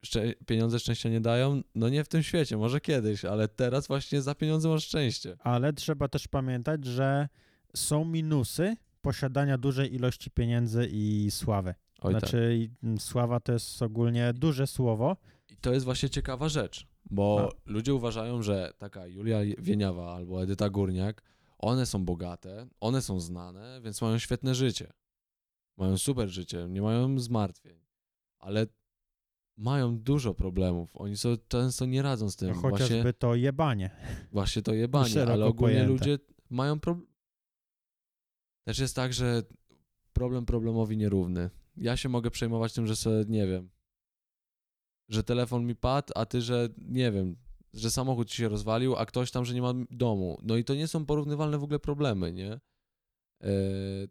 szczę- 0.06 0.34
pieniądze 0.46 0.80
szczęścia 0.80 1.10
nie 1.10 1.22
dają, 1.22 1.62
no 1.76 1.90
nie 1.90 2.04
w 2.04 2.08
tym 2.08 2.24
świecie, 2.24 2.58
może 2.58 2.82
kiedyś, 2.82 3.26
ale 3.26 3.48
teraz 3.48 3.88
właśnie 3.88 4.22
za 4.22 4.36
pieniądze 4.36 4.70
masz 4.70 4.84
szczęście. 4.86 5.38
Ale 5.40 5.74
trzeba 5.74 6.08
też 6.08 6.28
pamiętać, 6.28 6.86
że 6.86 7.30
są 7.76 8.06
minusy 8.06 8.76
posiadania 9.02 9.58
dużej 9.58 9.94
ilości 9.96 10.32
pieniędzy 10.32 10.88
i 10.92 11.28
sławy. 11.32 11.74
Oj 12.02 12.14
tak. 12.14 12.22
znaczy, 12.22 12.70
m, 12.84 13.00
sława 13.00 13.40
to 13.40 13.54
jest 13.54 13.82
ogólnie 13.82 14.34
duże 14.34 14.68
słowo. 14.68 15.18
I 15.50 15.56
to 15.58 15.74
jest 15.74 15.86
właśnie 15.86 16.10
ciekawa 16.10 16.50
rzecz, 16.50 16.88
bo 17.10 17.50
A. 17.68 17.72
ludzie 17.72 17.94
uważają, 17.94 18.42
że 18.42 18.74
taka 18.78 19.08
Julia 19.08 19.40
Wieniawa 19.58 20.16
albo 20.16 20.44
Edyta 20.44 20.70
Górniak, 20.70 21.24
one 21.58 21.86
są 21.86 22.06
bogate, 22.06 22.68
one 22.80 23.02
są 23.02 23.20
znane, 23.20 23.82
więc 23.84 24.02
mają 24.02 24.18
świetne 24.18 24.56
życie. 24.56 24.94
Mają 25.78 25.98
super 25.98 26.30
życie, 26.30 26.68
nie 26.70 26.82
mają 26.82 27.20
zmartwień, 27.20 27.80
ale 28.40 28.66
mają 29.58 30.00
dużo 30.00 30.34
problemów. 30.34 30.90
Oni 30.94 31.18
sobie 31.18 31.38
często 31.48 31.86
nie 31.86 32.02
radzą 32.02 32.30
z 32.30 32.36
tym. 32.36 32.50
No, 32.50 32.56
właśnie, 32.56 32.80
chociażby 32.80 33.14
to 33.14 33.36
jebanie. 33.36 33.90
właśnie 34.32 34.62
to 34.62 34.74
jebanie, 34.74 35.24
ale 35.24 35.46
ogólnie 35.46 35.74
pojęte. 35.74 35.94
ludzie 35.94 36.20
mają 36.50 36.80
problem. 36.80 37.08
Też 38.64 38.80
jest 38.80 38.96
tak, 38.96 39.14
że 39.14 39.44
problem 40.14 40.46
problemowi 40.46 40.98
nierówny. 40.98 41.50
Ja 41.78 41.98
się 41.98 42.10
mogę 42.10 42.32
przejmować 42.32 42.74
tym, 42.74 42.88
że 42.88 42.96
sobie, 42.96 43.26
nie 43.28 43.48
wiem, 43.48 43.70
że 45.10 45.24
telefon 45.24 45.66
mi 45.66 45.76
padł, 45.76 46.14
a 46.16 46.26
ty, 46.26 46.42
że 46.42 46.70
nie 46.78 47.12
wiem, 47.12 47.36
że 47.74 47.92
samochód 47.92 48.30
ci 48.30 48.38
się 48.38 48.50
rozwalił, 48.50 48.96
a 48.96 49.06
ktoś 49.06 49.32
tam, 49.32 49.46
że 49.46 49.54
nie 49.54 49.62
ma 49.62 49.74
domu. 49.92 50.38
No 50.44 50.58
i 50.58 50.64
to 50.64 50.76
nie 50.76 50.88
są 50.88 51.06
porównywalne 51.06 51.58
w 51.58 51.64
ogóle 51.64 51.80
problemy, 51.80 52.34
nie? 52.34 52.60
Yy, 53.42 54.10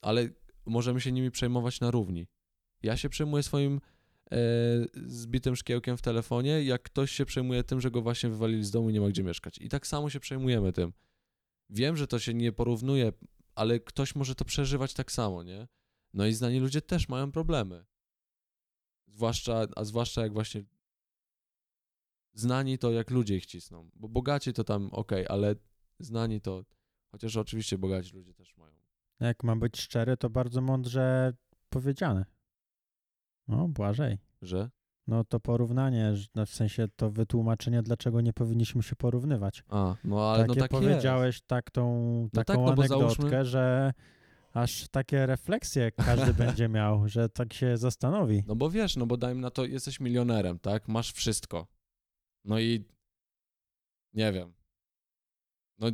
ale 0.00 0.28
możemy 0.66 1.00
się 1.00 1.12
nimi 1.12 1.30
przejmować 1.30 1.80
na 1.80 1.90
równi. 1.90 2.26
Ja 2.82 2.96
się 2.96 3.08
przejmuję 3.08 3.42
swoim 3.42 3.80
e, 4.30 4.36
zbitym 5.06 5.56
szkiełkiem 5.56 5.96
w 5.96 6.02
telefonie, 6.02 6.64
jak 6.64 6.82
ktoś 6.82 7.10
się 7.10 7.26
przejmuje 7.26 7.64
tym, 7.64 7.80
że 7.80 7.90
go 7.90 8.02
właśnie 8.02 8.30
wywalili 8.30 8.64
z 8.64 8.70
domu 8.70 8.90
i 8.90 8.92
nie 8.92 9.00
ma 9.00 9.08
gdzie 9.08 9.22
mieszkać. 9.22 9.58
I 9.58 9.68
tak 9.68 9.86
samo 9.86 10.10
się 10.10 10.20
przejmujemy 10.20 10.72
tym. 10.72 10.92
Wiem, 11.70 11.96
że 11.96 12.06
to 12.06 12.18
się 12.18 12.34
nie 12.34 12.52
porównuje, 12.52 13.12
ale 13.54 13.80
ktoś 13.80 14.14
może 14.14 14.34
to 14.34 14.44
przeżywać 14.44 14.94
tak 14.94 15.12
samo, 15.12 15.42
nie? 15.42 15.68
No 16.14 16.26
i 16.26 16.32
znani 16.32 16.60
ludzie 16.60 16.82
też 16.82 17.08
mają 17.08 17.32
problemy. 17.32 17.84
Zwłaszcza, 19.06 19.66
a 19.76 19.84
zwłaszcza 19.84 20.22
jak 20.22 20.32
właśnie 20.32 20.64
znani 22.34 22.78
to 22.78 22.92
jak 22.92 23.10
ludzie 23.10 23.36
ich 23.36 23.46
cisną. 23.46 23.90
Bo 23.94 24.08
bogaci 24.08 24.52
to 24.52 24.64
tam 24.64 24.88
okej, 24.92 25.26
ale 25.28 25.54
znani 25.98 26.40
to, 26.40 26.64
chociaż 27.10 27.36
oczywiście 27.36 27.78
bogaci 27.78 28.14
ludzie 28.14 28.34
też 28.34 28.56
mają. 28.56 28.76
Jak 29.20 29.44
mam 29.44 29.60
być 29.60 29.80
szczery, 29.80 30.16
to 30.16 30.30
bardzo 30.30 30.60
mądrze 30.60 31.32
powiedziane. 31.68 32.24
No, 33.48 33.68
Błażej. 33.68 34.18
Że? 34.42 34.70
No 35.06 35.24
to 35.24 35.40
porównanie, 35.40 36.12
no 36.34 36.46
w 36.46 36.50
sensie 36.50 36.88
to 36.96 37.10
wytłumaczenie, 37.10 37.82
dlaczego 37.82 38.20
nie 38.20 38.32
powinniśmy 38.32 38.82
się 38.82 38.96
porównywać. 38.96 39.64
A, 39.68 39.96
no 40.04 40.30
ale 40.30 40.42
Takie 40.42 40.60
no 40.60 40.62
tak 40.62 40.70
powiedziałeś 40.70 41.40
tak 41.40 41.70
tą, 41.70 41.84
No 42.32 42.44
taką 42.44 42.66
tak, 42.66 42.76
no 42.76 42.82
anegdotkę, 42.82 43.22
załóżmy- 43.22 43.44
że 43.44 43.92
aż 44.52 44.88
takie 44.88 45.26
refleksje 45.26 45.92
każdy 45.92 46.34
będzie 46.44 46.68
miał, 46.68 47.08
że 47.08 47.28
tak 47.28 47.52
się 47.52 47.76
zastanowi. 47.76 48.42
No 48.46 48.56
bo 48.56 48.70
wiesz, 48.70 48.96
no 48.96 49.06
bo 49.06 49.16
dajmy 49.16 49.40
na 49.40 49.50
to, 49.50 49.64
jesteś 49.64 50.00
milionerem, 50.00 50.58
tak? 50.58 50.88
Masz 50.88 51.12
wszystko. 51.12 51.66
No 52.44 52.60
i 52.60 52.84
nie 54.14 54.32
wiem. 54.32 54.52
No 55.78 55.88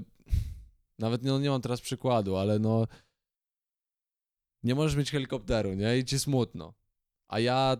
nawet 0.99 1.23
no, 1.23 1.39
nie 1.39 1.51
mam 1.51 1.61
teraz 1.61 1.81
przykładu, 1.81 2.37
ale 2.37 2.59
no 2.59 2.87
nie 4.63 4.75
możesz 4.75 4.97
mieć 4.97 5.11
helikopteru, 5.11 5.75
nie? 5.75 5.99
I 5.99 6.05
ci 6.05 6.19
smutno. 6.19 6.75
A 7.29 7.41
ja 7.41 7.77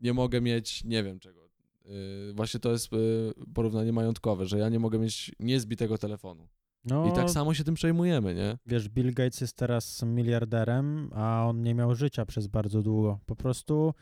nie 0.00 0.12
mogę 0.12 0.40
mieć, 0.40 0.84
nie 0.84 1.02
wiem 1.02 1.18
czego. 1.20 1.44
Yy, 1.84 2.32
właśnie 2.34 2.60
to 2.60 2.72
jest 2.72 2.92
yy, 2.92 3.34
porównanie 3.54 3.92
majątkowe, 3.92 4.46
że 4.46 4.58
ja 4.58 4.68
nie 4.68 4.78
mogę 4.78 4.98
mieć 4.98 5.32
niezbitego 5.40 5.98
telefonu. 5.98 6.48
No, 6.84 7.08
I 7.08 7.12
tak 7.12 7.30
samo 7.30 7.54
się 7.54 7.64
tym 7.64 7.74
przejmujemy, 7.74 8.34
nie? 8.34 8.58
wiesz, 8.66 8.88
Bill 8.88 9.14
Gates 9.14 9.40
jest 9.40 9.56
teraz 9.56 10.02
miliarderem, 10.02 11.10
a 11.14 11.46
on 11.48 11.62
nie 11.62 11.74
miał 11.74 11.94
życia 11.94 12.26
przez 12.26 12.46
bardzo 12.46 12.82
długo. 12.82 13.18
Po 13.26 13.36
prostu 13.36 13.94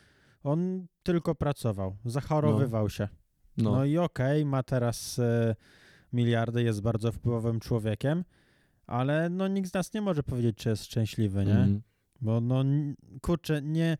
on 0.43 0.87
tylko 1.03 1.35
pracował, 1.35 1.95
zachorowywał 2.05 2.89
się. 2.89 3.07
No, 3.57 3.71
No, 3.71 3.85
i 3.85 3.97
okej, 3.97 4.45
ma 4.45 4.63
teraz 4.63 5.19
e, 5.19 5.55
miliardy, 6.13 6.63
jest 6.63 6.81
bardzo 6.81 7.11
wpływowym 7.11 7.59
człowiekiem, 7.59 8.23
ale 8.87 9.29
no 9.29 9.47
nikt 9.47 9.69
z 9.69 9.73
nas 9.73 9.93
nie 9.93 10.01
może 10.01 10.23
powiedzieć, 10.23 10.57
czy 10.57 10.69
jest 10.69 10.85
szczęśliwy, 10.85 11.45
nie? 11.45 11.51
Mhm. 11.51 11.81
Bo 12.21 12.41
no, 12.41 12.63
kurczę, 13.21 13.61
nie... 13.61 13.97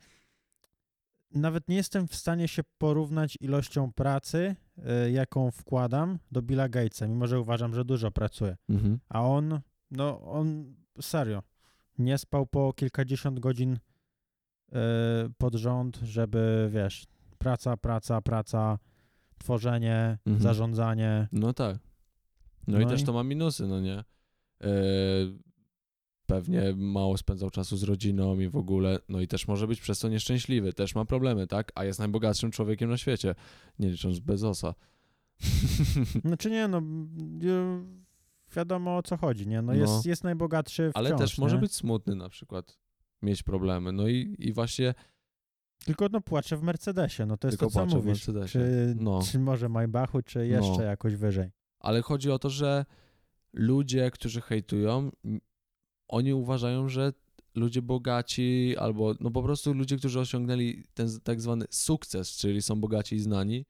Nawet 1.33 1.69
nie 1.69 1.75
jestem 1.75 2.07
w 2.07 2.15
stanie 2.15 2.47
się 2.47 2.61
porównać 2.77 3.37
ilością 3.41 3.93
pracy, 3.93 4.55
e, 4.85 5.11
jaką 5.11 5.51
wkładam 5.51 6.19
do 6.31 6.41
Billa 6.41 6.69
Gatesa, 6.69 7.07
mimo 7.07 7.27
że 7.27 7.39
uważam, 7.39 7.73
że 7.73 7.85
dużo 7.85 8.11
pracuje. 8.11 8.57
Mhm. 8.69 8.99
A 9.09 9.21
on, 9.27 9.59
no 9.91 10.21
on 10.21 10.75
serio, 11.01 11.43
nie 11.97 12.17
spał 12.17 12.45
po 12.45 12.73
kilkadziesiąt 12.73 13.39
godzin 13.39 13.79
e, 14.71 14.79
pod 15.37 15.55
rząd, 15.55 15.99
żeby, 16.03 16.69
wiesz, 16.71 17.05
praca, 17.37 17.77
praca, 17.77 18.21
praca, 18.21 18.79
tworzenie, 19.37 20.17
Mhm. 20.25 20.43
zarządzanie. 20.43 21.27
No 21.31 21.53
tak. 21.53 21.77
No, 22.67 22.79
i 22.79 22.83
No 22.83 22.89
też 22.89 23.01
i- 23.01 23.05
to 23.05 23.13
ma 23.13 23.23
minusy, 23.23 23.67
no 23.67 23.79
nie? 23.81 23.99
E, 23.99 24.03
pewnie 26.25 26.73
mało 26.77 27.17
spędzał 27.17 27.49
czasu 27.49 27.77
z 27.77 27.83
rodziną 27.83 28.39
i 28.39 28.47
w 28.47 28.55
ogóle, 28.55 28.99
no 29.09 29.21
i 29.21 29.27
też 29.27 29.47
może 29.47 29.67
być 29.67 29.81
przez 29.81 29.99
to 29.99 30.09
nieszczęśliwy, 30.09 30.73
też 30.73 30.95
ma 30.95 31.05
problemy, 31.05 31.47
tak? 31.47 31.71
A 31.75 31.85
jest 31.85 31.99
najbogatszym 31.99 32.51
człowiekiem 32.51 32.89
na 32.89 32.97
świecie, 32.97 33.35
nie 33.79 33.89
licząc 33.89 34.19
Bezosa. 34.19 34.73
Znaczy 36.25 36.49
nie, 36.51 36.67
no 36.67 36.77
y, 36.79 38.55
wiadomo 38.55 38.97
o 38.97 39.03
co 39.03 39.17
chodzi, 39.17 39.47
nie? 39.47 39.61
No, 39.61 39.73
No. 39.73 39.79
Jest, 39.79 40.05
jest 40.05 40.23
najbogatszy 40.23 40.89
wciąż, 40.89 41.05
Ale 41.05 41.15
też 41.17 41.37
może 41.37 41.55
nie? 41.55 41.61
być 41.61 41.75
smutny 41.75 42.15
na 42.15 42.29
przykład, 42.29 42.77
mieć 43.21 43.43
problemy. 43.43 43.91
No 43.91 44.07
i, 44.07 44.35
i 44.39 44.53
właśnie 44.53 44.93
Tylko 45.85 46.07
no 46.11 46.21
płacze 46.21 46.57
w 46.57 46.63
Mercedesie, 46.63 47.25
no 47.25 47.37
to 47.37 47.47
jest 47.47 47.59
Tylko 47.59 47.73
to, 47.73 47.87
co 47.87 47.95
mówisz. 47.95 48.05
Mercedesie. 48.27 48.59
Czy, 48.59 48.95
No. 48.99 49.19
czy 49.31 49.39
może 49.39 49.69
Maybachu, 49.69 50.21
czy 50.21 50.47
jeszcze 50.47 50.77
No. 50.77 50.83
jakoś 50.83 51.15
wyżej. 51.15 51.51
Ale 51.79 52.01
chodzi 52.01 52.31
o 52.31 52.39
to, 52.39 52.49
że 52.49 52.85
ludzie, 53.53 54.11
którzy 54.11 54.41
hejtują, 54.41 55.11
oni 56.13 56.33
uważają, 56.33 56.89
że 56.89 57.13
ludzie 57.55 57.81
bogaci 57.81 58.75
albo 58.77 59.13
no 59.19 59.31
po 59.31 59.43
prostu 59.43 59.73
ludzie, 59.73 59.97
którzy 59.97 60.19
osiągnęli 60.19 60.83
ten 60.93 61.19
tak 61.23 61.41
zwany 61.41 61.65
sukces, 61.69 62.37
czyli 62.37 62.61
są 62.61 62.81
bogaci 62.81 63.15
i 63.15 63.19
znani, 63.19 63.65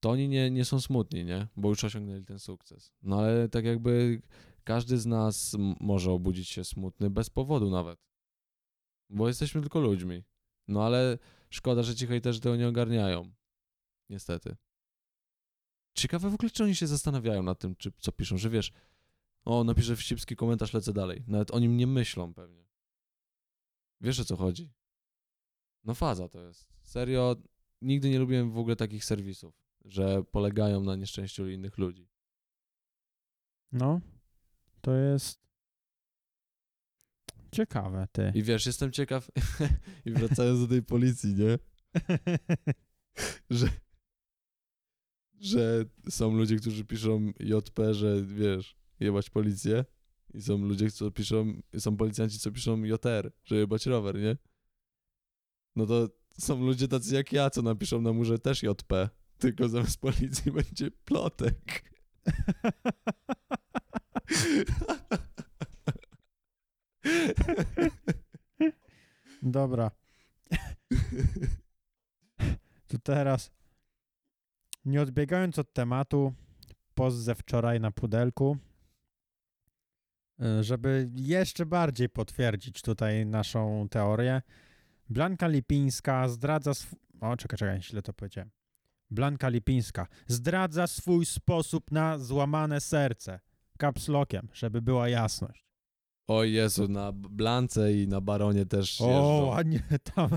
to 0.00 0.10
oni 0.10 0.28
nie, 0.28 0.50
nie 0.50 0.64
są 0.64 0.80
smutni, 0.80 1.24
nie? 1.24 1.48
Bo 1.56 1.68
już 1.68 1.84
osiągnęli 1.84 2.24
ten 2.24 2.38
sukces. 2.38 2.92
No 3.02 3.18
ale 3.18 3.48
tak 3.48 3.64
jakby 3.64 4.22
każdy 4.64 4.98
z 4.98 5.06
nas 5.06 5.56
może 5.80 6.12
obudzić 6.12 6.48
się 6.48 6.64
smutny 6.64 7.10
bez 7.10 7.30
powodu 7.30 7.70
nawet. 7.70 7.98
Bo 9.10 9.28
jesteśmy 9.28 9.60
tylko 9.60 9.80
ludźmi. 9.80 10.22
No 10.68 10.84
ale 10.84 11.18
szkoda, 11.50 11.82
że 11.82 11.94
ci 11.94 12.06
hejterzy 12.06 12.40
tego 12.40 12.56
nie 12.56 12.68
ogarniają. 12.68 13.32
Niestety. 14.10 14.56
Ciekawe 15.94 16.30
w 16.30 16.34
ogóle, 16.34 16.50
czy 16.50 16.64
oni 16.64 16.74
się 16.74 16.86
zastanawiają 16.86 17.42
nad 17.42 17.58
tym, 17.58 17.76
czy, 17.76 17.92
co 17.98 18.12
piszą, 18.12 18.38
że 18.38 18.50
wiesz, 18.50 18.72
o, 19.48 19.64
napiszę 19.64 19.96
wścibski 19.96 20.36
komentarz, 20.36 20.72
lecę 20.72 20.92
dalej. 20.92 21.24
Nawet 21.26 21.50
o 21.50 21.58
nim 21.58 21.76
nie 21.76 21.86
myślą 21.86 22.34
pewnie. 22.34 22.64
Wiesz 24.00 24.20
o 24.20 24.24
co 24.24 24.36
chodzi? 24.36 24.72
No 25.84 25.94
faza 25.94 26.28
to 26.28 26.42
jest. 26.42 26.68
Serio, 26.82 27.36
nigdy 27.82 28.10
nie 28.10 28.18
lubiłem 28.18 28.50
w 28.50 28.58
ogóle 28.58 28.76
takich 28.76 29.04
serwisów, 29.04 29.54
że 29.84 30.24
polegają 30.24 30.80
na 30.80 30.96
nieszczęściu 30.96 31.48
innych 31.48 31.78
ludzi. 31.78 32.08
No, 33.72 34.00
to 34.80 34.94
jest 34.94 35.40
ciekawe, 37.52 38.08
ty. 38.12 38.32
I 38.34 38.42
wiesz, 38.42 38.66
jestem 38.66 38.92
ciekaw, 38.92 39.30
i 40.06 40.10
wracając 40.10 40.60
do 40.60 40.68
tej 40.68 40.82
policji, 40.82 41.34
nie? 41.34 41.58
Że, 43.50 43.68
że 45.40 45.84
są 46.10 46.32
ludzie, 46.32 46.56
którzy 46.56 46.84
piszą 46.84 47.32
JP, 47.40 47.94
że 47.94 48.22
wiesz, 48.22 48.76
jebać 49.00 49.30
policję. 49.30 49.84
I 50.34 50.42
są 50.42 50.58
ludzie, 50.58 50.90
co 50.90 51.10
piszą, 51.10 51.60
są 51.78 51.96
policjanci, 51.96 52.38
co 52.38 52.52
piszą 52.52 52.82
JR, 52.84 53.32
że 53.44 53.56
jebać 53.56 53.86
rower, 53.86 54.18
nie? 54.18 54.36
No 55.76 55.86
to 55.86 56.08
są 56.38 56.60
ludzie 56.60 56.88
tacy 56.88 57.14
jak 57.14 57.32
ja, 57.32 57.50
co 57.50 57.62
napiszą 57.62 58.00
na 58.00 58.12
murze 58.12 58.38
też 58.38 58.62
JP, 58.62 59.08
tylko 59.38 59.68
zamiast 59.68 60.00
policji 60.00 60.52
będzie 60.58 60.90
plotek. 60.90 61.84
Dobra. 69.42 69.90
To 72.86 72.98
teraz, 72.98 73.50
nie 74.84 75.02
odbiegając 75.02 75.58
od 75.58 75.72
tematu, 75.72 76.34
post 76.94 77.16
ze 77.16 77.34
wczoraj 77.34 77.80
na 77.80 77.90
pudelku, 77.90 78.56
żeby 80.60 81.10
jeszcze 81.14 81.66
bardziej 81.66 82.08
potwierdzić 82.08 82.82
tutaj 82.82 83.26
naszą 83.26 83.88
teorię, 83.90 84.42
Blanka 85.10 85.46
Lipińska 85.48 86.28
zdradza 86.28 86.70
sw... 86.70 86.96
O, 87.20 87.36
czekaj, 87.36 87.58
czekaj, 87.58 87.82
źle 87.82 88.02
to 88.02 88.12
powiedziałem. 88.12 88.50
Blanka 89.10 89.48
Lipińska 89.48 90.06
zdradza 90.26 90.86
swój 90.86 91.26
sposób 91.26 91.90
na 91.90 92.18
złamane 92.18 92.80
serce. 92.80 93.40
Kapslokiem, 93.78 94.48
żeby 94.52 94.82
była 94.82 95.08
jasność. 95.08 95.64
O 96.26 96.44
Jezu, 96.44 96.88
na 96.88 97.12
Blance 97.12 97.92
i 97.92 98.08
na 98.08 98.20
Baronie 98.20 98.66
też 98.66 99.00
O, 99.00 99.04
jeżdżą. 99.06 99.46
ładnie 99.46 99.82
tam. 100.14 100.30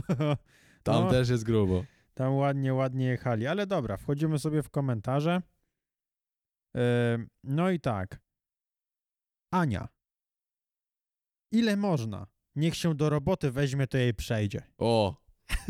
Tam 0.83 1.03
no. 1.03 1.09
też 1.09 1.29
jest 1.29 1.43
grubo. 1.43 1.83
Tam 2.13 2.35
ładnie, 2.35 2.73
ładnie 2.73 3.05
jechali. 3.05 3.47
Ale 3.47 3.67
dobra, 3.67 3.97
wchodzimy 3.97 4.39
sobie 4.39 4.63
w 4.63 4.69
komentarze. 4.69 5.41
Yy, 6.73 6.81
no 7.43 7.69
i 7.69 7.79
tak. 7.79 8.19
Ania. 9.51 9.87
Ile 11.51 11.77
można? 11.77 12.27
Niech 12.55 12.75
się 12.75 12.95
do 12.95 13.09
roboty 13.09 13.51
weźmie, 13.51 13.87
to 13.87 13.97
jej 13.97 14.13
przejdzie. 14.13 14.61
O, 14.77 15.21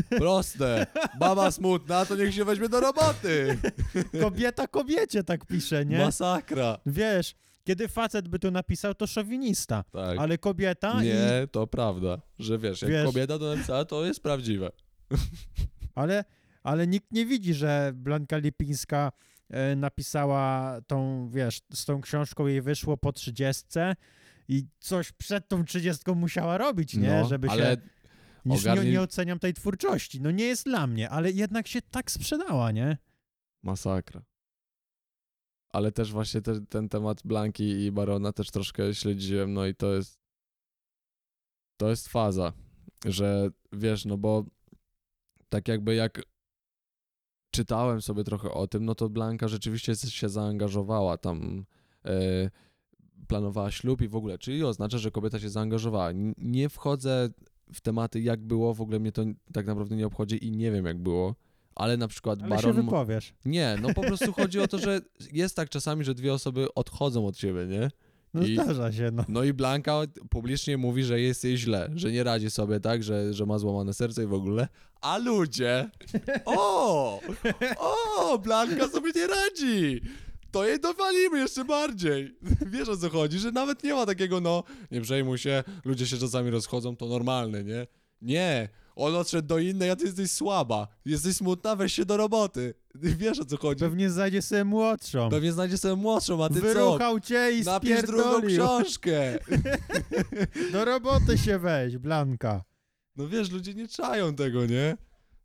proste. 0.10 0.88
Baba 1.20 1.52
smutna, 1.52 2.06
to 2.06 2.16
niech 2.16 2.34
się 2.34 2.46
weźmie 2.46 2.70
do 2.70 2.80
roboty. 2.80 3.60
Kobieta 4.22 4.68
kobiecie 4.68 5.24
tak 5.24 5.46
pisze, 5.46 5.86
nie? 5.86 5.98
Masakra. 5.98 6.78
Wiesz, 6.86 7.36
kiedy 7.64 7.88
facet 7.88 8.28
by 8.28 8.40
to 8.40 8.52
napisał, 8.52 8.96
to 8.96 9.08
szowinista. 9.08 9.84
Tak. 9.84 10.20
Ale 10.20 10.38
kobieta 10.38 11.04
i... 11.04 11.06
Nie, 11.06 11.48
to 11.52 11.68
prawda, 11.68 12.22
że 12.40 12.58
wiesz, 12.60 12.82
jak 12.82 12.92
Wiesz- 12.92 13.06
kobieta 13.06 13.40
to 13.40 13.56
napisała, 13.56 13.86
to 13.86 14.06
jest 14.06 14.24
prawdziwe. 14.24 14.72
Ale, 15.96 16.24
ale 16.64 16.88
nikt 16.88 17.12
nie 17.12 17.26
widzi, 17.26 17.54
że 17.54 17.92
Blanka 17.96 18.38
Lipińska 18.38 19.12
napisała 19.76 20.78
tą, 20.88 21.30
wiesz, 21.30 21.62
z 21.74 21.86
tą 21.86 22.02
książką 22.02 22.48
jej 22.48 22.62
wyszło 22.62 22.98
po 22.98 23.12
trzydziestce 23.12 23.96
i 24.48 24.66
coś 24.80 25.12
przed 25.12 25.48
tą 25.48 25.66
trzydziestką 25.66 26.16
musiała 26.16 26.58
robić, 26.58 26.94
nie? 26.94 27.22
No, 27.22 27.28
Żeby 27.28 27.50
ale 27.50 27.76
się... 27.76 27.82
Już 28.46 28.66
nie, 28.66 28.92
nie 28.92 29.02
oceniam 29.02 29.40
tej 29.40 29.54
twórczości. 29.54 30.22
No 30.22 30.32
nie 30.32 30.44
jest 30.44 30.66
dla 30.66 30.88
mnie, 30.88 31.10
ale 31.10 31.32
jednak 31.32 31.68
się 31.68 31.82
tak 31.82 32.12
sprzedała, 32.12 32.72
nie? 32.72 32.98
masakra. 33.64 34.22
Ale 35.70 35.92
też 35.92 36.12
właśnie 36.12 36.42
te, 36.42 36.66
ten 36.66 36.90
temat 36.90 37.22
Blanki 37.26 37.64
i 37.64 37.92
Barona 37.92 38.34
też 38.34 38.52
troszkę 38.52 38.96
śledziłem, 38.96 39.54
no 39.54 39.66
i 39.66 39.76
to 39.76 39.94
jest 39.94 40.20
to 41.78 41.90
jest 41.90 42.08
faza, 42.08 42.54
że 43.06 43.50
wiesz, 43.72 44.06
no 44.06 44.18
bo 44.18 44.46
tak 45.50 45.68
jakby 45.68 45.96
jak 45.96 46.22
czytałem 47.52 48.02
sobie 48.02 48.24
trochę 48.24 48.52
o 48.52 48.68
tym, 48.68 48.86
no 48.86 48.96
to 48.96 49.10
Blanka 49.10 49.48
rzeczywiście 49.48 49.96
się 49.96 50.30
zaangażowała 50.30 51.18
tam, 51.18 51.66
e, 52.06 52.12
planowała 53.28 53.72
ślub 53.72 54.02
i 54.02 54.08
w 54.08 54.16
ogóle, 54.16 54.38
czyli 54.38 54.64
oznacza, 54.64 54.98
że 54.98 55.12
kobieta 55.12 55.40
się 55.40 55.50
zaangażowała. 55.50 56.10
Nie 56.38 56.70
wchodzę 56.70 57.30
w 57.74 57.82
tematy, 57.82 58.22
jak 58.22 58.42
było, 58.42 58.74
w 58.74 58.82
ogóle 58.82 59.00
mnie 59.00 59.12
to 59.12 59.24
tak 59.54 59.66
naprawdę 59.66 59.96
nie 59.96 60.08
obchodzi 60.08 60.46
i 60.48 60.52
nie 60.52 60.72
wiem, 60.72 60.86
jak 60.86 60.98
było, 60.98 61.36
ale 61.76 61.98
na 61.98 62.08
przykład 62.08 62.40
Ale 62.42 62.50
się 62.50 62.56
Baron... 62.56 62.76
mo- 62.76 62.84
wypowiesz. 62.84 63.34
nie, 63.46 63.78
no 63.82 63.94
po 63.94 64.02
prostu 64.02 64.34
chodzi 64.34 64.60
o 64.60 64.68
to, 64.68 64.80
że 64.80 65.02
jest 65.34 65.56
tak 65.56 65.70
czasami, 65.70 66.04
że 66.04 66.16
dwie 66.16 66.34
osoby 66.34 66.74
odchodzą 66.74 67.28
od 67.28 67.38
siebie, 67.38 67.66
nie? 67.68 67.92
No 68.34 68.42
I- 68.44 68.54
zdarza 68.54 68.92
się, 68.92 69.10
no. 69.14 69.26
No 69.28 69.44
i 69.44 69.54
Blanka 69.54 70.02
publicznie 70.30 70.78
mówi, 70.78 71.04
że 71.04 71.20
jest 71.22 71.44
jej 71.44 71.58
źle, 71.58 71.90
że 71.96 72.12
nie 72.12 72.24
radzi 72.24 72.52
sobie, 72.52 72.80
tak, 72.80 73.04
że, 73.04 73.34
że 73.34 73.46
ma 73.46 73.60
złamane 73.60 73.94
serce 73.94 74.24
i 74.24 74.28
w 74.28 74.34
ogóle. 74.34 74.68
A 75.02 75.18
ludzie, 75.18 75.90
o, 76.46 77.20
o, 77.78 78.38
Blanka 78.40 78.88
sobie 78.90 79.12
nie 79.16 79.28
radzi. 79.28 80.02
To 80.52 80.68
jej 80.68 80.80
dowalimy 80.80 81.40
jeszcze 81.40 81.66
bardziej. 81.66 82.36
Wiesz 82.72 82.90
o 82.90 82.98
co 82.98 83.10
chodzi, 83.10 83.40
że 83.40 83.52
nawet 83.52 83.84
nie 83.84 83.94
ma 83.94 84.06
takiego, 84.06 84.42
no, 84.42 84.64
nie 84.92 85.02
przejmuj 85.02 85.38
się, 85.38 85.64
ludzie 85.86 86.08
się 86.08 86.18
czasami 86.18 86.50
rozchodzą, 86.50 86.96
to 86.96 87.06
normalne, 87.06 87.64
nie? 87.64 87.88
Nie, 88.22 88.70
on 89.02 89.16
odszedł 89.16 89.48
do 89.48 89.60
innej, 89.60 89.90
a 89.90 89.96
ty 89.96 90.06
jesteś 90.06 90.32
słaba. 90.32 90.88
Jesteś 91.06 91.36
smutna, 91.36 91.76
weź 91.76 91.94
się 91.94 92.06
do 92.06 92.18
roboty. 92.18 92.74
Wiesz 92.96 93.40
o 93.40 93.46
co 93.46 93.58
chodzi. 93.58 93.80
Pewnie 93.80 94.10
znajdzie 94.10 94.42
sobie 94.42 94.64
młodszą. 94.64 95.30
Pewnie 95.30 95.52
znajdzie 95.52 95.78
sobie 95.78 95.96
młodszą, 95.96 96.44
a 96.44 96.50
ty 96.50 96.56
co? 96.56 96.62
Wyruchał 96.62 97.20
cię 97.20 97.52
i 97.52 97.64
Napisz 97.64 98.02
drugą 98.02 98.24
spierdolił. 98.24 98.58
książkę. 98.58 99.40
Do 100.74 100.86
roboty 100.86 101.38
się 101.38 101.60
weź, 101.60 101.98
Blanka. 101.98 102.64
No 103.16 103.28
wiesz, 103.28 103.52
ludzie 103.52 103.74
nie 103.74 103.88
czają 103.88 104.36
tego, 104.36 104.66
nie? 104.66 104.98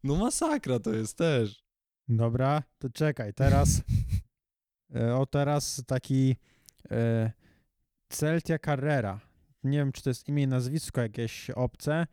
No 0.04 0.16
masakra 0.16 0.78
to 0.78 0.94
jest 0.94 1.16
też. 1.16 1.62
Dobra, 2.08 2.62
to 2.78 2.90
czekaj, 2.90 3.34
teraz... 3.34 3.80
e, 4.96 5.16
o, 5.16 5.26
teraz 5.26 5.82
taki... 5.86 6.36
E, 6.90 7.32
Celtia 8.08 8.58
Carrera. 8.58 9.20
Nie 9.64 9.78
wiem, 9.78 9.92
czy 9.92 10.02
to 10.02 10.10
jest 10.10 10.28
imię 10.28 10.42
i 10.42 10.46
nazwisko 10.46 11.00
jakieś 11.00 11.50
obce, 11.50 12.06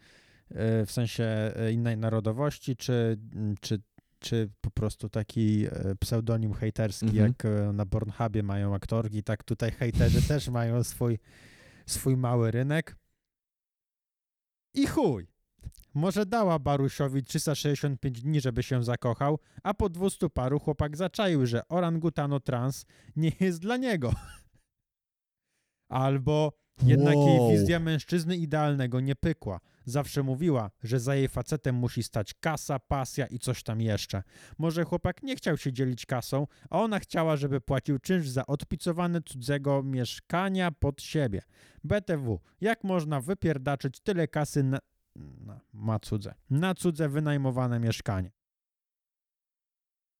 w 0.52 0.91
sensie 0.91 1.24
e, 1.56 1.72
innej 1.72 1.98
narodowości, 1.98 2.76
czy, 2.76 3.18
czy, 3.62 3.82
czy 4.20 4.50
po 4.62 4.72
prostu 4.72 5.10
taki 5.10 5.66
e, 5.66 5.96
pseudonim 6.00 6.54
hejterski, 6.54 7.06
Mhm. 7.06 7.28
jak 7.28 7.46
e, 7.46 7.74
na 7.74 7.86
Pornhubie 7.86 8.44
mają 8.44 8.76
aktorki, 8.76 9.24
tak 9.24 9.44
tutaj 9.44 9.72
hejterzy 9.72 10.22
też 10.28 10.50
mają 10.50 10.84
swój, 10.84 11.20
swój 11.86 12.18
mały 12.18 12.52
rynek. 12.52 12.96
I 14.74 14.88
chuj. 14.88 15.28
Może 15.94 16.26
dała 16.26 16.60
Barusiowi 16.60 17.24
365 17.24 18.22
dni, 18.22 18.41
żeby 18.41 18.64
się 18.64 18.84
zakochał, 18.84 19.39
a 19.64 19.74
po 19.74 19.89
200 19.89 20.30
paru 20.30 20.60
chłopak 20.60 20.98
zaczaił, 20.98 21.46
że 21.46 21.68
orangutano 21.68 22.39
trans 22.39 22.86
nie 23.16 23.32
jest 23.39 23.60
dla 23.62 23.78
niego. 23.78 24.14
Albo 25.89 26.54
Jednak 26.84 27.16
Wow. 27.16 27.28
jej 27.28 27.60
wizja 27.60 27.80
mężczyzny 27.80 28.38
idealnego 28.38 29.00
nie 29.00 29.16
pykła. 29.16 29.60
Zawsze 29.86 30.23
mówiła, 30.23 30.71
że 30.84 30.99
za 30.99 31.15
jej 31.15 31.27
facetem 31.27 31.75
musi 31.75 32.03
stać 32.03 32.34
kasa, 32.34 32.79
pasja 32.79 33.25
i 33.27 33.39
coś 33.39 33.63
tam 33.63 33.81
jeszcze. 33.81 34.23
Może 34.57 34.84
chłopak 34.84 35.23
nie 35.23 35.36
chciał 35.36 35.57
się 35.57 35.73
dzielić 35.73 36.05
kasą, 36.05 36.47
a 36.69 36.79
ona 36.79 36.99
chciała, 36.99 37.38
żeby 37.38 37.61
płacił 37.61 37.99
czynsz 37.99 38.29
za 38.29 38.45
odpicowane 38.45 39.21
cudzego 39.21 39.84
mieszkania 39.84 40.71
pod 40.71 41.01
siebie. 41.01 41.41
BTW, 41.84 42.39
jak 42.61 42.84
można 42.84 43.21
wypierdaczyć 43.21 43.99
tyle 43.99 44.27
kasy 44.27 44.63
na... 44.63 44.79
na 45.45 45.59
ma 45.73 45.99
cudze. 45.99 46.34
Na 46.49 46.75
cudze 46.75 47.09
wynajmowane 47.09 47.79
mieszkanie. 47.79 48.31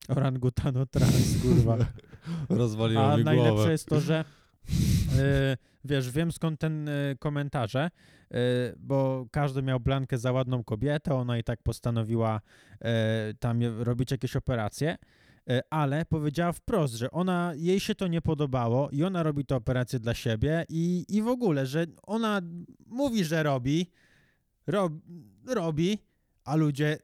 Orangutano 0.08 0.86
trans, 0.86 1.42
kurwa. 1.42 1.78
Rozwaliło 2.50 3.12
A 3.14 3.18
mi 3.18 3.24
najlepsze 3.24 3.54
głowę. 3.54 3.72
jest 3.72 3.86
to, 3.88 4.02
że 4.02 4.26
e, 5.20 5.58
wiesz, 5.86 6.12
wiem 6.12 6.32
skąd 6.32 6.60
ten 6.60 6.90
e, 6.90 7.16
komentarze, 7.20 7.80
e, 8.32 8.38
bo 8.78 9.26
każdy 9.32 9.64
miał 9.64 9.80
blankę 9.80 10.18
za 10.18 10.32
ładną 10.32 10.64
kobietę, 10.64 11.16
ona 11.16 11.38
i 11.38 11.44
tak 11.44 11.64
postanowiła 11.64 12.42
e, 12.82 13.34
tam 13.34 13.60
robić 13.64 14.12
jakieś 14.12 14.36
operacje, 14.36 14.98
ale 15.70 16.06
powiedziała 16.06 16.52
wprost, 16.52 16.94
że 16.94 17.12
ona, 17.12 17.54
jej 17.56 17.80
się 17.80 17.96
to 17.96 18.08
nie 18.08 18.22
podobało 18.22 18.90
i 18.90 19.04
ona 19.04 19.24
robi 19.24 19.46
te 19.46 19.56
operacje 19.56 20.00
dla 20.00 20.14
siebie 20.14 20.66
i, 20.70 21.06
i 21.10 21.22
w 21.22 21.28
ogóle, 21.28 21.66
że 21.66 21.86
ona 22.04 22.42
mówi, 22.86 23.24
że 23.24 23.44
robi, 23.44 23.92
rob, 24.68 24.94
robi, 25.48 25.98
a 26.44 26.56
ludzie, 26.56 26.98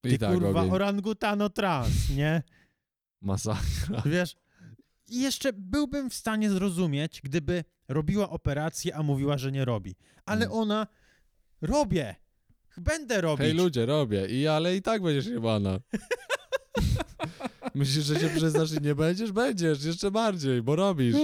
ty 0.00 0.10
I 0.10 0.18
tak, 0.18 0.34
kurwa, 0.34 0.60
ogień. 0.60 0.72
orangutano 0.74 1.48
trans, 1.50 2.10
nie? 2.10 2.42
Masakra. 3.22 4.02
Wiesz, 4.06 4.36
jeszcze 5.08 5.52
byłbym 5.52 6.10
w 6.10 6.14
stanie 6.14 6.50
zrozumieć, 6.50 7.20
gdyby 7.24 7.64
robiła 7.88 8.30
operację, 8.30 8.96
a 8.96 9.02
mówiła, 9.02 9.38
że 9.38 9.52
nie 9.52 9.64
robi. 9.64 9.94
Ale 10.26 10.46
Mm. 10.46 10.58
ona 10.58 10.86
robię. 11.62 12.16
Będę 12.76 13.20
robić. 13.20 13.46
Hej 13.46 13.54
ludzie, 13.54 13.86
robię. 13.86 14.26
I 14.26 14.46
ale 14.46 14.76
i 14.76 14.82
tak 14.82 15.02
będziesz 15.02 15.26
jebana. 15.26 15.80
Myślisz, 17.74 18.04
że 18.04 18.20
się 18.20 18.28
przyznasz 18.28 18.72
i 18.72 18.80
nie 18.82 18.94
będziesz? 18.94 19.32
Będziesz, 19.32 19.84
jeszcze 19.84 20.10
bardziej, 20.10 20.62
bo 20.62 20.76
robisz. 20.76 21.16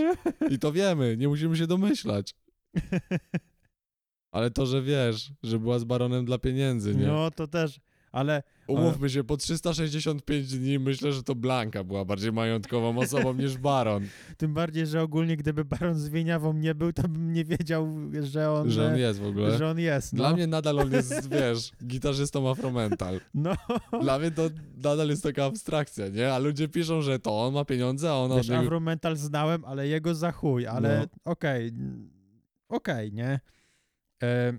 I 0.51 0.59
to 0.59 0.73
wiemy, 0.73 1.17
nie 1.17 1.29
musimy 1.29 1.57
się 1.57 1.67
domyślać. 1.67 2.35
Ale 4.33 4.51
to, 4.51 4.67
że 4.67 4.83
wiesz, 4.83 5.33
że 5.43 5.59
była 5.59 5.79
z 5.79 5.85
baronem 5.85 6.25
dla 6.25 6.39
pieniędzy, 6.39 6.95
nie? 6.95 7.07
No 7.07 7.31
to 7.31 7.47
też, 7.47 7.81
ale 8.15 8.43
Umówmy 8.67 9.11
się, 9.11 9.25
po 9.25 9.37
365 9.37 10.59
dni 10.59 10.79
myślę, 10.79 11.13
że 11.13 11.23
to 11.23 11.35
Blanka 11.35 11.85
była 11.85 12.05
bardziej 12.05 12.33
majątkową 12.33 12.99
osobą 12.99 13.35
niż 13.43 13.59
baron. 13.59 14.05
tym 14.37 14.55
bardziej, 14.55 14.87
że 14.87 15.03
ogólnie 15.03 15.37
gdyby 15.37 15.65
Baron 15.65 15.95
z 15.95 16.09
Wieniawą 16.09 16.53
nie 16.53 16.75
był, 16.75 16.93
to 16.93 17.03
bym 17.03 17.33
nie 17.33 17.45
wiedział, 17.45 17.89
że 18.23 18.51
on, 18.53 18.71
Że 18.71 18.87
on 18.87 18.99
jest 18.99 19.21
w 19.21 19.25
ogóle. 19.27 19.59
że 19.59 19.71
on 19.71 19.79
jest. 19.79 20.13
No. 20.13 20.17
Dla 20.17 20.33
mnie 20.33 20.47
nadal 20.47 20.79
on 20.79 20.93
jest, 20.93 21.29
wiesz, 21.35 21.71
gitarzystą 21.87 22.51
afromental. 22.51 23.21
no. 23.35 23.55
Dla 24.01 24.19
mnie 24.19 24.31
to 24.31 24.43
nadal 24.77 25.09
jest 25.09 25.23
taka 25.23 25.45
abstrakcja, 25.45 26.09
nie? 26.09 26.33
A 26.35 26.39
ludzie 26.39 26.69
piszą, 26.69 27.03
że 27.03 27.19
to 27.19 27.43
on 27.47 27.55
ma 27.55 27.65
pieniądze, 27.65 28.11
a 28.11 28.15
ona... 28.15 28.37
Wiesz, 28.37 28.47
że- 28.47 28.59
Afromental 28.59 29.17
znałem, 29.17 29.65
ale 29.65 29.89
jego 29.89 30.15
za 30.15 30.33
chuj, 30.33 30.67
ale 30.67 30.99
No. 31.25 31.33
okej, 31.33 31.69
mm, 31.69 32.11
okej, 32.69 33.13
nie? 33.13 33.41
E, 34.23 34.53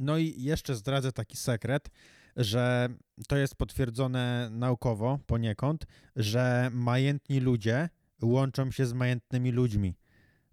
no 0.00 0.18
i 0.18 0.42
jeszcze 0.42 0.74
zdradzę 0.74 1.12
taki 1.12 1.36
sekret, 1.36 1.88
że 2.40 2.88
to 3.28 3.36
jest 3.36 3.54
potwierdzone 3.54 4.48
naukowo 4.52 5.18
poniekąd, 5.26 5.86
że 6.16 6.70
majętni 6.72 7.40
ludzie 7.40 7.88
łączą 8.22 8.70
się 8.70 8.86
z 8.86 8.92
majętnymi 8.92 9.50
ludźmi, 9.50 9.94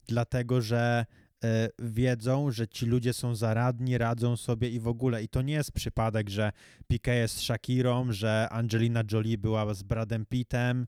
dlatego 0.07 0.61
że 0.61 1.05
e, 1.43 1.69
wiedzą, 1.79 2.51
że 2.51 2.67
ci 2.67 2.85
ludzie 2.85 3.13
są 3.13 3.35
zaradni, 3.35 3.97
radzą 3.97 4.37
sobie 4.37 4.69
i 4.69 4.79
w 4.79 4.87
ogóle. 4.87 5.23
I 5.23 5.27
to 5.27 5.41
nie 5.41 5.53
jest 5.53 5.71
przypadek, 5.71 6.29
że 6.29 6.51
Piqué 6.91 7.11
jest 7.11 7.35
z 7.35 7.41
Shakirą, 7.41 8.11
że 8.11 8.47
Angelina 8.51 9.03
Jolie 9.11 9.37
była 9.37 9.73
z 9.73 9.83
Bradem 9.83 10.25
Pittem, 10.25 10.87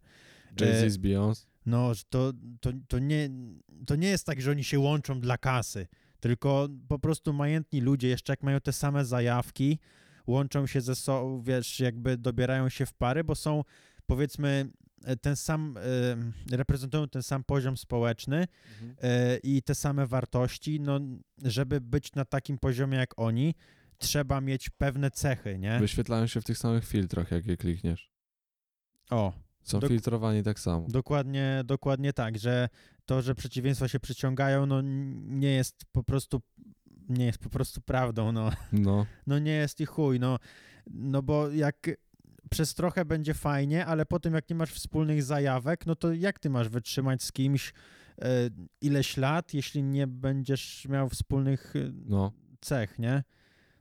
Jay-Z 0.60 0.94
z 0.94 0.98
Beyoncé. 0.98 1.46
no, 1.66 1.92
to, 2.10 2.34
to, 2.62 2.70
to, 2.88 3.00
nie, 3.00 3.30
to 3.86 3.96
nie 3.96 4.08
jest 4.08 4.26
tak, 4.26 4.42
że 4.42 4.52
oni 4.52 4.64
się 4.64 4.80
łączą 4.80 5.20
dla 5.20 5.38
kasy, 5.38 5.88
tylko 6.20 6.68
po 6.88 7.00
prostu 7.00 7.34
majętni 7.34 7.82
ludzie, 7.82 8.08
jeszcze 8.08 8.34
jak 8.34 8.44
mają 8.44 8.62
te 8.62 8.74
same 8.74 9.06
zajawki, 9.06 9.80
łączą 10.30 10.68
się 10.68 10.82
ze 10.82 10.96
sobą, 10.96 11.42
wiesz, 11.42 11.80
jakby 11.80 12.18
dobierają 12.18 12.70
się 12.70 12.86
w 12.86 12.94
pary, 12.94 13.24
bo 13.24 13.36
są, 13.36 13.64
powiedzmy, 14.06 14.70
e, 15.04 15.16
ten 15.16 15.36
sam, 15.36 15.78
e, 16.52 16.58
reprezentują 16.58 17.08
ten 17.08 17.24
sam 17.24 17.44
poziom 17.44 17.78
społeczny 17.78 18.48
e, 19.02 19.38
i 19.38 19.62
te 19.62 19.76
same 19.76 20.08
wartości, 20.08 20.80
no, 20.80 21.00
żeby 21.44 21.82
być 21.82 22.16
na 22.16 22.26
takim 22.26 22.58
poziomie 22.58 22.98
jak 22.98 23.20
oni, 23.20 23.56
trzeba 23.98 24.42
mieć 24.42 24.70
pewne 24.70 25.12
cechy, 25.12 25.60
nie? 25.60 25.80
Wyświetlają 25.80 26.28
się 26.28 26.42
w 26.42 26.44
tych 26.44 26.58
samych 26.58 26.86
filtrach, 26.88 27.32
jak 27.32 27.46
je 27.46 27.58
klikniesz. 27.58 28.12
O, 29.10 29.34
Są 29.64 29.80
Dok- 29.80 29.88
filtrowani 29.88 30.44
tak 30.44 30.60
samo. 30.60 30.88
Dokładnie, 30.90 31.62
dokładnie 31.66 32.14
tak, 32.14 32.38
że 32.38 32.70
to, 33.06 33.22
że 33.22 33.36
przeciwieństwa 33.36 33.88
się 33.88 34.00
przyciągają, 34.00 34.66
no 34.66 34.82
nie 35.26 35.52
jest 35.52 35.86
po 35.92 36.04
prostu 36.04 36.42
nie 37.10 37.26
jest 37.26 37.38
po 37.40 37.50
prostu 37.50 37.82
prawdą, 37.82 38.32
no. 38.32 38.52
No. 38.72 39.06
No 39.28 39.40
nie 39.40 39.52
jest 39.52 39.82
i 39.82 39.86
chuj, 39.86 40.20
no. 40.20 40.40
No 40.88 41.22
bo 41.22 41.50
jak 41.50 41.90
przez 42.50 42.74
trochę 42.74 43.06
będzie 43.06 43.34
fajnie, 43.34 43.86
ale 43.86 44.06
potem 44.06 44.34
jak 44.34 44.50
nie 44.50 44.56
masz 44.56 44.74
wspólnych 44.74 45.24
zajawek, 45.24 45.86
no 45.86 45.96
to 45.96 46.14
jak 46.14 46.40
ty 46.40 46.50
masz 46.50 46.70
wytrzymać 46.70 47.24
z 47.24 47.32
kimś 47.32 47.74
e, 48.22 48.26
ileś 48.82 49.18
lat, 49.18 49.54
jeśli 49.54 49.84
nie 49.84 50.08
będziesz 50.08 50.86
miał 50.90 51.10
wspólnych 51.10 51.74
e, 51.76 51.80
No. 52.06 52.32
cech, 52.62 53.00
nie? 53.00 53.24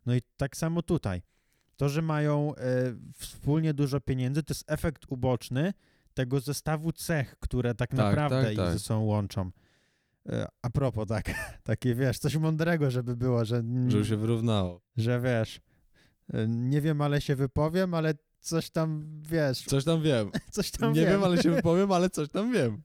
No 0.06 0.14
i 0.14 0.20
tak 0.36 0.56
samo 0.56 0.82
tutaj. 0.82 1.22
To, 1.76 1.88
że 1.88 2.02
mają 2.02 2.54
e, 2.54 2.60
wspólnie 3.16 3.74
dużo 3.74 4.00
pieniędzy, 4.00 4.42
to 4.42 4.50
jest 4.54 4.70
efekt 4.70 5.02
uboczny 5.08 5.72
tego 6.14 6.40
zestawu 6.40 6.92
cech, 6.92 7.36
które 7.40 7.74
tak, 7.74 7.90
Tak, 7.90 7.98
naprawdę 7.98 8.42
tak, 8.42 8.52
ich 8.52 8.58
tak. 8.58 8.72
ze 8.72 8.78
sobą 8.78 9.00
łączą. 9.00 9.50
E, 10.28 10.46
a 10.62 10.70
propos, 10.70 11.08
tak, 11.08 11.30
takie 11.62 11.94
wiesz, 11.94 12.18
coś 12.18 12.36
mądrego, 12.36 12.90
żeby 12.90 13.16
było, 13.16 13.44
że, 13.44 13.62
Żeby 13.88 14.04
się 14.04 14.16
wyrównało. 14.16 14.80
że 14.96 15.20
wiesz, 15.20 15.60
e, 16.32 16.48
nie 16.48 16.80
wiem, 16.80 17.00
ale 17.00 17.20
się 17.20 17.36
wypowiem, 17.36 17.94
ale 17.94 18.14
coś 18.40 18.70
tam, 18.70 19.20
wiesz, 19.22 19.64
Coś 19.64 19.84
tam 19.84 20.02
wiem. 20.02 20.30
coś 20.50 20.70
tam 20.70 20.92
Nie 20.92 21.00
wiem. 21.00 21.10
wiem, 21.10 21.24
ale 21.24 21.42
się 21.42 21.50
wypowiem, 21.56 21.92
ale 21.92 22.10
coś 22.10 22.28
tam 22.28 22.52
wiem. 22.52 22.82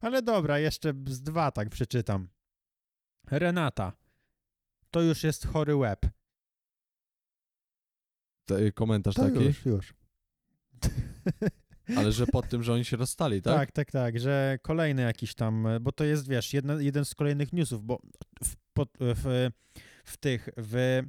Ale 0.00 0.22
dobra, 0.22 0.58
jeszcze 0.58 0.94
z 1.06 1.22
dwa 1.22 1.50
tak 1.50 1.68
przeczytam. 1.70 2.28
Renata. 3.30 3.92
To 4.90 5.02
już 5.02 5.24
jest 5.24 5.46
chory 5.46 5.76
łeb. 5.76 6.06
Te- 8.44 8.72
Komentarz 8.72 9.14
To 9.14 9.22
taki. 9.22 9.44
już, 9.44 9.64
już. 9.66 9.94
Ale 11.96 12.12
że 12.12 12.26
pod 12.26 12.48
tym, 12.48 12.62
że 12.62 12.72
oni 12.72 12.84
się 12.84 12.96
rozstali, 12.96 13.42
tak? 13.42 13.54
Tak, 13.54 13.72
tak, 13.72 13.90
tak, 13.90 14.20
że 14.20 14.58
kolejny 14.62 15.02
jakiś 15.02 15.34
tam, 15.34 15.68
bo 15.80 15.92
to 15.92 16.04
jest, 16.04 16.28
wiesz, 16.28 16.52
jedna, 16.54 16.74
jeden 16.74 17.04
z 17.04 17.14
kolejnych 17.14 17.52
newsów, 17.52 17.84
bo 17.84 17.98
w, 18.44 18.56
w, 19.00 19.50
w 20.04 20.16
tych, 20.16 20.48
w, 20.56 21.02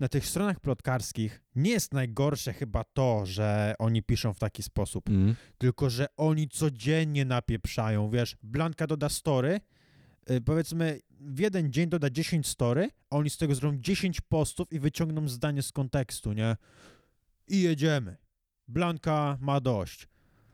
na 0.00 0.08
tych 0.08 0.26
stronach 0.26 0.60
plotkarskich 0.60 1.42
nie 1.54 1.70
jest 1.70 1.94
najgorsze 1.94 2.52
chyba 2.52 2.84
to, 2.84 3.26
że 3.26 3.74
oni 3.78 4.02
piszą 4.02 4.34
w 4.34 4.38
taki 4.38 4.62
sposób, 4.62 5.08
Mm. 5.08 5.34
tylko 5.58 5.90
że 5.90 6.06
oni 6.16 6.48
codziennie 6.48 7.24
napieprzają, 7.24 8.10
wiesz, 8.10 8.36
Blanka 8.42 8.86
doda 8.86 9.08
story, 9.08 9.60
y, 10.30 10.40
powiedzmy 10.40 11.00
w 11.20 11.38
jeden 11.38 11.72
dzień 11.72 11.88
doda 11.88 12.10
10 12.10 12.46
story, 12.46 12.90
a 13.10 13.16
oni 13.16 13.30
z 13.30 13.36
tego 13.36 13.54
zrobią 13.54 13.78
10 13.80 14.20
postów 14.20 14.72
i 14.72 14.80
wyciągną 14.80 15.28
zdanie 15.28 15.62
z 15.62 15.72
kontekstu, 15.72 16.32
nie? 16.32 16.56
I 17.48 17.62
jedziemy. 17.62 18.16
Blanka 18.68 19.38
ma 19.40 19.60
dość. 19.60 20.08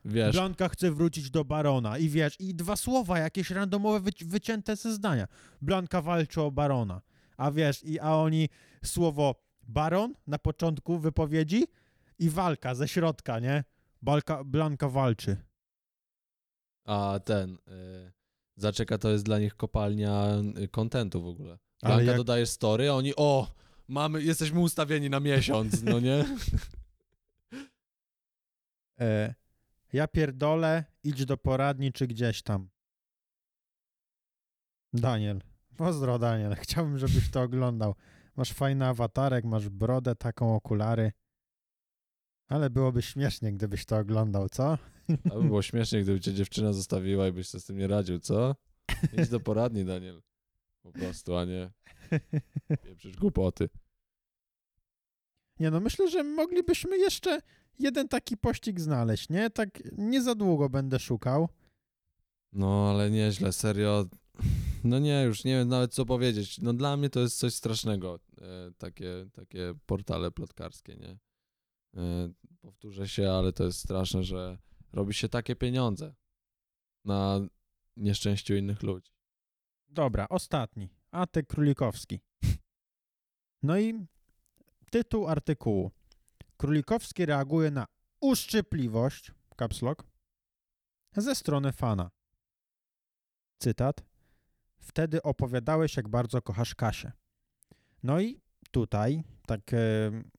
Wiesz, 0.05 0.33
Blanka 0.37 0.69
chce 0.69 0.91
wrócić 0.93 1.31
do 1.31 1.45
barona 1.45 1.99
i 1.99 2.09
wiesz, 2.09 2.37
i 2.41 2.55
dwa 2.55 2.77
słowa 2.77 3.19
jakieś 3.19 3.51
randomowe 3.51 4.11
wyci- 4.11 4.25
wycięte 4.25 4.77
ze 4.77 4.93
zdania. 4.95 5.27
Blanka 5.63 6.03
walczy 6.03 6.41
o 6.43 6.51
barona. 6.51 7.01
A 7.37 7.51
wiesz, 7.51 7.85
i 7.85 8.01
a 8.01 8.15
oni 8.15 8.49
słowo 8.85 9.35
baron 9.63 10.15
na 10.27 10.39
początku 10.39 10.99
wypowiedzi 10.99 11.65
i 12.19 12.31
walka 12.31 12.75
ze 12.75 12.89
środka, 12.89 13.39
nie? 13.39 13.65
Balka, 14.03 14.45
Blanka 14.45 14.89
walczy. 14.89 15.37
a 16.85 17.21
ten... 17.25 17.55
Y, 17.55 18.13
zaczeka 18.57 18.99
to 18.99 19.11
jest 19.11 19.25
dla 19.25 19.39
nich 19.39 19.55
kopalnia 19.57 20.27
y, 20.65 20.69
kontentu 20.69 21.23
w 21.23 21.27
ogóle. 21.27 21.59
Blanka 21.83 22.03
jak- 22.05 22.17
dodajesz 22.17 22.49
story, 22.49 22.91
a 22.91 22.93
oni 22.95 23.13
o, 23.17 23.53
mamy, 23.89 24.23
jesteśmy 24.23 24.61
ustawieni 24.61 25.11
na 25.11 25.21
miesiąc, 25.21 25.83
no 25.83 26.01
nie? 26.01 26.25
E, 29.03 29.35
ja 29.93 30.09
pierdolę, 30.09 30.85
idź 31.05 31.25
do 31.25 31.37
poradni 31.37 31.93
czy 31.93 32.07
gdzieś 32.07 32.43
tam. 32.43 32.69
Daniel. 34.93 35.43
Pozdro, 35.77 36.19
Daniel. 36.19 36.55
Chciałbym, 36.65 36.99
żebyś 36.99 37.31
to 37.31 37.43
oglądał. 37.43 37.95
Masz 38.37 38.53
fajny 38.53 38.87
awatarek, 38.87 39.45
masz 39.45 39.69
brodę, 39.69 40.15
taką 40.15 40.55
okulary. 40.55 41.13
Ale 42.49 42.71
byłoby 42.71 43.03
śmiesznie, 43.03 43.53
gdybyś 43.53 43.85
to 43.85 43.99
oglądał, 43.99 44.49
co? 44.49 44.79
To 45.31 45.41
by 45.41 45.47
było 45.47 45.63
śmiesznie, 45.63 46.03
gdyby 46.03 46.21
cię 46.21 46.35
dziewczyna 46.35 46.73
zostawiła 46.73 47.29
i 47.29 47.33
byś 47.33 47.49
sobie 47.49 47.63
z 47.63 47.65
tym 47.65 47.79
nie 47.79 47.87
radził, 47.87 48.19
co? 48.19 48.57
Idź 49.19 49.29
do 49.29 49.41
poradni, 49.41 49.85
Daniel. 49.85 50.23
Po 50.83 50.93
prostu, 50.93 51.37
a 51.37 51.45
nie 51.45 51.71
pieprzysz 52.85 53.17
głupoty. 53.17 53.69
Nie 55.61 55.71
no, 55.71 55.81
myślę, 55.81 56.11
że 56.11 56.23
moglibyśmy 56.25 56.99
jeszcze 56.99 57.41
jeden 57.79 58.09
taki 58.09 58.37
pościg 58.37 58.81
znaleźć, 58.81 59.29
nie? 59.29 59.51
Tak 59.51 59.83
nie 59.99 60.23
za 60.23 60.35
długo 60.35 60.69
będę 60.69 60.99
szukał. 60.99 61.49
No, 62.53 62.91
ale 62.91 63.11
nieźle, 63.11 63.53
serio. 63.53 64.05
No 64.85 64.99
nie, 64.99 65.23
już 65.23 65.45
nie 65.45 65.53
wiem 65.53 65.69
nawet 65.69 65.95
co 65.95 66.07
powiedzieć. 66.07 66.59
No 66.61 66.73
dla 66.73 66.97
mnie 66.97 67.11
to 67.11 67.21
jest 67.21 67.39
coś 67.39 67.55
strasznego, 67.55 68.21
e, 68.41 68.73
takie, 68.79 69.29
takie 69.33 69.75
portale 69.87 70.31
plotkarskie, 70.31 70.97
nie? 70.97 71.19
E, 71.97 72.33
powtórzę 72.61 73.09
się, 73.09 73.31
ale 73.31 73.53
to 73.53 73.65
jest 73.65 73.79
straszne, 73.79 74.25
że 74.25 74.59
robi 74.93 75.15
się 75.15 75.29
takie 75.29 75.57
pieniądze 75.57 76.15
na 77.05 77.41
nieszczęściu 77.97 78.55
innych 78.55 78.83
ludzi. 78.83 79.13
Dobra, 79.89 80.29
ostatni. 80.29 80.89
Atek 81.11 81.47
Królikowski. 81.47 82.21
No 83.63 83.79
i 83.79 84.07
tytuł 84.91 85.29
artykułu. 85.29 85.91
Królikowski 86.63 87.27
reaguje 87.27 87.71
na 87.71 87.87
uszczypliwość, 88.21 89.33
caps 89.59 89.83
lock, 89.83 90.05
ze 91.17 91.35
strony 91.35 91.73
fana. 91.73 92.11
Cytat. 93.59 94.03
Wtedy 94.79 95.23
opowiadałeś, 95.23 95.97
jak 95.97 96.09
bardzo 96.09 96.43
kochasz 96.43 96.75
Kasię. 96.75 97.13
No 98.03 98.21
i 98.21 98.41
tutaj, 98.71 99.25
tak 99.57 99.75
e, 99.75 99.79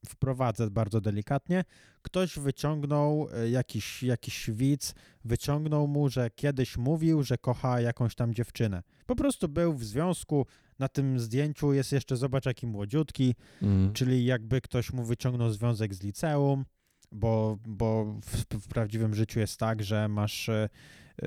wprowadzę 0.10 0.70
bardzo 0.72 1.02
delikatnie, 1.02 1.64
ktoś 2.02 2.40
wyciągnął, 2.40 3.28
e, 3.34 3.50
jakiś, 3.50 4.04
jakiś 4.04 4.50
widz, 4.52 4.94
wyciągnął 5.26 5.88
mu, 5.88 6.10
że 6.10 6.30
kiedyś 6.36 6.78
mówił, 6.78 7.24
że 7.24 7.38
kocha 7.38 7.82
jakąś 7.82 8.16
tam 8.16 8.34
dziewczynę. 8.34 8.84
Po 9.06 9.16
prostu 9.16 9.50
był 9.50 9.74
w 9.74 9.84
związku, 9.84 10.46
na 10.80 10.88
tym 10.88 11.20
zdjęciu 11.20 11.74
jest 11.74 11.92
jeszcze, 11.92 12.18
zobacz, 12.18 12.46
jaki 12.46 12.68
młodziutki, 12.68 13.36
Mhm. 13.62 13.94
czyli 13.94 14.26
jakby 14.26 14.62
ktoś 14.62 14.94
mu 14.94 15.04
wyciągnął 15.04 15.50
związek 15.52 15.94
z 15.94 16.04
liceum, 16.04 16.66
bo, 17.12 17.58
bo 17.68 18.06
w, 18.26 18.62
w 18.64 18.68
prawdziwym 18.68 19.16
życiu 19.16 19.40
jest 19.40 19.60
tak, 19.60 19.84
że 19.84 20.08
masz, 20.08 20.50
e, 20.50 20.70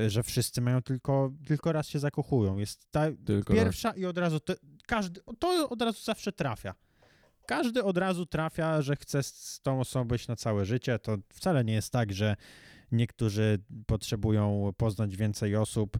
że 0.07 0.22
wszyscy 0.22 0.61
mają 0.61 0.82
tylko, 0.82 1.32
tylko 1.47 1.72
raz 1.72 1.89
się 1.89 1.99
zakochują. 1.99 2.59
Jest 2.59 2.91
ta 2.91 3.07
Tylko 3.24 3.55
raz. 3.55 3.62
pierwsza 3.64 3.91
i 3.93 4.05
od 4.07 4.18
razu, 4.18 4.41
to, 4.41 4.55
każdy, 4.87 5.20
to 5.39 5.68
od 5.68 5.82
razu 5.82 6.03
zawsze 6.05 6.32
trafia. 6.32 6.74
Każdy 7.47 7.84
od 7.84 7.99
razu 7.99 8.26
trafia, 8.26 8.82
że 8.82 8.97
chce 8.97 9.22
z, 9.22 9.61
tą 9.62 9.80
osobą 9.80 10.09
być 10.09 10.28
na 10.28 10.36
całe 10.36 10.64
życie. 10.64 10.99
To 10.99 11.16
wcale 11.32 11.64
nie 11.64 11.72
jest 11.72 11.92
tak, 11.92 12.12
że 12.12 12.36
niektórzy 12.92 13.59
potrzebują 13.86 14.72
poznać 14.76 15.16
więcej 15.16 15.57
osób, 15.57 15.99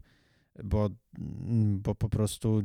bo, 0.63 0.89
mm, 1.19 1.81
bo 1.81 1.95
po 1.95 2.09
prostu 2.09 2.63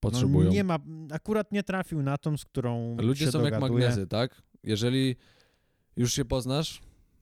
potrzebują. 0.00 0.44
no, 0.44 0.52
nie 0.54 0.64
ma, 0.64 0.78
akurat 1.12 1.52
nie 1.52 1.62
trafił 1.62 2.02
na 2.02 2.18
tą, 2.18 2.36
z 2.36 2.44
którą 2.44 2.96
Ludzie 2.96 3.24
się 3.24 3.32
są 3.32 3.44
jak 3.44 3.54
dogaduje. 3.54 3.86
magnezy, 3.86 4.06
tak? 4.06 4.42
Jeżeli 4.64 5.16
już 5.96 6.12
się 6.12 6.24
poznasz, 6.24 6.80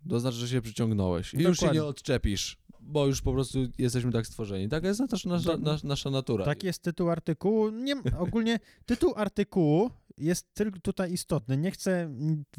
to 0.09 0.21
znaczy, 0.21 0.37
że 0.37 0.49
się 0.49 0.63
przyciągnąłeś. 0.63 1.35
I 1.35 1.37
już 1.37 1.45
się 1.45 1.51
Dokładnie. 1.51 1.81
nie 1.81 1.87
odczepisz, 1.87 2.59
bo 2.81 3.07
już 3.07 3.23
po 3.23 3.33
prostu 3.33 3.59
jesteśmy 3.79 4.13
tak 4.13 4.27
stworzeni. 4.27 4.69
Taka 4.69 4.89
jest 4.89 5.01
nasza, 5.01 5.57
nasza, 5.59 5.87
nasza 5.87 6.11
natura. 6.11 6.45
Tak 6.45 6.65
jest 6.65 6.83
tytuł 6.83 7.11
artykułu. 7.11 7.71
Nie, 7.71 7.97
ogólnie 8.19 8.59
tytuł 8.87 9.13
artykułu 9.17 9.91
jest 10.19 10.55
tylko 10.55 10.81
tutaj 10.81 11.13
istotny. 11.13 11.57
Nie 11.57 11.71
chcę 11.71 12.15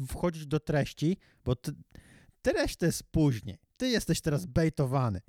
wchodzić 0.08 0.46
do 0.46 0.60
treści, 0.60 1.16
bo 1.44 1.56
ty, 1.56 1.72
treść 2.42 2.76
to 2.76 2.86
jest 2.86 3.02
później. 3.02 3.58
Ty 3.76 3.88
jesteś 3.88 4.20
teraz 4.20 4.46
bejtowany. 4.46 5.20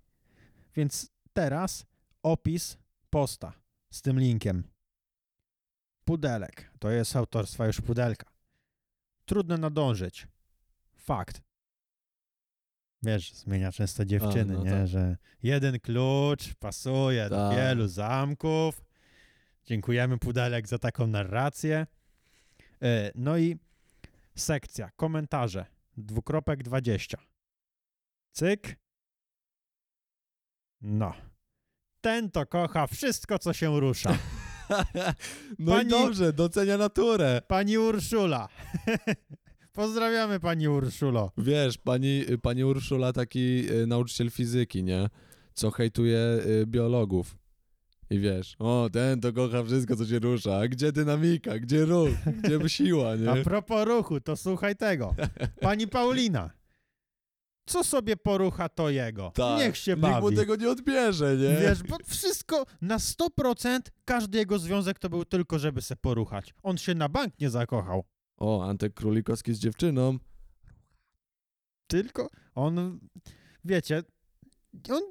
Więc 0.76 1.12
teraz 1.34 1.86
opis 2.24 2.78
posta 3.10 3.54
z 3.92 4.02
tym 4.02 4.20
linkiem. 4.20 4.64
Pudelek. 6.06 6.72
To 6.80 6.90
jest 6.90 7.16
autorstwa 7.16 7.66
już 7.68 7.82
pudelka. 7.82 8.32
Trudno 9.26 9.58
nadążyć. 9.58 10.28
Fakt. 10.96 11.42
Wiesz, 13.04 13.34
zmienia 13.34 13.72
często 13.72 14.06
dziewczyny, 14.06 14.54
no 14.54 14.64
nie? 14.64 14.72
tak. 14.72 14.88
Że 14.88 15.18
jeden 15.44 15.80
klucz 15.80 16.56
pasuje 16.56 17.30
do 17.30 17.36
Tak. 17.36 17.58
wielu 17.58 17.88
zamków. 17.88 18.82
Dziękujemy 19.66 20.18
Pudelek 20.18 20.68
za 20.68 20.80
taką 20.80 21.08
narrację. 21.08 21.88
E, 22.84 23.12
No 23.16 23.38
i 23.38 23.58
sekcja, 24.36 24.90
komentarze, 24.96 25.66
dwukropek 25.98 26.64
20. 26.64 27.18
Cyk. 28.32 28.76
No. 30.82 31.14
Ten 32.02 32.32
to 32.32 32.46
kocha 32.46 32.88
wszystko, 32.88 33.40
co 33.40 33.54
się 33.54 33.80
rusza. 33.80 34.18
no 35.60 35.72
Pani- 35.72 35.88
i 35.88 35.90
dobrze, 35.90 36.34
docenia 36.34 36.78
naturę. 36.78 37.42
Pani 37.48 37.78
Urszula. 37.78 38.48
Pozdrawiamy 39.74 40.40
pani 40.40 40.68
Urszulo. 40.68 41.32
Wiesz, 41.38 41.78
pani, 41.78 42.26
pani 42.42 42.64
Urszula, 42.64 43.14
taki 43.14 43.72
y, 43.72 43.88
nauczyciel 43.88 44.32
fizyki, 44.32 44.84
nie? 44.84 45.10
Co 45.54 45.72
hejtuje 45.72 46.18
y, 46.46 46.66
biologów. 46.68 47.38
I 48.10 48.20
wiesz, 48.20 48.56
o, 48.60 48.90
ten 48.94 49.22
to 49.22 49.34
kocha 49.34 49.64
wszystko, 49.64 49.96
co 49.96 50.06
się 50.06 50.20
rusza. 50.20 50.58
A 50.58 50.68
gdzie 50.68 50.92
dynamika, 50.92 51.60
gdzie 51.60 51.86
ruch, 51.86 52.10
gdzie 52.44 52.70
siła, 52.70 53.16
nie? 53.16 53.32
A 53.32 53.36
propos 53.44 53.88
ruchu, 53.88 54.22
to 54.22 54.36
słuchaj 54.38 54.76
tego. 54.76 55.16
Pani 55.62 55.88
Paulina. 55.88 56.52
Co 57.66 57.84
sobie 57.84 58.18
porucha, 58.18 58.70
to 58.70 58.90
jego. 58.90 59.32
Tak, 59.36 59.60
Niech 59.60 59.78
się 59.78 59.92
Nikt 59.92 60.02
bawi. 60.02 60.22
mu 60.22 60.32
tego 60.32 60.56
nie 60.56 60.70
odbierze, 60.70 61.38
nie? 61.38 61.58
Wiesz, 61.62 61.84
bo 61.84 61.98
wszystko 62.06 62.66
na 62.82 62.98
100% 62.98 63.80
każdy 64.06 64.38
jego 64.38 64.60
związek 64.60 65.00
to 65.00 65.10
był 65.10 65.26
tylko, 65.26 65.60
żeby 65.60 65.82
se 65.82 65.96
poruchać. 65.96 66.54
On 66.64 66.78
się 66.78 66.96
na 66.96 67.10
bank 67.10 67.34
nie 67.40 67.50
zakochał. 67.50 68.04
O, 68.38 68.64
Antek 68.70 68.94
Królikowski 68.94 69.54
z 69.54 69.60
dziewczyną. 69.60 70.18
Tylko 71.88 72.30
on, 72.56 73.00
wiecie, 73.66 74.04
on 74.90 75.02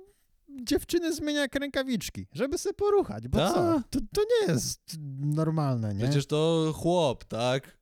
dziewczyny 0.65 1.15
zmienia 1.15 1.41
jak 1.41 1.55
rękawiczki, 1.55 2.27
żeby 2.33 2.59
se 2.59 2.73
poruchać, 2.75 3.29
bo 3.29 3.39
Ta. 3.39 3.53
co? 3.55 3.83
To, 3.91 4.01
to 4.15 4.23
nie 4.23 4.53
jest 4.53 4.81
normalne, 5.21 5.95
nie? 5.95 6.05
Przecież 6.05 6.27
to 6.27 6.73
chłop, 6.77 7.25
tak? 7.25 7.79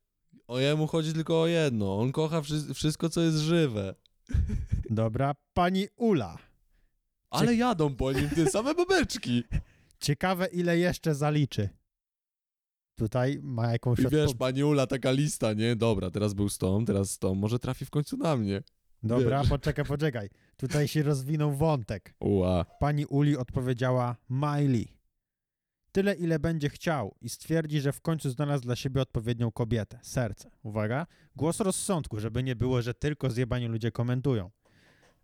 O 0.46 0.58
jemu 0.58 0.86
chodzi 0.86 1.12
tylko 1.12 1.40
o 1.40 1.46
jedno. 1.46 1.98
On 1.98 2.12
kocha 2.12 2.42
wszy- 2.42 2.74
wszystko, 2.74 3.08
co 3.08 3.20
jest 3.20 3.38
żywe. 3.38 3.94
Dobra, 4.90 5.34
pani 5.54 5.86
Ula. 5.96 6.38
Ale 7.30 7.54
jadą 7.54 7.94
po 7.96 8.12
nim 8.12 8.30
te 8.30 8.50
same 8.50 8.74
babeczki. 8.74 9.42
Ciekawe, 10.00 10.46
ile 10.46 10.78
jeszcze 10.78 11.14
zaliczy. 11.14 11.68
Tutaj 12.98 13.38
ma 13.42 13.72
jakąś 13.72 13.98
I 13.98 14.08
wiesz, 14.08 14.34
pani 14.34 14.64
Ula, 14.64 14.86
taka 14.86 15.10
lista, 15.10 15.52
nie? 15.52 15.76
Dobra, 15.76 16.10
teraz 16.10 16.34
był 16.34 16.48
z 16.48 16.58
tą, 16.58 16.84
teraz 16.84 17.10
z 17.10 17.18
tą. 17.18 17.34
Może 17.34 17.58
trafi 17.58 17.84
w 17.84 17.90
końcu 17.90 18.16
na 18.16 18.36
mnie. 18.36 18.62
Dobra, 19.06 19.40
wiesz. 19.40 19.48
poczekaj, 19.48 19.84
poczekaj. 19.84 20.28
Tutaj 20.56 20.88
się 20.88 21.02
rozwinął 21.02 21.52
wątek. 21.52 22.14
Ua. 22.20 22.64
Pani 22.80 23.06
Uli 23.06 23.36
odpowiedziała 23.36 24.16
Miley. 24.30 24.88
Tyle, 25.92 26.14
ile 26.14 26.38
będzie 26.38 26.68
chciał 26.68 27.14
i 27.20 27.28
stwierdzi, 27.28 27.80
że 27.80 27.92
w 27.92 28.00
końcu 28.00 28.30
znalazł 28.30 28.62
dla 28.62 28.76
siebie 28.76 29.00
odpowiednią 29.02 29.50
kobietę. 29.50 29.98
Serce. 30.02 30.50
Uwaga. 30.62 31.06
Głos 31.36 31.60
rozsądku, 31.60 32.20
żeby 32.20 32.42
nie 32.42 32.56
było, 32.56 32.82
że 32.82 32.94
tylko 32.94 33.30
zjebani 33.30 33.66
ludzie 33.66 33.90
komentują. 33.92 34.50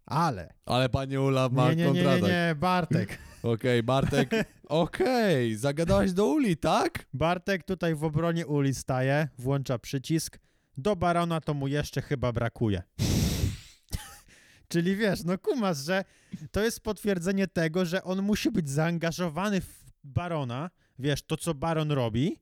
Ale. 0.07 0.55
Ale 0.67 0.89
pani 0.89 1.19
Ula 1.19 1.49
ma 1.49 1.69
Nie, 1.71 1.77
nie, 1.77 1.85
nie, 1.85 1.93
nie, 1.93 2.03
kontratak. 2.05 2.31
nie, 2.31 2.55
Bartek. 2.55 3.19
Okej, 3.43 3.83
Bartek. 3.83 4.31
Okej, 4.69 5.57
zagadałeś 5.57 6.13
do 6.13 6.27
Uli, 6.27 6.57
tak? 6.57 7.07
Bartek 7.15 7.63
tutaj 7.65 7.95
w 7.95 8.05
obronie 8.05 8.47
Uli 8.47 8.75
staje, 8.75 9.29
włącza 9.39 9.79
przycisk. 9.79 10.39
Do 10.77 10.97
Barona 10.97 11.41
to 11.41 11.55
mu 11.55 11.69
jeszcze 11.69 12.03
chyba 12.03 12.33
brakuje. 12.33 12.83
Czyli 14.73 14.97
wiesz, 14.97 15.25
no 15.25 15.39
kumasz, 15.39 15.79
że 15.79 16.05
to 16.51 16.63
jest 16.63 16.81
potwierdzenie 16.81 17.47
tego, 17.47 17.85
że 17.85 18.05
on 18.05 18.23
musi 18.23 18.51
być 18.51 18.71
zaangażowany 18.71 19.61
w 19.61 19.93
Barona, 20.05 20.71
wiesz, 20.99 21.23
to 21.23 21.37
co 21.37 21.55
Baron 21.55 21.93
robi, 21.93 22.41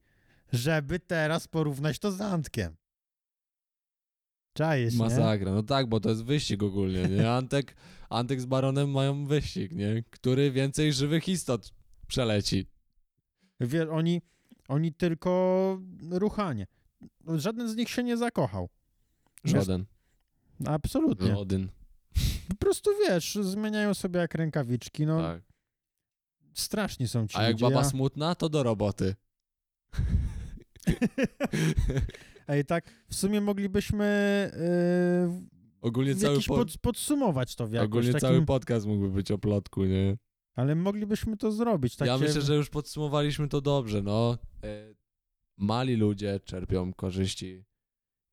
żeby 0.52 1.00
teraz 1.00 1.48
porównać 1.48 1.98
to 1.98 2.12
z 2.12 2.20
Antkiem. 2.20 2.76
Nie? 4.58 4.98
Masakra, 4.98 5.52
no 5.52 5.62
tak, 5.62 5.86
bo 5.86 6.00
to 6.00 6.08
jest 6.08 6.24
wyścig 6.24 6.62
ogólnie, 6.62 7.08
nie? 7.08 7.30
Antek, 7.30 7.76
Antek 8.10 8.40
z 8.40 8.46
Baronem 8.46 8.90
mają 8.90 9.26
wyścig, 9.26 9.72
nie? 9.72 10.04
Który 10.10 10.50
więcej 10.50 10.92
żywych 10.92 11.28
istot 11.28 11.72
przeleci. 12.06 12.66
Wiesz, 13.60 13.88
oni, 13.90 14.22
oni 14.68 14.94
tylko 14.94 15.78
ruchanie. 16.10 16.66
Żaden 17.36 17.68
z 17.68 17.76
nich 17.76 17.88
się 17.88 18.02
nie 18.02 18.16
zakochał. 18.16 18.68
Żaden. 19.44 19.84
Absolutnie. 20.66 21.36
Żaden. 21.36 21.68
Po 22.50 22.56
prostu 22.56 22.90
wiesz, 23.08 23.34
zmieniają 23.34 23.94
sobie 23.94 24.20
jak 24.20 24.34
rękawiczki, 24.34 25.06
no 25.06 25.22
Tak. 25.22 25.42
straszni 26.54 27.08
są 27.08 27.28
ci 27.28 27.36
A 27.38 27.42
jak 27.42 27.58
baba 27.58 27.76
ja... 27.76 27.84
smutna, 27.84 28.34
to 28.34 28.48
do 28.48 28.62
roboty. 28.62 29.14
Ej, 32.48 32.64
tak, 32.64 32.90
w 33.08 33.14
sumie 33.14 33.40
moglibyśmy 33.40 34.50
yy, 35.28 35.60
Ogólnie 35.80 36.14
cały, 36.14 36.32
jakiś 36.34 36.46
po... 36.46 36.56
pod, 36.56 36.78
podsumować 36.78 37.56
to 37.56 37.66
w 37.66 37.72
jakoś 37.72 37.86
Ogólnie 37.86 38.12
takim... 38.12 38.28
cały 38.28 38.46
podcast 38.46 38.86
mógłby 38.86 39.10
być 39.10 39.30
o 39.30 39.38
plotku, 39.38 39.84
nie? 39.84 40.16
Ale 40.54 40.74
moglibyśmy 40.74 41.36
to 41.36 41.52
zrobić. 41.52 41.96
Takie... 41.96 42.10
Ja 42.10 42.18
myślę, 42.18 42.42
że 42.42 42.56
już 42.56 42.70
podsumowaliśmy 42.70 43.48
to 43.48 43.60
dobrze, 43.60 44.02
no. 44.02 44.38
E, 44.64 44.94
Mali 45.56 45.96
ludzie 45.96 46.40
czerpią 46.44 46.92
korzyści 46.92 47.64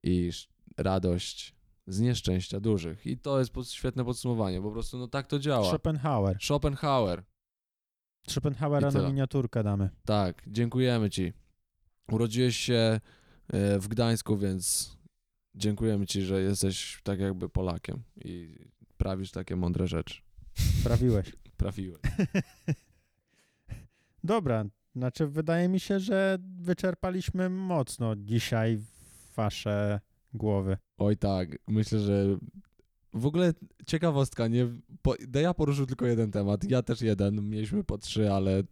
i 0.03 0.31
radość 0.77 1.55
z 1.87 1.99
nieszczęścia 1.99 2.59
dużych. 2.59 3.05
I 3.05 3.17
to 3.17 3.39
jest 3.39 3.71
świetne 3.71 4.05
podsumowanie. 4.05 4.61
Po 4.61 4.71
prostu 4.71 4.97
no 4.97 5.07
tak 5.07 5.27
to 5.27 5.39
działa. 5.39 5.69
Schopenhauer. 5.69 6.37
Schopenhauer. 6.41 7.23
Schopenhauera 8.29 8.91
na 8.91 9.09
miniaturkę 9.09 9.63
damy. 9.63 9.89
Tak, 10.05 10.43
dziękujemy 10.47 11.09
ci. 11.09 11.33
Urodziłeś 12.11 12.57
się 12.57 12.99
e, 13.47 13.79
w 13.79 13.87
Gdańsku, 13.87 14.37
więc 14.37 14.91
dziękujemy 15.55 16.05
ci, 16.05 16.21
że 16.21 16.41
jesteś 16.41 17.01
tak 17.03 17.19
jakby 17.19 17.49
Polakiem 17.49 18.03
i 18.25 18.59
prawisz 18.97 19.31
takie 19.31 19.55
mądre 19.55 19.87
rzeczy. 19.87 20.21
Prawiłeś. 20.83 21.35
Prawiłeś. 21.57 22.01
Dobra, 24.23 24.65
znaczy 24.95 25.27
wydaje 25.27 25.69
mi 25.69 25.79
się, 25.79 25.99
że 25.99 26.37
wyczerpaliśmy 26.59 27.49
mocno 27.49 28.15
dzisiaj 28.15 28.79
wasze 29.35 29.99
głowy. 30.33 30.77
Oj 30.97 31.17
tak, 31.17 31.49
myślę, 31.67 31.99
że 31.99 32.37
w 33.13 33.25
ogóle 33.25 33.53
ciekawostka, 33.85 34.47
nie? 34.47 34.67
Po, 35.01 35.15
ja 35.41 35.53
poruszył 35.53 35.85
tylko 35.85 36.05
jeden 36.05 36.31
temat, 36.31 36.63
ja 36.63 36.81
też 36.83 37.01
jeden, 37.01 37.49
mieliśmy 37.49 37.83
po 37.83 37.97
trzy, 37.97 38.33
ale 38.33 38.63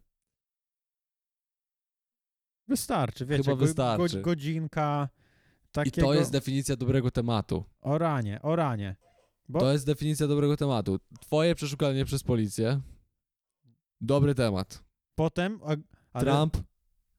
Wystarczy, 2.68 3.26
wiecie, 3.26 3.44
Chyba 3.44 3.56
wystarczy. 3.56 4.18
Go, 4.18 4.22
godzinka 4.22 5.10
i 5.68 5.72
takiego... 5.72 6.08
to 6.08 6.14
jest 6.14 6.32
definicja 6.32 6.76
dobrego 6.76 7.12
tematu. 7.12 7.64
O 7.82 7.98
ranie, 7.98 8.42
o 8.42 8.56
ranie. 8.56 8.96
Bo 9.50 9.60
To 9.60 9.72
jest 9.72 9.86
definicja 9.86 10.28
dobrego 10.28 10.58
tematu. 10.58 11.00
Twoje 11.22 11.56
przeszukanie 11.56 12.06
przez 12.06 12.24
policję, 12.24 12.82
dobry 14.02 14.36
temat. 14.36 14.84
potem... 15.16 15.60
A, 15.64 15.76
ale, 16.14 16.26
Trump, 16.26 16.58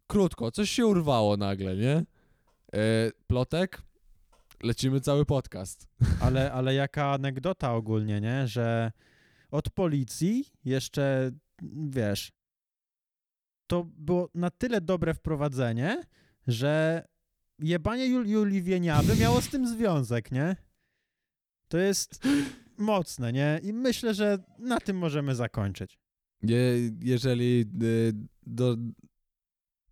krótko, 0.07 0.51
coś 0.51 0.71
się 0.71 0.87
urwało 0.87 1.37
nagle, 1.37 1.77
nie? 1.77 2.05
E, 2.73 3.11
plotek, 3.27 3.83
lecimy 4.67 5.01
cały 5.01 5.25
podcast. 5.25 5.89
ale, 6.25 6.53
ale 6.53 6.75
jaka 6.75 7.13
anegdota 7.13 7.75
ogólnie, 7.75 8.21
nie? 8.21 8.49
Że 8.49 8.93
od 9.51 9.71
policji 9.71 10.45
jeszcze, 10.65 11.31
wiesz, 11.89 12.33
to 13.67 13.85
było 13.85 14.31
na 14.35 14.51
tyle 14.51 14.81
dobre 14.81 15.15
wprowadzenie, 15.15 16.03
że 16.47 17.05
jebanie 17.59 18.05
Jul- 18.05 18.29
Julii 18.29 18.63
Wieniawy 18.63 19.17
miało 19.17 19.41
z 19.41 19.49
tym 19.49 19.69
związek, 19.69 20.33
nie? 20.33 20.57
To 21.69 21.79
jest 21.79 22.21
mocne, 22.79 23.33
nie? 23.33 23.61
I 23.63 23.73
myślę, 23.73 24.15
że 24.15 24.39
na 24.59 24.81
tym 24.81 24.97
możemy 24.99 25.35
zakończyć. 25.35 25.99
Je, 26.43 26.59
jeżeli 27.01 27.65
y, 27.83 28.13
do, 28.47 28.77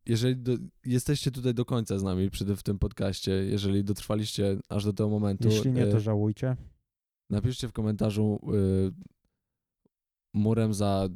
jeżeli 0.06 0.36
do, 0.36 0.52
jesteście 0.84 1.30
tutaj 1.30 1.54
do 1.54 1.64
końca 1.64 1.98
z 1.98 2.02
nami 2.02 2.30
przy, 2.30 2.44
tym- 2.44 2.56
w 2.56 2.62
tym 2.62 2.78
podcaście, 2.78 3.32
jeżeli 3.32 3.84
dotrwaliście 3.84 4.58
aż 4.68 4.84
do 4.84 4.92
tego 4.92 5.08
momentu, 5.08 5.48
Jeśli 5.48 5.72
nie, 5.72 5.86
to 5.86 5.96
y, 5.96 6.00
żałujcie. 6.00 6.56
napiszcie 7.30 7.68
w 7.68 7.72
komentarzu 7.72 8.40
y, 8.54 8.92
murem 10.34 10.74
za 10.74 11.08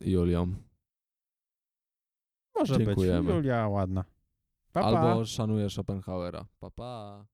Julią. 0.00 0.54
Może 2.54 2.76
być. 2.78 2.86
dziękujemy. 2.86 3.34
Julia 3.34 3.68
ładna. 3.68 4.04
Pa, 4.72 4.80
pa. 4.80 4.86
Albo 4.86 5.24
szanuję 5.24 5.70
Schopenhauera. 5.70 6.46
Pa, 6.60 6.70
pa. 6.70 7.26